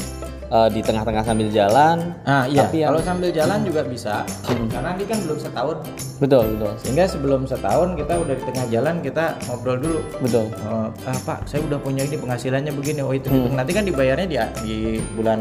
eh, 0.47 0.69
di 0.71 0.81
tengah-tengah 0.81 1.23
sambil 1.23 1.49
jalan. 1.49 2.15
Ah 2.23 2.47
iya, 2.47 2.65
Tapi 2.65 2.83
yang- 2.83 2.91
kalau 2.91 3.03
sambil 3.03 3.31
jalan 3.31 3.59
juga 3.63 3.83
bisa, 3.83 4.23
karena 4.45 4.91
ini 4.95 5.05
kan 5.05 5.19
belum 5.23 5.39
setahun, 5.39 5.77
Betul, 6.17 6.45
betul, 6.57 6.73
sehingga 6.81 7.05
sebelum 7.05 7.41
setahun 7.45 7.89
kita 7.95 8.15
udah 8.17 8.35
di 8.35 8.45
tengah 8.47 8.67
jalan 8.69 8.95
kita 9.01 9.25
ngobrol 9.47 9.77
dulu. 9.77 10.01
betul. 10.19 10.47
Oh, 10.65 10.89
ah, 11.05 11.19
Pak, 11.23 11.45
saya 11.45 11.61
udah 11.63 11.77
punya 11.77 12.03
ini 12.03 12.17
penghasilannya 12.17 12.73
begini. 12.73 13.01
Oh 13.03 13.13
itu, 13.13 13.29
nanti 13.29 13.71
kan 13.71 13.85
dibayarnya 13.85 14.27
di, 14.27 14.37
di 14.65 14.77
bulan 15.13 15.41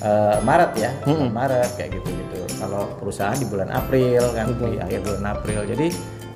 eh, 0.00 0.36
Maret 0.40 0.72
ya, 0.76 0.90
bulan 1.04 1.32
Maret 1.32 1.70
kayak 1.76 1.90
gitu 1.96 2.08
gitu. 2.08 2.38
Kalau 2.60 2.92
perusahaan 3.00 3.36
di 3.36 3.48
bulan 3.48 3.68
April 3.68 4.22
kan 4.32 4.52
di 4.52 4.76
akhir 4.76 5.00
bulan 5.00 5.24
April. 5.32 5.60
Jadi 5.64 5.86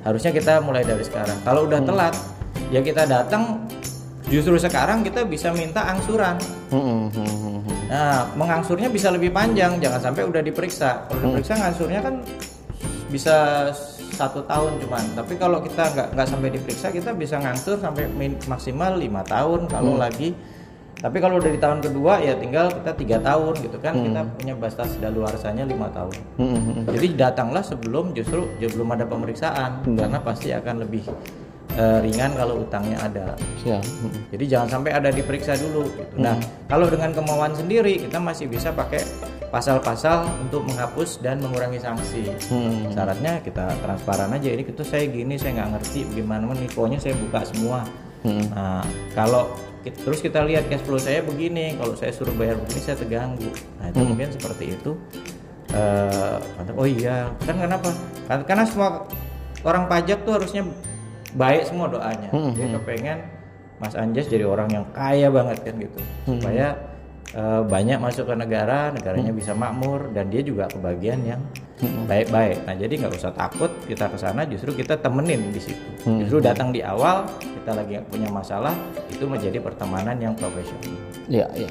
harusnya 0.00 0.32
kita 0.32 0.60
mulai 0.60 0.84
dari 0.84 1.04
sekarang. 1.04 1.36
Kalau 1.44 1.68
udah 1.68 1.80
telat, 1.80 2.14
ya 2.68 2.80
kita 2.80 3.04
datang. 3.04 3.64
Justru 4.24 4.56
sekarang 4.56 5.04
kita 5.04 5.28
bisa 5.28 5.52
minta 5.52 5.84
angsuran. 5.84 6.40
Hmm, 6.72 7.12
hmm, 7.12 7.12
hmm, 7.12 7.58
hmm. 7.60 7.60
Nah, 7.92 8.24
mengangsurnya 8.34 8.88
bisa 8.88 9.12
lebih 9.12 9.30
panjang. 9.30 9.76
Jangan 9.78 10.00
sampai 10.00 10.24
udah 10.24 10.40
diperiksa. 10.40 11.06
Kalau 11.06 11.20
diperiksa 11.28 11.60
ngangsurnya 11.60 12.00
kan 12.00 12.14
bisa 13.12 13.68
satu 14.14 14.40
tahun 14.48 14.80
cuman. 14.80 15.04
Tapi 15.12 15.36
kalau 15.36 15.60
kita 15.60 15.92
nggak 15.92 16.08
nggak 16.16 16.28
sampai 16.28 16.48
diperiksa, 16.56 16.88
kita 16.88 17.12
bisa 17.12 17.36
ngangsur 17.36 17.76
sampai 17.76 18.08
min- 18.16 18.40
maksimal 18.48 18.96
lima 18.96 19.20
tahun 19.28 19.68
kalau 19.68 20.00
lagi. 20.00 20.32
Tapi 21.04 21.20
kalau 21.20 21.36
dari 21.36 21.60
tahun 21.60 21.84
kedua 21.84 22.16
ya 22.24 22.32
tinggal 22.40 22.72
kita 22.80 22.96
tiga 22.96 23.16
tahun 23.20 23.60
gitu 23.60 23.76
kan. 23.76 23.92
Kita 23.92 24.22
punya 24.40 24.54
batas 24.56 24.88
daluarsanya 25.04 25.68
lima 25.68 25.92
tahun. 25.92 26.16
Hmm, 26.40 26.48
hmm, 26.48 26.62
hmm. 26.80 26.84
Jadi 26.96 27.06
datanglah 27.12 27.60
sebelum 27.60 28.16
justru 28.16 28.48
sebelum 28.56 28.88
ada 28.88 29.04
pemeriksaan 29.04 29.84
karena 29.84 30.18
pasti 30.24 30.48
akan 30.56 30.80
lebih 30.80 31.04
eh, 31.74 31.98
ringan 32.02 32.32
kalau 32.38 32.62
utangnya 32.62 32.98
ada. 33.02 33.34
Hmm. 33.66 33.82
Jadi 34.30 34.44
jangan 34.46 34.68
sampai 34.80 34.90
ada 34.94 35.10
diperiksa 35.10 35.58
dulu. 35.58 35.90
Gitu. 35.90 36.14
Nah, 36.18 36.38
kalau 36.70 36.86
dengan 36.86 37.10
kemauan 37.10 37.52
sendiri 37.54 37.98
kita 37.98 38.18
masih 38.22 38.46
bisa 38.46 38.70
pakai 38.70 39.02
pasal-pasal 39.50 40.26
untuk 40.42 40.66
menghapus 40.66 41.22
dan 41.22 41.38
mengurangi 41.38 41.78
sanksi. 41.78 42.30
Hmm. 42.50 42.90
Syaratnya 42.90 43.42
kita 43.42 43.70
transparan 43.82 44.30
aja. 44.34 44.48
Ini 44.50 44.62
itu 44.66 44.84
saya 44.86 45.04
gini, 45.06 45.34
saya 45.38 45.62
nggak 45.62 45.70
ngerti 45.78 45.98
bagaimana 46.10 46.50
nih. 46.54 46.70
Pokoknya 46.70 46.98
saya 47.02 47.14
buka 47.18 47.40
semua. 47.46 47.80
Hmm. 48.24 48.44
Nah, 48.50 48.82
kalau 49.12 49.52
terus 49.84 50.24
kita 50.24 50.40
lihat 50.48 50.64
cash 50.72 50.80
flow 50.80 50.96
saya 50.96 51.20
begini, 51.20 51.76
kalau 51.76 51.92
saya 51.92 52.10
suruh 52.10 52.32
bayar 52.34 52.56
begini 52.56 52.80
saya 52.80 52.96
terganggu. 52.96 53.52
Nah, 53.78 53.92
itu 53.92 54.00
mungkin 54.00 54.28
seperti 54.32 54.64
itu. 54.74 54.96
Mantap. 55.74 56.78
oh 56.78 56.86
iya, 56.86 57.34
kan 57.42 57.58
kenapa? 57.58 57.90
Karena 58.46 58.62
semua 58.62 59.10
orang 59.66 59.90
pajak 59.90 60.22
tuh 60.22 60.38
harusnya 60.38 60.62
baik 61.34 61.68
semua 61.68 61.90
doanya. 61.90 62.30
Dia 62.54 62.66
kepengen 62.78 63.18
Mas 63.82 63.94
Anjas 63.98 64.30
jadi 64.30 64.46
orang 64.46 64.70
yang 64.70 64.86
kaya 64.94 65.28
banget 65.28 65.66
kan 65.66 65.74
gitu, 65.76 65.98
supaya 66.24 66.78
eh, 67.34 67.62
banyak 67.66 67.98
masuk 67.98 68.30
ke 68.30 68.34
negara, 68.38 68.94
negaranya 68.94 69.34
bisa 69.34 69.50
makmur 69.52 70.14
dan 70.14 70.30
dia 70.30 70.46
juga 70.46 70.70
kebagian 70.70 71.20
yang 71.26 71.42
baik-baik. 72.06 72.62
Nah 72.64 72.78
jadi 72.78 72.94
nggak 73.02 73.18
usah 73.18 73.34
takut 73.34 73.68
kita 73.90 74.06
ke 74.06 74.16
sana, 74.16 74.46
justru 74.46 74.72
kita 74.72 74.94
temenin 74.94 75.50
di 75.50 75.58
situ. 75.58 75.84
Justru 76.06 76.38
datang 76.38 76.70
di 76.70 76.80
awal, 76.86 77.26
kita 77.42 77.74
lagi 77.74 77.98
punya 78.06 78.30
masalah, 78.30 78.72
itu 79.10 79.26
menjadi 79.26 79.58
pertemanan 79.58 80.16
yang 80.22 80.32
profesional. 80.38 80.94
Iya, 81.26 81.50
iya. 81.58 81.70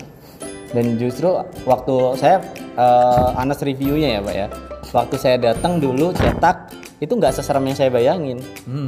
Dan 0.75 0.99
justru 0.99 1.31
waktu 1.63 1.95
saya 2.19 2.43
eh, 2.75 3.41
Anas 3.41 3.63
reviewnya 3.63 4.19
ya, 4.19 4.21
Pak 4.21 4.35
ya. 4.35 4.47
Waktu 4.93 5.15
saya 5.17 5.37
datang 5.39 5.81
dulu 5.81 6.13
cetak 6.13 6.82
itu 7.03 7.19
nggak 7.19 7.35
seserem 7.35 7.67
yang 7.67 7.75
saya 7.75 7.91
bayangin. 7.91 8.39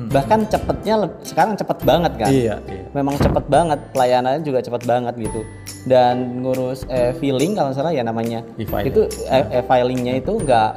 Bahkan 0.08 0.48
cepetnya 0.48 1.04
sekarang 1.28 1.60
cepet 1.60 1.84
banget 1.84 2.14
kan. 2.16 2.32
Iya, 2.32 2.56
iya. 2.72 2.88
Memang 2.96 3.20
cepet 3.20 3.44
banget 3.52 3.80
pelayanannya 3.92 4.40
juga 4.48 4.64
cepet 4.64 4.88
banget 4.88 5.20
gitu. 5.20 5.44
Dan 5.84 6.40
ngurus 6.40 6.88
eh, 6.88 7.12
filing 7.20 7.60
kalau 7.60 7.76
salah 7.76 7.92
ya 7.92 8.08
namanya. 8.08 8.40
E-filing. 8.56 8.88
Itu 8.88 9.12
eh, 9.28 9.60
filingnya 9.68 10.24
itu 10.24 10.32
nggak 10.32 10.72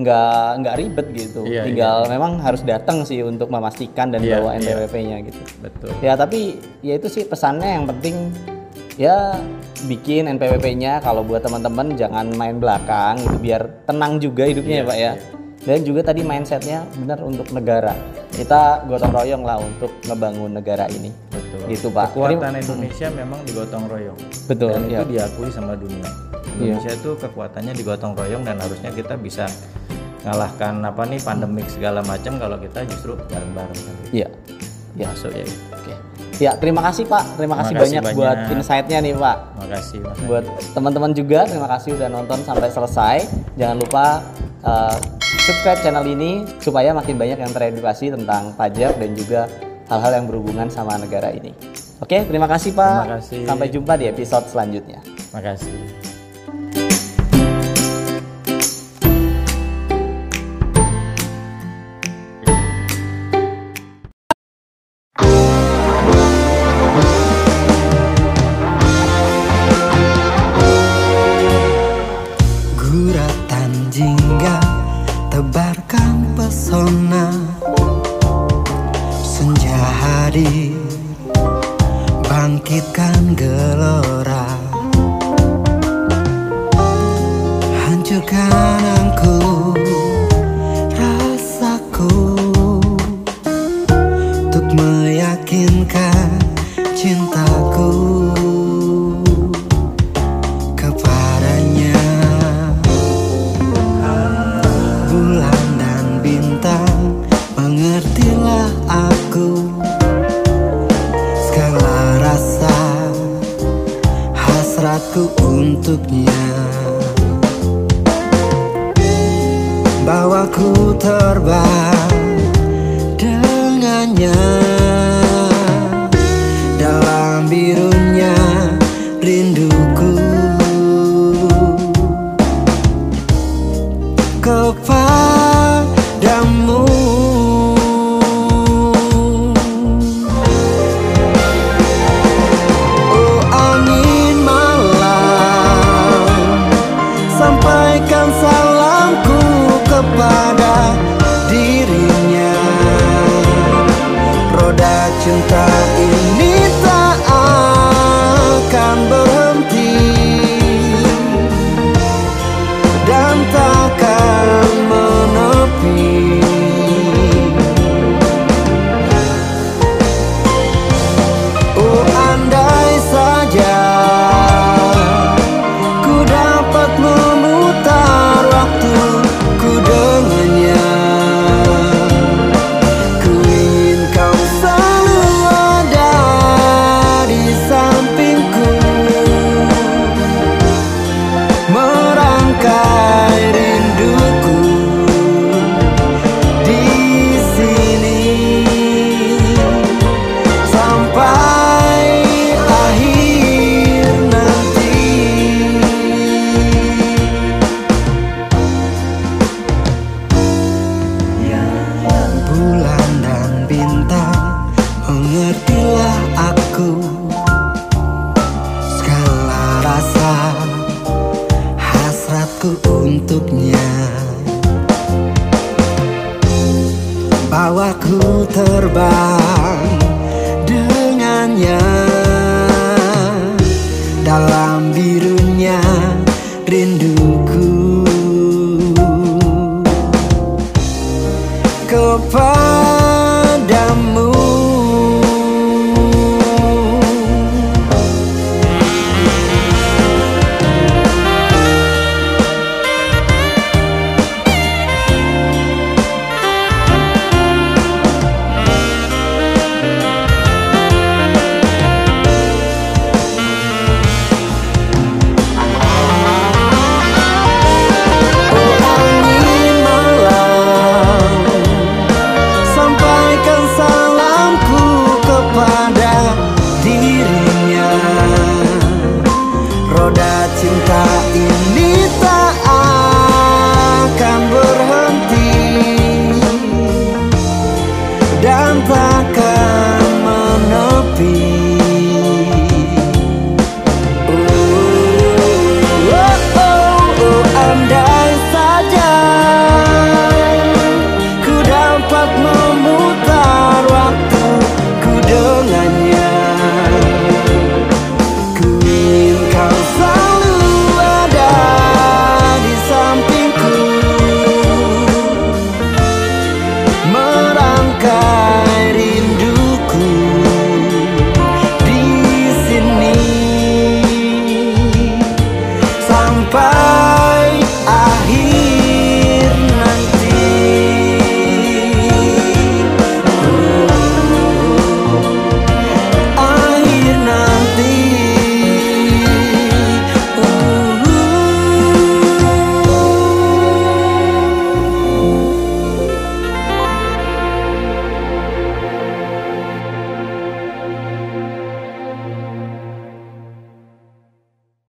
nggak 0.00 0.46
nggak 0.64 0.74
ribet 0.80 1.06
gitu. 1.12 1.44
Iya, 1.44 1.68
Tinggal 1.68 2.08
memang 2.08 2.40
harus 2.40 2.64
datang 2.64 3.04
sih 3.04 3.20
untuk 3.20 3.52
memastikan 3.52 4.08
dan 4.08 4.24
Iya, 4.24 4.40
bawa 4.40 4.56
iya. 4.56 4.58
NPWP-nya 4.64 5.16
gitu. 5.28 5.42
Betul. 5.60 5.90
Ya 6.00 6.16
tapi 6.16 6.56
ya 6.80 6.96
itu 6.96 7.12
sih 7.12 7.28
pesannya 7.28 7.76
yang 7.76 7.84
penting 7.84 8.32
ya 8.96 9.36
bikin 9.84 10.28
NPWP-nya 10.32 11.04
kalau 11.04 11.20
buat 11.24 11.44
teman-teman 11.44 11.96
jangan 11.96 12.32
main 12.36 12.56
belakang 12.56 13.20
gitu 13.20 13.36
biar 13.40 13.62
tenang 13.84 14.16
juga 14.16 14.48
hidupnya 14.48 14.80
ya 14.80 14.88
Pak 14.88 14.96
ya. 14.96 15.12
Dan 15.60 15.84
juga 15.84 16.00
tadi 16.00 16.24
mindsetnya 16.24 16.88
benar 16.96 17.20
untuk 17.20 17.52
negara. 17.52 17.92
Kita 18.32 18.88
gotong 18.88 19.12
royong 19.12 19.42
lah 19.44 19.60
untuk 19.60 19.92
ngebangun 20.08 20.56
negara 20.56 20.88
ini. 20.88 21.12
Betul. 21.28 21.68
Gitu 21.68 21.88
Pak. 21.92 22.16
Kekuatan 22.16 22.40
Terima- 22.40 22.60
Indonesia 22.64 23.06
memang 23.12 23.38
digotong 23.44 23.84
royong. 23.84 24.18
Betul, 24.48 24.72
Dan 24.72 24.82
iya. 24.88 24.98
itu 25.00 25.04
diakui 25.12 25.48
sama 25.52 25.76
dunia. 25.76 26.08
Indonesia 26.56 26.92
itu 26.96 27.10
kekuatannya 27.16 27.72
digotong 27.76 28.16
royong 28.16 28.42
dan 28.44 28.56
harusnya 28.56 28.88
kita 28.88 29.20
bisa 29.20 29.44
ngalahkan 30.24 30.80
apa 30.84 31.02
nih 31.08 31.20
pandemik 31.20 31.68
segala 31.68 32.00
macam 32.04 32.36
kalau 32.40 32.56
kita 32.56 32.80
justru 32.88 33.16
bareng-bareng. 33.28 33.80
Iya. 34.16 34.28
Iya. 34.96 35.06
Masuk 35.12 35.32
ya. 35.36 35.44
Oke. 35.76 35.94
Ya, 36.40 36.56
terima 36.56 36.80
kasih 36.80 37.04
Pak. 37.04 37.36
Terima 37.36 37.60
kasih 37.60 37.76
kasih 37.76 37.84
banyak, 37.84 38.02
banyak. 38.02 38.16
buat 38.16 38.38
insight-nya 38.48 38.98
nih 39.04 39.12
Pak. 39.12 39.36
Makasih 39.60 39.98
Mas. 40.00 40.16
buat 40.24 40.44
teman-teman 40.72 41.12
juga 41.12 41.44
terima 41.44 41.68
kasih 41.68 42.00
udah 42.00 42.08
nonton 42.08 42.38
sampai 42.48 42.68
selesai 42.72 43.16
jangan 43.60 43.76
lupa 43.76 44.24
uh, 44.64 44.96
subscribe 45.44 45.80
channel 45.80 46.04
ini 46.04 46.44
supaya 46.60 46.92
makin 46.92 47.16
banyak 47.16 47.38
yang 47.40 47.52
teredukasi 47.52 48.12
tentang 48.12 48.52
pajak 48.54 48.96
dan 49.00 49.10
juga 49.16 49.48
hal-hal 49.88 50.22
yang 50.22 50.26
berhubungan 50.28 50.68
sama 50.68 51.00
negara 51.00 51.32
ini 51.32 51.56
oke 52.00 52.28
terima 52.28 52.46
kasih 52.46 52.76
pak 52.76 52.94
Terima 53.04 53.16
kasih. 53.18 53.40
sampai 53.48 53.66
jumpa 53.72 53.92
di 53.96 54.04
episode 54.08 54.46
selanjutnya 54.48 55.00
Makasih. 55.30 55.70
Guratan 55.70 55.99